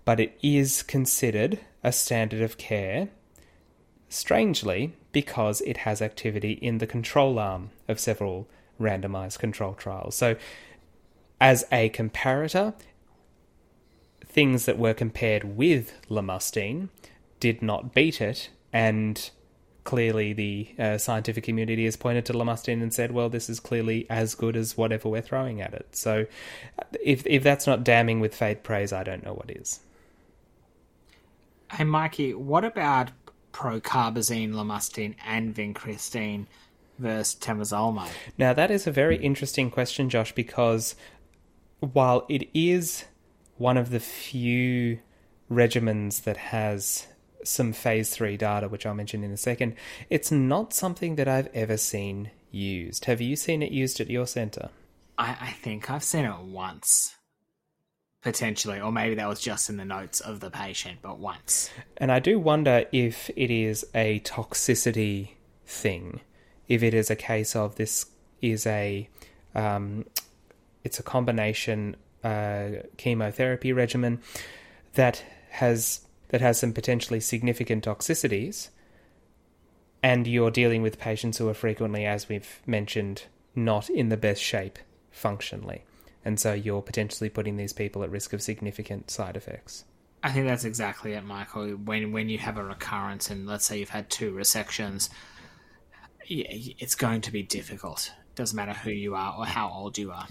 but 0.06 0.20
it 0.20 0.38
is 0.42 0.84
considered 0.84 1.60
a 1.84 1.92
standard 1.92 2.42
of 2.42 2.58
care 2.58 3.10
strangely, 4.10 4.94
because 5.12 5.62
it 5.62 5.78
has 5.78 6.02
activity 6.02 6.54
in 6.54 6.78
the 6.78 6.88
control 6.88 7.40
arm 7.40 7.72
of 7.88 8.00
several 8.00 8.48
randomized 8.80 9.40
control 9.40 9.74
trials. 9.74 10.16
So, 10.16 10.36
as 11.40 11.66
a 11.72 11.90
comparator, 11.90 12.74
things 14.26 14.66
that 14.66 14.78
were 14.78 14.94
compared 14.94 15.58
with 15.58 15.94
lomustine 16.10 16.90
did 17.40 17.62
not 17.62 17.94
beat 17.94 18.22
it, 18.22 18.50
and 18.74 19.30
clearly 19.84 20.34
the 20.34 20.68
uh, 20.78 20.98
scientific 20.98 21.44
community 21.44 21.86
has 21.86 21.96
pointed 21.96 22.26
to 22.26 22.34
lomustine 22.34 22.82
and 22.82 22.94
said, 22.94 23.12
well, 23.12 23.30
this 23.30 23.50
is 23.50 23.60
clearly 23.60 24.06
as 24.10 24.36
good 24.36 24.58
as 24.58 24.76
whatever 24.76 25.08
we're 25.08 25.22
throwing 25.22 25.62
at 25.62 25.74
it. 25.74 25.96
So, 25.96 26.26
if 27.04 27.26
if 27.26 27.44
that's 27.44 27.68
not 27.68 27.84
damning 27.84 28.20
with 28.20 28.36
faint 28.36 28.64
praise, 28.64 28.94
I 28.94 29.04
don't 29.04 29.24
know 29.24 29.34
what 29.34 29.50
is. 29.50 29.82
Hey, 31.72 31.84
Mikey, 31.84 32.34
what 32.34 32.64
about 32.64 33.12
procarbazine, 33.54 34.52
lomustine, 34.54 35.16
and 35.26 35.56
vincristine 35.56 36.46
versus 37.00 37.36
temozolomide? 37.40 38.10
Now, 38.38 38.54
that 38.54 38.72
is 38.72 38.88
a 38.88 38.92
very 38.92 39.18
interesting 39.18 39.70
question, 39.70 40.10
Josh, 40.10 40.34
because 40.34 40.96
while 41.80 42.26
it 42.30 42.50
is 42.54 43.06
one 43.58 43.78
of 43.78 43.90
the 43.90 44.00
few 44.00 45.00
regimens 45.52 46.24
that 46.24 46.38
has 46.38 47.08
some 47.44 47.74
phase 47.74 48.10
3 48.10 48.38
data, 48.38 48.68
which 48.68 48.86
I'll 48.86 48.94
mention 48.94 49.24
in 49.24 49.32
a 49.32 49.38
second, 49.38 49.76
it's 50.10 50.32
not 50.32 50.74
something 50.74 51.16
that 51.16 51.28
I've 51.28 51.50
ever 51.54 51.78
seen 51.78 52.32
used. 52.52 53.06
Have 53.06 53.22
you 53.22 53.36
seen 53.36 53.62
it 53.62 53.72
used 53.72 54.00
at 54.00 54.10
your 54.10 54.28
centre? 54.28 54.70
I, 55.18 55.38
I 55.40 55.52
think 55.52 55.90
I've 55.90 56.04
seen 56.04 56.26
it 56.26 56.40
once 56.40 57.16
potentially, 58.28 58.78
or 58.82 58.92
maybe 58.92 59.16
that 59.16 59.30
was 59.30 59.40
just 59.40 59.70
in 59.70 59.78
the 59.78 59.86
notes 59.86 60.20
of 60.20 60.42
the 60.42 60.52
patient, 60.52 60.98
but 61.02 61.18
once. 61.18 61.70
And 61.96 62.12
I 62.12 62.20
do 62.20 62.38
wonder 62.38 62.84
if 62.92 63.30
it 63.38 63.50
is 63.50 63.86
a 63.96 64.20
toxicity 64.20 65.30
thing, 65.66 66.20
if 66.68 66.84
it 66.84 66.94
is 66.94 67.10
a 67.10 67.16
case 67.16 67.56
of 67.56 67.76
this 67.76 68.08
is 68.42 68.68
a, 68.68 69.08
um, 69.56 70.04
it's 70.84 71.00
a 71.00 71.04
combination 71.04 71.96
uh, 72.22 72.68
chemotherapy 72.98 73.72
regimen 73.72 74.20
that 74.96 75.24
has 75.52 76.02
that 76.28 76.42
has 76.42 76.60
some 76.60 76.74
potentially 76.74 77.22
significant 77.22 77.86
toxicities, 77.86 78.68
and 80.04 80.28
you're 80.28 80.52
dealing 80.52 80.82
with 80.82 81.00
patients 81.00 81.38
who 81.38 81.48
are 81.48 81.54
frequently, 81.54 82.06
as 82.06 82.28
we've 82.28 82.60
mentioned, 82.66 83.24
not 83.56 83.90
in 83.90 84.10
the 84.10 84.18
best 84.18 84.42
shape 84.42 84.80
functionally 85.12 85.86
and 86.28 86.38
so 86.38 86.52
you're 86.52 86.82
potentially 86.82 87.30
putting 87.30 87.56
these 87.56 87.72
people 87.72 88.04
at 88.04 88.12
risk 88.12 88.34
of 88.34 88.42
significant 88.42 89.10
side 89.10 89.38
effects. 89.38 89.86
I 90.22 90.34
think 90.34 90.46
that's 90.46 90.66
exactly 90.66 91.14
it, 91.14 91.24
Michael. 91.24 91.70
When 91.70 92.12
when 92.12 92.28
you 92.28 92.38
have 92.40 92.58
a 92.58 92.64
recurrence, 92.66 93.30
and 93.30 93.48
let's 93.48 93.66
say 93.66 93.80
you've 93.80 93.88
had 93.88 94.10
two 94.10 94.34
resections, 94.34 95.08
it's 96.28 96.96
going 96.96 97.22
to 97.22 97.32
be 97.32 97.44
difficult. 97.44 98.12
Doesn't 98.36 98.58
matter 98.58 98.74
who 98.74 98.92
you 98.92 99.16
are 99.16 99.36
or 99.38 99.46
how 99.46 99.72
old 99.72 99.98
you 99.98 100.12
are. 100.12 100.28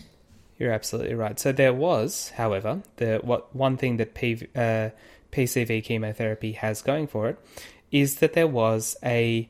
You're 0.58 0.72
absolutely 0.72 1.14
right. 1.14 1.40
So 1.40 1.50
there 1.50 1.72
was, 1.72 2.30
however, 2.36 2.82
the 2.96 3.20
what 3.22 3.56
one 3.56 3.78
thing 3.78 3.96
that 3.96 4.12
P, 4.12 4.46
uh, 4.54 4.90
PCV 5.32 5.82
chemotherapy 5.82 6.52
has 6.52 6.82
going 6.82 7.06
for 7.06 7.30
it 7.30 7.38
is 7.90 8.16
that 8.16 8.34
there 8.34 8.46
was 8.46 8.96
a 9.02 9.48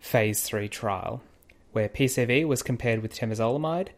phase 0.00 0.42
three 0.42 0.68
trial 0.68 1.22
where 1.70 1.88
PCV 1.88 2.44
was 2.44 2.64
compared 2.64 3.02
with 3.02 3.14
temozolomide 3.14 3.90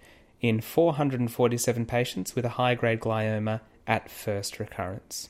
in 0.43 0.61
447 0.61 1.87
patients 1.87 2.35
with 2.35 2.45
a 2.45 2.51
high 2.51 2.75
grade 2.75 3.01
glioma 3.01 3.61
at 3.87 4.11
first 4.11 4.59
recurrence, 4.59 5.29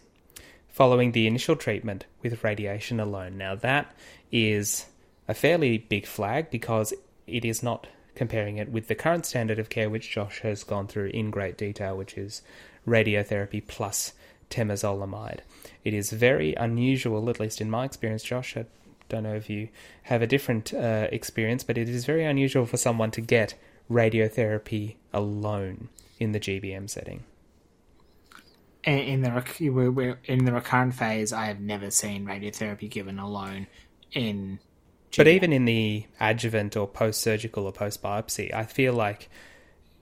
following 0.68 1.12
the 1.12 1.26
initial 1.26 1.54
treatment 1.54 2.06
with 2.22 2.42
radiation 2.42 2.98
alone. 2.98 3.36
Now, 3.36 3.54
that 3.54 3.94
is 4.32 4.86
a 5.28 5.34
fairly 5.34 5.78
big 5.78 6.06
flag 6.06 6.50
because 6.50 6.94
it 7.26 7.44
is 7.44 7.62
not 7.62 7.86
comparing 8.14 8.56
it 8.56 8.70
with 8.70 8.88
the 8.88 8.94
current 8.94 9.26
standard 9.26 9.58
of 9.58 9.68
care, 9.68 9.90
which 9.90 10.10
Josh 10.10 10.40
has 10.40 10.64
gone 10.64 10.86
through 10.86 11.08
in 11.08 11.30
great 11.30 11.56
detail, 11.56 11.96
which 11.96 12.16
is 12.16 12.42
radiotherapy 12.86 13.62
plus 13.66 14.14
temozolomide. 14.50 15.40
It 15.84 15.94
is 15.94 16.10
very 16.10 16.54
unusual, 16.54 17.28
at 17.30 17.40
least 17.40 17.60
in 17.60 17.70
my 17.70 17.84
experience, 17.84 18.22
Josh. 18.22 18.56
I 18.56 18.66
don't 19.08 19.22
know 19.22 19.34
if 19.34 19.48
you 19.48 19.68
have 20.04 20.22
a 20.22 20.26
different 20.26 20.72
uh, 20.74 21.08
experience, 21.10 21.64
but 21.64 21.78
it 21.78 21.88
is 21.88 22.04
very 22.04 22.24
unusual 22.24 22.66
for 22.66 22.76
someone 22.76 23.10
to 23.12 23.20
get 23.20 23.54
radiotherapy 23.92 24.96
alone 25.12 25.88
in 26.18 26.32
the 26.32 26.40
GBM 26.40 26.88
setting. 26.88 27.24
In 28.84 29.22
the 29.22 30.16
in 30.24 30.44
the 30.44 30.52
recurrent 30.52 30.94
phase, 30.94 31.32
I 31.32 31.46
have 31.46 31.60
never 31.60 31.90
seen 31.90 32.26
radiotherapy 32.26 32.90
given 32.90 33.18
alone 33.18 33.68
in. 34.12 34.58
GBM. 35.12 35.16
But 35.16 35.28
even 35.28 35.52
in 35.52 35.66
the 35.66 36.06
adjuvant 36.18 36.74
or 36.74 36.88
post-surgical 36.88 37.66
or 37.66 37.72
post-biopsy, 37.72 38.52
I 38.52 38.64
feel 38.64 38.94
like 38.94 39.28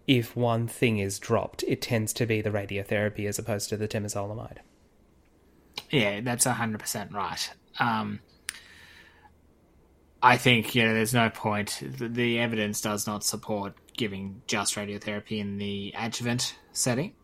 if 0.06 0.36
one 0.36 0.66
thing 0.66 0.98
is 0.98 1.18
dropped, 1.18 1.62
it 1.64 1.82
tends 1.82 2.12
to 2.14 2.26
be 2.26 2.40
the 2.40 2.50
radiotherapy 2.50 3.28
as 3.28 3.38
opposed 3.38 3.68
to 3.68 3.76
the 3.76 3.88
temozolomide. 3.88 4.58
Yeah, 5.90 6.20
that's 6.20 6.44
hundred 6.44 6.80
percent 6.80 7.12
right. 7.12 7.50
Um, 7.78 8.20
I 10.22 10.36
think 10.36 10.74
you 10.74 10.84
know 10.84 10.92
there's 10.92 11.14
no 11.14 11.30
point. 11.30 11.82
The, 11.82 12.08
the, 12.08 12.38
evidence 12.38 12.80
does 12.80 13.06
not 13.06 13.24
support 13.24 13.74
giving 13.96 14.42
just 14.46 14.74
radiotherapy 14.74 15.38
in 15.38 15.58
the 15.58 15.94
adjuvant 15.96 16.56
setting, 16.72 17.14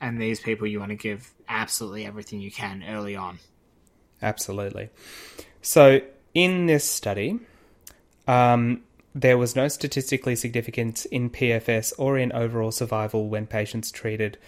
and 0.00 0.20
these 0.20 0.40
people 0.40 0.66
you 0.66 0.80
want 0.80 0.90
to 0.90 0.96
give 0.96 1.32
absolutely 1.48 2.06
everything 2.06 2.40
you 2.40 2.50
can 2.50 2.82
early 2.88 3.16
on. 3.16 3.38
Absolutely. 4.22 4.88
So 5.60 6.00
in 6.32 6.66
this 6.66 6.88
study, 6.88 7.40
um, 8.26 8.82
there 9.14 9.36
was 9.36 9.54
no 9.54 9.68
statistically 9.68 10.36
significance 10.36 11.04
in 11.06 11.28
PFS 11.28 11.92
or 11.98 12.16
in 12.16 12.32
overall 12.32 12.72
survival 12.72 13.28
when 13.28 13.46
patients 13.46 13.90
treated 13.90 14.38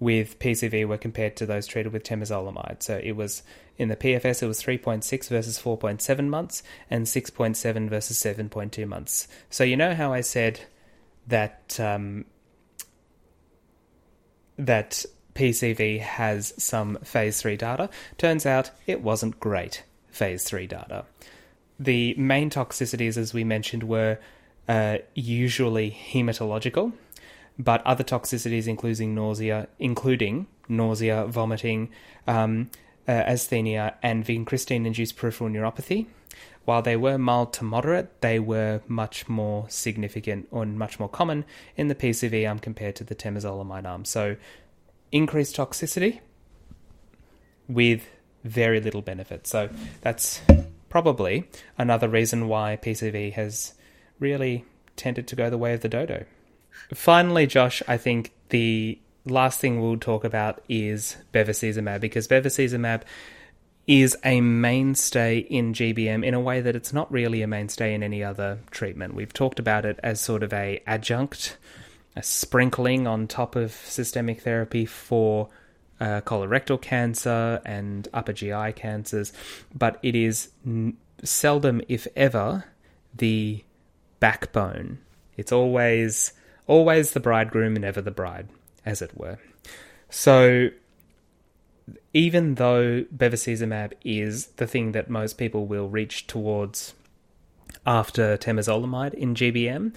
with 0.00 0.38
PCV 0.38 0.88
were 0.88 0.96
compared 0.96 1.36
to 1.36 1.46
those 1.46 1.66
treated 1.66 1.92
with 1.92 2.02
temozolomide. 2.02 2.82
So 2.82 3.00
it 3.02 3.12
was 3.12 3.42
in 3.76 3.88
the 3.88 3.96
PFS, 3.96 4.42
it 4.42 4.46
was 4.46 4.62
3.6 4.62 5.28
versus 5.28 5.58
4.7 5.60 6.28
months 6.28 6.62
and 6.90 7.06
6.7 7.06 7.88
versus 7.88 8.18
7.2 8.18 8.88
months. 8.88 9.28
So 9.50 9.62
you 9.62 9.76
know 9.76 9.94
how 9.94 10.12
I 10.12 10.22
said 10.22 10.60
that 11.26 11.78
um, 11.78 12.24
that 14.58 15.04
PCV 15.34 16.00
has 16.00 16.54
some 16.56 16.96
phase 17.02 17.40
3 17.40 17.56
data? 17.56 17.90
Turns 18.18 18.46
out 18.46 18.70
it 18.86 19.02
wasn't 19.02 19.38
great 19.38 19.84
phase 20.08 20.44
3 20.44 20.66
data. 20.66 21.04
The 21.78 22.14
main 22.14 22.50
toxicities, 22.50 23.16
as 23.16 23.32
we 23.32 23.44
mentioned, 23.44 23.84
were 23.84 24.18
uh, 24.68 24.98
usually 25.14 25.90
hematological, 25.90 26.92
but 27.60 27.86
other 27.86 28.02
toxicities, 28.02 28.66
including 28.66 29.14
nausea, 29.14 29.68
including 29.78 30.46
nausea, 30.68 31.26
vomiting, 31.26 31.90
um, 32.26 32.70
uh, 33.06 33.12
asthenia, 33.12 33.94
and 34.02 34.24
vincristine-induced 34.24 35.16
peripheral 35.16 35.50
neuropathy. 35.50 36.06
While 36.64 36.82
they 36.82 36.96
were 36.96 37.18
mild 37.18 37.52
to 37.54 37.64
moderate, 37.64 38.22
they 38.22 38.38
were 38.38 38.80
much 38.88 39.28
more 39.28 39.66
significant 39.68 40.48
or 40.50 40.64
much 40.64 40.98
more 40.98 41.08
common 41.08 41.44
in 41.76 41.88
the 41.88 41.94
PCV 41.94 42.48
arm 42.48 42.58
compared 42.58 42.96
to 42.96 43.04
the 43.04 43.14
temozolomide 43.14 43.86
arm. 43.86 44.04
So, 44.04 44.36
increased 45.12 45.56
toxicity 45.56 46.20
with 47.68 48.08
very 48.44 48.80
little 48.80 49.02
benefit. 49.02 49.46
So, 49.46 49.68
that's 50.00 50.40
probably 50.88 51.48
another 51.76 52.08
reason 52.08 52.48
why 52.48 52.78
PCV 52.80 53.32
has 53.34 53.74
really 54.18 54.64
tended 54.96 55.26
to 55.28 55.36
go 55.36 55.50
the 55.50 55.58
way 55.58 55.74
of 55.74 55.80
the 55.80 55.88
dodo. 55.88 56.24
Finally, 56.94 57.46
Josh, 57.46 57.82
I 57.86 57.96
think 57.96 58.32
the 58.48 58.98
last 59.24 59.60
thing 59.60 59.80
we'll 59.80 59.98
talk 59.98 60.24
about 60.24 60.62
is 60.68 61.16
bevacizumab 61.32 62.00
because 62.00 62.26
bevacizumab 62.26 63.02
is 63.86 64.16
a 64.24 64.40
mainstay 64.40 65.38
in 65.38 65.72
GBM 65.72 66.24
in 66.24 66.34
a 66.34 66.40
way 66.40 66.60
that 66.60 66.76
it's 66.76 66.92
not 66.92 67.10
really 67.10 67.42
a 67.42 67.46
mainstay 67.46 67.94
in 67.94 68.02
any 68.02 68.22
other 68.22 68.60
treatment. 68.70 69.14
We've 69.14 69.32
talked 69.32 69.58
about 69.58 69.84
it 69.84 69.98
as 70.02 70.20
sort 70.20 70.42
of 70.42 70.52
a 70.52 70.82
adjunct, 70.86 71.56
a 72.14 72.22
sprinkling 72.22 73.06
on 73.06 73.26
top 73.26 73.56
of 73.56 73.72
systemic 73.72 74.42
therapy 74.42 74.86
for 74.86 75.48
uh, 76.00 76.20
colorectal 76.22 76.80
cancer 76.80 77.60
and 77.64 78.08
upper 78.14 78.32
GI 78.32 78.72
cancers, 78.76 79.32
but 79.74 79.98
it 80.02 80.14
is 80.14 80.50
n- 80.64 80.96
seldom, 81.22 81.82
if 81.88 82.06
ever, 82.16 82.64
the 83.14 83.64
backbone. 84.20 84.98
It's 85.36 85.52
always 85.52 86.32
always 86.70 87.10
the 87.10 87.20
bridegroom 87.20 87.74
and 87.74 87.82
never 87.82 88.00
the 88.00 88.12
bride, 88.12 88.48
as 88.86 89.02
it 89.02 89.10
were. 89.16 89.38
So 90.08 90.68
even 92.14 92.54
though 92.54 93.02
bevacizumab 93.14 93.92
is 94.04 94.46
the 94.56 94.68
thing 94.68 94.92
that 94.92 95.10
most 95.10 95.36
people 95.36 95.66
will 95.66 95.88
reach 95.88 96.28
towards 96.28 96.94
after 97.84 98.36
temozolomide 98.36 99.14
in 99.14 99.34
GBM, 99.34 99.94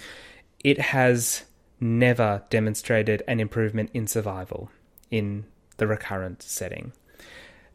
it 0.63 0.79
has 0.79 1.43
never 1.79 2.41
demonstrated 2.49 3.21
an 3.27 3.39
improvement 3.39 3.91
in 3.93 4.07
survival 4.07 4.71
in 5.11 5.45
the 5.77 5.85
recurrent 5.85 6.41
setting. 6.41 6.91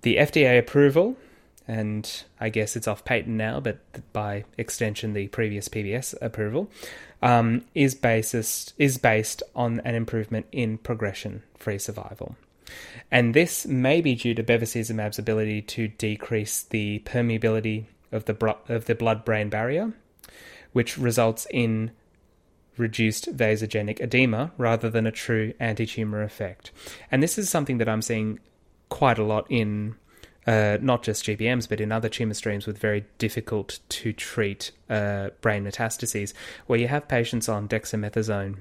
The 0.03 0.17
FDA 0.17 0.59
approval, 0.59 1.17
and 1.69 2.25
I 2.41 2.49
guess 2.49 2.75
it's 2.75 2.89
off 2.89 3.05
patent 3.05 3.37
now, 3.37 3.61
but 3.61 3.79
by 4.13 4.45
extension, 4.57 5.13
the 5.13 5.29
previous 5.29 5.69
PBS 5.69 6.15
approval, 6.21 6.69
um, 7.23 7.65
is 7.75 7.95
basis 7.95 8.73
is 8.79 8.99
based 8.99 9.43
on 9.55 9.81
an 9.81 9.95
improvement 9.95 10.47
in 10.53 10.79
progression-free 10.79 11.79
survival. 11.79 12.37
And 13.11 13.35
this 13.35 13.67
may 13.67 14.01
be 14.01 14.15
due 14.15 14.35
to 14.35 14.43
bevacizumab's 14.43 15.19
ability 15.19 15.63
to 15.63 15.89
decrease 15.89 16.63
the 16.63 17.01
permeability 17.01 17.87
of 18.13 18.27
the 18.27 18.35
bro- 18.35 18.59
of 18.69 18.85
the 18.85 18.95
blood-brain 18.95 19.49
barrier, 19.49 19.93
which 20.73 20.99
results 20.99 21.47
in 21.51 21.91
reduced 22.77 23.37
vasogenic 23.37 24.01
edema 24.01 24.53
rather 24.57 24.89
than 24.89 25.07
a 25.07 25.11
true 25.11 25.53
anti-tumor 25.59 26.23
effect. 26.23 26.71
And 27.11 27.23
this 27.23 27.39
is 27.39 27.51
something 27.51 27.79
that 27.79 27.89
I'm 27.89 28.03
seeing 28.03 28.39
quite 28.89 29.19
a 29.19 29.25
lot 29.25 29.47
in 29.51 29.97
uh, 30.49 30.79
not 30.81 31.03
just 31.03 31.27
GBMs, 31.27 31.69
but 31.69 31.79
in 31.79 31.93
other 31.93 32.09
tumor 32.09 32.33
streams 32.33 32.67
with 32.67 32.79
very 32.79 33.05
difficult 33.19 33.81
to 33.91 34.15
treat 34.15 34.71
uh, 34.89 35.29
brain 35.43 35.63
metastases, 35.63 36.33
where 36.67 36.79
you 36.79 36.89
have 36.89 37.07
patients 37.07 37.51
on 37.51 37.69
dexamethasone 37.69 38.57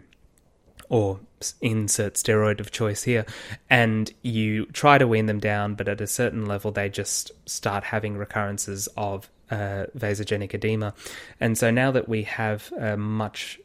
or 0.89 1.21
insert 1.61 2.15
steroid 2.15 2.59
of 2.59 2.71
choice 2.71 3.03
here, 3.03 3.25
and 3.69 4.13
you 4.21 4.65
try 4.67 4.97
to 4.97 5.07
wean 5.07 5.27
them 5.27 5.39
down, 5.39 5.75
but 5.75 5.87
at 5.87 6.01
a 6.01 6.07
certain 6.07 6.45
level, 6.45 6.71
they 6.71 6.89
just 6.89 7.31
start 7.45 7.85
having 7.85 8.17
recurrences 8.17 8.89
of 8.97 9.29
uh, 9.49 9.85
vasogenic 9.97 10.53
edema. 10.53 10.93
And 11.39 11.57
so 11.57 11.71
now 11.71 11.91
that 11.91 12.09
we 12.09 12.23
have 12.23 12.69
a 12.73 12.97
much 12.97 13.61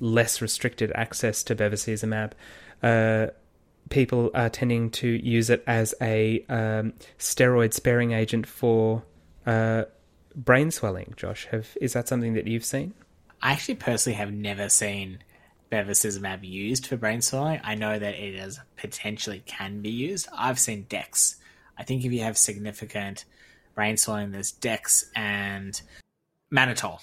less 0.00 0.42
restricted 0.42 0.92
access 0.94 1.42
to 1.44 1.56
bevacizumab, 1.56 2.32
uh, 2.82 3.28
people 3.90 4.30
are 4.34 4.48
tending 4.48 4.90
to 4.90 5.08
use 5.08 5.50
it 5.50 5.62
as 5.66 5.94
a 6.00 6.44
um, 6.48 6.94
steroid 7.18 7.72
sparing 7.72 8.12
agent 8.12 8.46
for 8.46 9.02
uh, 9.46 9.84
brain 10.34 10.70
swelling. 10.70 11.14
Josh, 11.16 11.46
have 11.50 11.76
is 11.80 11.92
that 11.92 12.08
something 12.08 12.34
that 12.34 12.46
you've 12.46 12.64
seen? 12.64 12.94
I 13.42 13.52
actually 13.52 13.76
personally 13.76 14.16
have 14.16 14.32
never 14.32 14.68
seen 14.68 15.18
bevacizumab 15.70 16.48
used 16.48 16.86
for 16.86 16.96
brain 16.96 17.20
swelling. 17.20 17.60
I 17.62 17.74
know 17.74 17.98
that 17.98 18.14
it 18.14 18.34
is 18.34 18.58
potentially 18.76 19.42
can 19.44 19.80
be 19.82 19.90
used. 19.90 20.28
I've 20.32 20.58
seen 20.58 20.86
Dex. 20.88 21.36
I 21.76 21.82
think 21.82 22.04
if 22.04 22.12
you 22.12 22.20
have 22.20 22.38
significant 22.38 23.24
brain 23.74 23.96
swelling, 23.96 24.30
there's 24.30 24.52
Dex 24.52 25.10
and 25.14 25.80
mannitol 26.52 27.00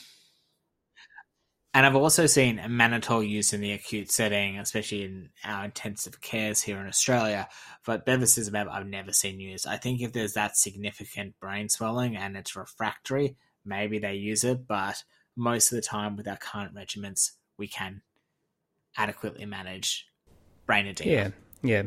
and 1.73 1.85
I've 1.85 1.95
also 1.95 2.25
seen 2.25 2.57
mannitol 2.59 3.27
used 3.27 3.53
in 3.53 3.61
the 3.61 3.71
acute 3.71 4.11
setting, 4.11 4.57
especially 4.57 5.03
in 5.03 5.29
our 5.45 5.65
intensive 5.65 6.19
cares 6.19 6.61
here 6.61 6.79
in 6.79 6.87
Australia. 6.87 7.47
But 7.85 8.05
bevacizumab, 8.05 8.69
I've 8.69 8.87
never 8.87 9.13
seen 9.13 9.39
used. 9.39 9.65
I 9.65 9.77
think 9.77 10.01
if 10.01 10.11
there's 10.11 10.33
that 10.33 10.57
significant 10.57 11.39
brain 11.39 11.69
swelling 11.69 12.17
and 12.17 12.35
it's 12.35 12.55
refractory, 12.55 13.37
maybe 13.63 13.99
they 13.99 14.15
use 14.15 14.43
it. 14.43 14.67
But 14.67 15.03
most 15.37 15.71
of 15.71 15.77
the 15.77 15.81
time, 15.81 16.17
with 16.17 16.27
our 16.27 16.37
current 16.37 16.75
regimens, 16.75 17.31
we 17.57 17.67
can 17.67 18.01
adequately 18.97 19.45
manage 19.45 20.07
brain 20.65 20.87
edema. 20.87 21.09
Yeah, 21.09 21.29
yeah, 21.63 21.83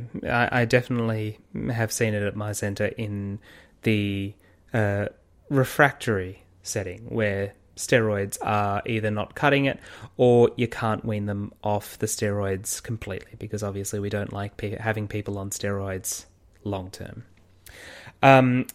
I, 0.50 0.62
I 0.62 0.64
definitely 0.64 1.38
have 1.70 1.92
seen 1.92 2.14
it 2.14 2.22
at 2.22 2.36
my 2.36 2.52
centre 2.52 2.86
in 2.86 3.38
the 3.82 4.34
uh, 4.72 5.06
refractory 5.50 6.44
setting 6.62 7.06
where 7.10 7.52
steroids 7.76 8.38
are 8.42 8.82
either 8.86 9.10
not 9.10 9.34
cutting 9.34 9.64
it 9.64 9.80
or 10.16 10.50
you 10.56 10.68
can't 10.68 11.04
wean 11.04 11.26
them 11.26 11.52
off 11.62 11.98
the 11.98 12.06
steroids 12.06 12.82
completely 12.82 13.32
because 13.38 13.62
obviously 13.62 13.98
we 13.98 14.08
don't 14.08 14.32
like 14.32 14.56
pe- 14.56 14.78
having 14.78 15.08
people 15.08 15.38
on 15.38 15.50
steroids 15.50 16.26
long 16.62 16.90
term. 16.90 17.24
Um, 18.22 18.66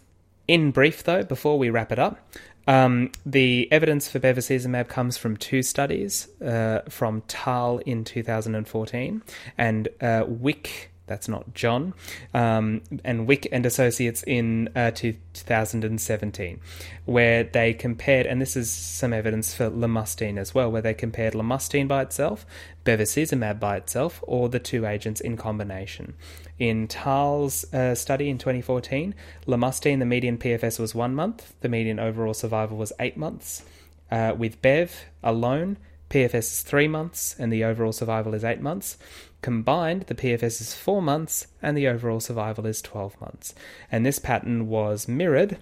in 0.46 0.70
brief, 0.70 1.04
though, 1.04 1.22
before 1.22 1.58
we 1.58 1.70
wrap 1.70 1.92
it 1.92 1.98
up, 1.98 2.18
um, 2.66 3.10
the 3.24 3.68
evidence 3.72 4.10
for 4.10 4.20
bevacizumab 4.20 4.88
comes 4.88 5.16
from 5.16 5.36
two 5.36 5.62
studies 5.62 6.28
uh, 6.40 6.80
from 6.88 7.22
Taal 7.22 7.78
in 7.78 8.04
2014 8.04 9.22
and 9.58 9.88
uh, 10.00 10.24
Wick 10.26 10.92
that's 11.10 11.28
not 11.28 11.52
John, 11.54 11.92
um, 12.32 12.82
and 13.04 13.26
Wick 13.26 13.48
and 13.50 13.66
Associates 13.66 14.22
in 14.22 14.68
uh, 14.76 14.92
2017, 14.92 16.60
where 17.04 17.42
they 17.42 17.74
compared, 17.74 18.26
and 18.26 18.40
this 18.40 18.56
is 18.56 18.70
some 18.70 19.12
evidence 19.12 19.52
for 19.52 19.68
lomustine 19.68 20.38
as 20.38 20.54
well, 20.54 20.70
where 20.70 20.80
they 20.80 20.94
compared 20.94 21.34
lomustine 21.34 21.88
by 21.88 22.00
itself, 22.02 22.46
bevacizumab 22.84 23.58
by 23.58 23.76
itself, 23.76 24.22
or 24.22 24.48
the 24.48 24.60
two 24.60 24.86
agents 24.86 25.20
in 25.20 25.36
combination. 25.36 26.14
In 26.60 26.86
Taal's 26.86 27.64
uh, 27.74 27.96
study 27.96 28.30
in 28.30 28.38
2014, 28.38 29.12
lomustine, 29.48 29.98
the 29.98 30.06
median 30.06 30.38
PFS 30.38 30.78
was 30.78 30.94
one 30.94 31.16
month, 31.16 31.54
the 31.60 31.68
median 31.68 31.98
overall 31.98 32.34
survival 32.34 32.76
was 32.76 32.92
eight 33.00 33.16
months. 33.16 33.64
Uh, 34.12 34.32
with 34.38 34.62
Bev 34.62 35.06
alone, 35.24 35.76
PFS 36.10 36.34
is 36.34 36.62
three 36.62 36.88
months, 36.88 37.36
and 37.38 37.52
the 37.52 37.64
overall 37.64 37.92
survival 37.92 38.34
is 38.34 38.44
eight 38.44 38.60
months. 38.60 38.98
Combined, 39.42 40.02
the 40.02 40.14
PFS 40.14 40.60
is 40.60 40.74
4 40.74 41.00
months 41.00 41.46
and 41.62 41.76
the 41.76 41.88
overall 41.88 42.20
survival 42.20 42.66
is 42.66 42.82
12 42.82 43.18
months. 43.20 43.54
And 43.90 44.04
this 44.04 44.18
pattern 44.18 44.68
was 44.68 45.08
mirrored 45.08 45.56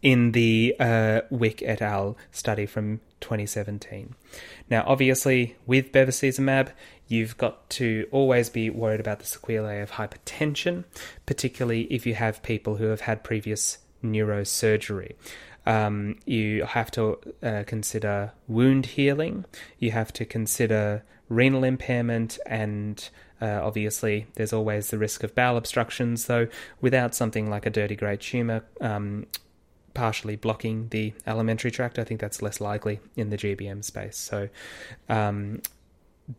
in 0.00 0.30
the 0.30 0.76
uh, 0.78 1.22
Wick 1.28 1.60
et 1.64 1.82
al. 1.82 2.16
study 2.30 2.66
from 2.66 3.00
2017. 3.20 4.14
Now, 4.70 4.84
obviously, 4.86 5.56
with 5.66 5.90
bevacizumab, 5.90 6.70
you've 7.08 7.36
got 7.36 7.68
to 7.70 8.06
always 8.12 8.48
be 8.48 8.70
worried 8.70 9.00
about 9.00 9.18
the 9.18 9.26
sequelae 9.26 9.80
of 9.80 9.92
hypertension, 9.92 10.84
particularly 11.26 11.82
if 11.84 12.06
you 12.06 12.14
have 12.14 12.42
people 12.44 12.76
who 12.76 12.86
have 12.86 13.00
had 13.00 13.24
previous 13.24 13.78
neurosurgery. 14.04 15.14
Um, 15.68 16.16
you 16.24 16.64
have 16.64 16.90
to 16.92 17.18
uh, 17.42 17.62
consider 17.66 18.32
wound 18.48 18.86
healing. 18.86 19.44
You 19.78 19.92
have 19.92 20.12
to 20.14 20.24
consider 20.24 21.04
renal 21.28 21.62
impairment 21.62 22.38
and 22.46 23.08
uh, 23.40 23.60
obviously, 23.62 24.26
there's 24.34 24.52
always 24.52 24.90
the 24.90 24.98
risk 24.98 25.22
of 25.22 25.34
bowel 25.34 25.56
obstructions, 25.56 26.26
though 26.26 26.48
without 26.80 27.14
something 27.14 27.48
like 27.48 27.66
a 27.66 27.70
dirty 27.70 27.94
grey 27.94 28.16
tumour 28.16 28.64
um, 28.80 29.26
partially 29.94 30.36
blocking 30.36 30.88
the 30.90 31.12
alimentary 31.26 31.70
tract, 31.70 31.98
I 31.98 32.04
think 32.04 32.20
that's 32.20 32.42
less 32.42 32.60
likely 32.60 33.00
in 33.16 33.30
the 33.30 33.36
GBM 33.36 33.84
space. 33.84 34.16
So, 34.16 34.48
um, 35.08 35.62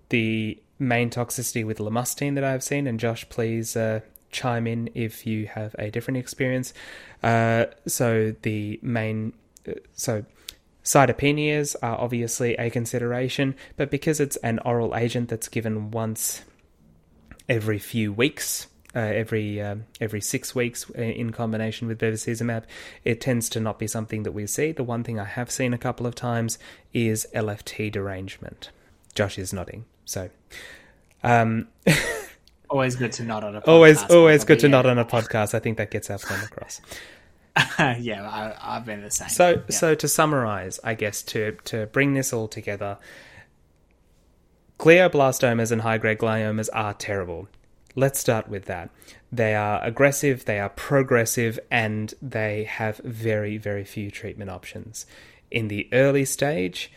the 0.09 0.61
main 0.77 1.09
toxicity 1.09 1.65
with 1.65 1.79
lomustine 1.79 2.35
that 2.35 2.43
I've 2.43 2.63
seen, 2.63 2.85
and 2.85 2.99
Josh, 2.99 3.27
please 3.29 3.75
uh, 3.75 4.01
chime 4.31 4.67
in 4.67 4.89
if 4.93 5.25
you 5.25 5.47
have 5.47 5.75
a 5.79 5.89
different 5.89 6.17
experience. 6.17 6.73
Uh, 7.21 7.65
so, 7.85 8.33
the 8.41 8.79
main, 8.81 9.33
uh, 9.67 9.73
so 9.93 10.25
cytopenias 10.83 11.75
are 11.83 11.99
obviously 11.99 12.55
a 12.55 12.69
consideration, 12.69 13.55
but 13.77 13.91
because 13.91 14.19
it's 14.19 14.37
an 14.37 14.59
oral 14.65 14.95
agent 14.95 15.29
that's 15.29 15.47
given 15.47 15.91
once 15.91 16.43
every 17.47 17.79
few 17.79 18.13
weeks, 18.13 18.67
uh, 18.95 18.99
every 18.99 19.61
um, 19.61 19.85
every 20.01 20.21
six 20.21 20.55
weeks 20.55 20.89
uh, 20.97 21.01
in 21.01 21.31
combination 21.31 21.87
with 21.87 21.99
bevacizumab, 21.99 22.63
it 23.03 23.21
tends 23.21 23.49
to 23.49 23.59
not 23.59 23.77
be 23.77 23.85
something 23.87 24.23
that 24.23 24.31
we 24.31 24.47
see. 24.47 24.71
The 24.71 24.83
one 24.83 25.03
thing 25.03 25.19
I 25.19 25.25
have 25.25 25.51
seen 25.51 25.73
a 25.73 25.77
couple 25.77 26.07
of 26.07 26.15
times 26.15 26.57
is 26.93 27.27
LFT 27.35 27.91
derangement. 27.91 28.71
Josh 29.13 29.37
is 29.37 29.53
nodding, 29.53 29.85
so. 30.05 30.29
Um, 31.21 31.67
always 32.69 32.95
good 32.95 33.11
to 33.13 33.23
nod 33.23 33.43
on 33.43 33.55
a 33.55 33.61
podcast. 33.61 33.67
Always, 33.67 34.03
always 34.05 34.43
good 34.43 34.59
to 34.59 34.67
yeah. 34.67 34.71
nod 34.71 34.85
on 34.85 34.97
a 34.97 35.05
podcast. 35.15 35.53
I 35.53 35.59
think 35.59 35.77
that 35.77 35.91
gets 35.91 36.09
our 36.09 36.17
point 36.17 36.43
across. 36.43 36.81
yeah, 37.99 38.55
I, 38.61 38.75
have 38.75 38.85
been 38.85 39.01
the 39.01 39.11
same. 39.11 39.29
So, 39.29 39.49
yeah. 39.49 39.75
so 39.75 39.95
to 39.95 40.07
summarize, 40.07 40.79
I 40.83 40.93
guess 40.93 41.21
to 41.23 41.57
to 41.65 41.87
bring 41.87 42.13
this 42.13 42.31
all 42.31 42.47
together, 42.47 42.97
Glioblastomas 44.79 45.71
and 45.71 45.81
high 45.81 45.97
grade 45.97 46.19
gliomas 46.19 46.69
are 46.73 46.93
terrible. 46.93 47.49
Let's 47.95 48.19
start 48.19 48.47
with 48.47 48.65
that. 48.65 48.89
They 49.31 49.53
are 49.53 49.83
aggressive, 49.83 50.45
they 50.45 50.59
are 50.59 50.69
progressive, 50.69 51.59
and 51.69 52.13
they 52.21 52.63
have 52.63 52.97
very, 53.03 53.57
very 53.57 53.83
few 53.83 54.09
treatment 54.09 54.49
options. 54.49 55.05
In 55.51 55.67
the 55.67 55.89
early 55.91 56.23
stage, 56.23 56.91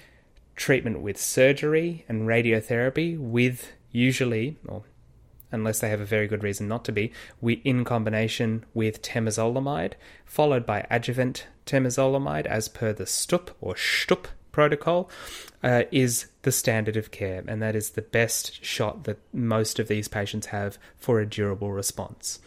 treatment 0.55 1.01
with 1.01 1.20
surgery 1.20 2.05
and 2.09 2.29
radiotherapy, 2.29 3.18
with 3.18 3.73
usually, 3.91 4.59
or 4.68 4.85
unless 5.53 5.81
they 5.81 5.91
have 5.91 6.01
a 6.01 6.07
very 6.07 6.27
good 6.27 6.43
reason 6.43 6.67
not 6.67 6.85
to 6.87 6.93
be, 6.93 7.13
we, 7.41 7.55
in 7.65 7.85
combination 7.85 8.65
with 8.75 9.03
temozolomide, 9.03 9.93
followed 10.25 10.67
by 10.67 10.87
adjuvant 10.91 11.47
temozolomide 11.67 12.47
as 12.47 12.69
per 12.69 12.93
the 12.93 13.05
Stupp 13.05 13.51
or 13.61 13.75
Stupp 13.75 14.27
protocol 14.51 15.11
uh, 15.63 15.85
is 15.91 16.27
the 16.43 16.53
standard 16.53 16.97
of 16.97 17.11
care, 17.11 17.43
and 17.47 17.63
that 17.63 17.75
is 17.77 17.91
the 17.91 18.03
best 18.03 18.65
shot 18.65 19.05
that 19.05 19.19
most 19.33 19.79
of 19.79 19.89
these 19.89 20.09
patients 20.09 20.47
have 20.47 20.79
for 20.99 21.21
a 21.21 21.27
durable 21.27 21.73
response. 21.73 22.41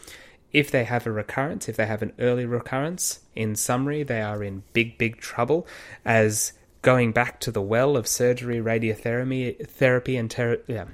If 0.53 0.72
they 0.72 0.86
have 0.86 1.06
a 1.06 1.12
recurrence, 1.12 1.68
if 1.68 1.76
they 1.76 1.86
have 1.86 2.01
an 2.01 2.14
early 2.20 2.45
recurrence, 2.45 3.20
in 3.36 3.56
summary, 3.56 4.03
they 4.03 4.22
are 4.22 4.43
in 4.43 4.64
big, 4.72 4.97
big 4.97 5.18
trouble 5.18 5.68
as 6.06 6.53
going 6.82 7.12
back 7.12 7.39
to 7.41 7.51
the 7.51 7.62
well 7.62 7.97
of 7.97 8.08
surgery, 8.08 8.58
radiotherapy, 8.58 9.68
therapy, 9.68 10.16
and 10.16 10.32
ter- 10.32 10.62
yeah, 10.68 10.86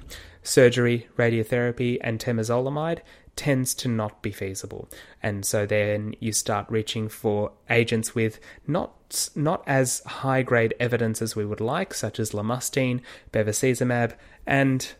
surgery, 0.42 1.08
radiotherapy, 1.16 1.98
and 2.00 2.18
temozolomide 2.18 3.00
tends 3.34 3.74
to 3.74 3.88
not 3.88 4.22
be 4.22 4.30
feasible. 4.30 4.88
And 5.22 5.44
so 5.46 5.64
then 5.64 6.14
you 6.20 6.32
start 6.32 6.66
reaching 6.68 7.08
for 7.08 7.52
agents 7.70 8.14
with 8.14 8.38
not 8.66 8.92
not 9.34 9.62
as 9.66 10.00
high 10.06 10.42
grade 10.42 10.74
evidence 10.80 11.20
as 11.20 11.36
we 11.36 11.44
would 11.44 11.60
like, 11.60 11.92
such 11.92 12.18
as 12.18 12.32
lomustine, 12.32 13.00
bevacizumab, 13.30 14.14
and 14.46 14.94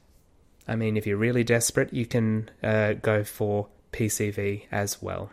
I 0.66 0.76
mean, 0.76 0.96
if 0.96 1.06
you're 1.06 1.16
really 1.16 1.44
desperate, 1.44 1.92
you 1.92 2.06
can 2.06 2.50
uh, 2.62 2.94
go 2.94 3.24
for 3.24 3.68
PCV 3.92 4.64
as 4.70 5.02
well. 5.02 5.30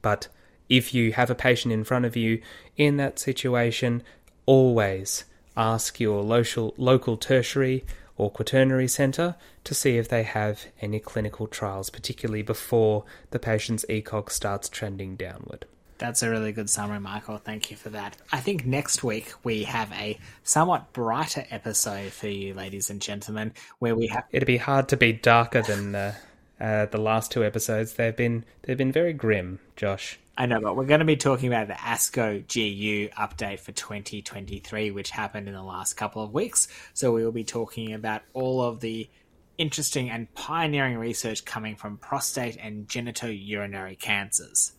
But 0.00 0.28
if 0.68 0.94
you 0.94 1.12
have 1.12 1.30
a 1.30 1.34
patient 1.34 1.72
in 1.72 1.84
front 1.84 2.04
of 2.04 2.16
you 2.16 2.40
in 2.76 2.96
that 2.96 3.18
situation, 3.18 4.02
always 4.46 5.24
ask 5.56 6.00
your 6.00 6.22
local 6.22 6.74
local 6.78 7.16
tertiary 7.16 7.84
or 8.22 8.30
quaternary 8.30 8.86
centre 8.86 9.34
to 9.64 9.74
see 9.74 9.98
if 9.98 10.08
they 10.08 10.22
have 10.22 10.66
any 10.80 11.00
clinical 11.00 11.48
trials, 11.48 11.90
particularly 11.90 12.42
before 12.42 13.04
the 13.32 13.38
patient's 13.40 13.84
ECOG 13.88 14.30
starts 14.30 14.68
trending 14.68 15.16
downward. 15.16 15.66
That's 15.98 16.22
a 16.22 16.30
really 16.30 16.52
good 16.52 16.70
summary, 16.70 17.00
Michael. 17.00 17.38
Thank 17.38 17.70
you 17.70 17.76
for 17.76 17.90
that. 17.90 18.16
I 18.32 18.38
think 18.38 18.64
next 18.64 19.02
week 19.02 19.32
we 19.42 19.64
have 19.64 19.90
a 19.92 20.18
somewhat 20.44 20.92
brighter 20.92 21.44
episode 21.50 22.12
for 22.12 22.28
you, 22.28 22.54
ladies 22.54 22.90
and 22.90 23.00
gentlemen, 23.00 23.52
where 23.80 23.96
we 23.96 24.06
have. 24.08 24.24
It'd 24.30 24.46
be 24.46 24.56
hard 24.56 24.88
to 24.90 24.96
be 24.96 25.12
darker 25.12 25.62
than 25.62 25.94
uh, 25.94 26.14
uh, 26.60 26.86
the 26.86 26.98
last 26.98 27.32
two 27.32 27.44
episodes. 27.44 27.94
They've 27.94 28.16
been 28.16 28.44
they've 28.62 28.78
been 28.78 28.92
very 28.92 29.12
grim, 29.12 29.58
Josh. 29.76 30.18
I 30.36 30.46
know, 30.46 30.60
but 30.60 30.76
we're 30.76 30.86
going 30.86 31.00
to 31.00 31.06
be 31.06 31.16
talking 31.16 31.48
about 31.48 31.68
the 31.68 31.74
ASCO 31.74 32.40
GU 32.48 33.10
update 33.18 33.60
for 33.60 33.72
2023, 33.72 34.90
which 34.90 35.10
happened 35.10 35.46
in 35.46 35.54
the 35.54 35.62
last 35.62 35.94
couple 35.94 36.24
of 36.24 36.32
weeks. 36.32 36.68
So 36.94 37.12
we 37.12 37.22
will 37.22 37.32
be 37.32 37.44
talking 37.44 37.92
about 37.92 38.22
all 38.32 38.62
of 38.62 38.80
the 38.80 39.10
interesting 39.58 40.08
and 40.08 40.32
pioneering 40.34 40.96
research 40.96 41.44
coming 41.44 41.76
from 41.76 41.98
prostate 41.98 42.56
and 42.56 42.88
genitourinary 42.88 43.98
cancers. 43.98 44.72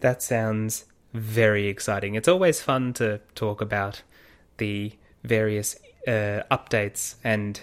That 0.00 0.22
sounds 0.22 0.84
very 1.12 1.66
exciting. 1.66 2.14
It's 2.14 2.28
always 2.28 2.60
fun 2.60 2.92
to 2.94 3.20
talk 3.34 3.60
about 3.60 4.02
the 4.58 4.92
various 5.24 5.74
uh, 6.06 6.42
updates 6.52 7.16
and 7.24 7.60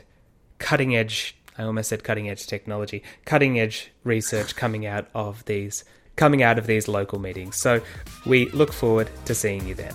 cutting 0.58 0.96
edge. 0.96 1.38
I 1.58 1.64
almost 1.64 1.90
said 1.90 2.04
cutting 2.04 2.30
edge 2.30 2.46
technology, 2.46 3.04
cutting 3.24 3.58
edge 3.58 3.92
research 4.04 4.58
coming 4.58 4.86
out 4.86 5.08
of 5.16 5.46
these 5.46 5.86
coming 6.16 6.44
out 6.44 6.58
of 6.58 6.68
these 6.68 6.88
local 6.88 7.20
meetings. 7.20 7.56
So 7.58 7.82
we 8.26 8.50
look 8.50 8.72
forward 8.72 9.10
to 9.26 9.36
seeing 9.36 9.68
you 9.68 9.76
then. 9.76 9.94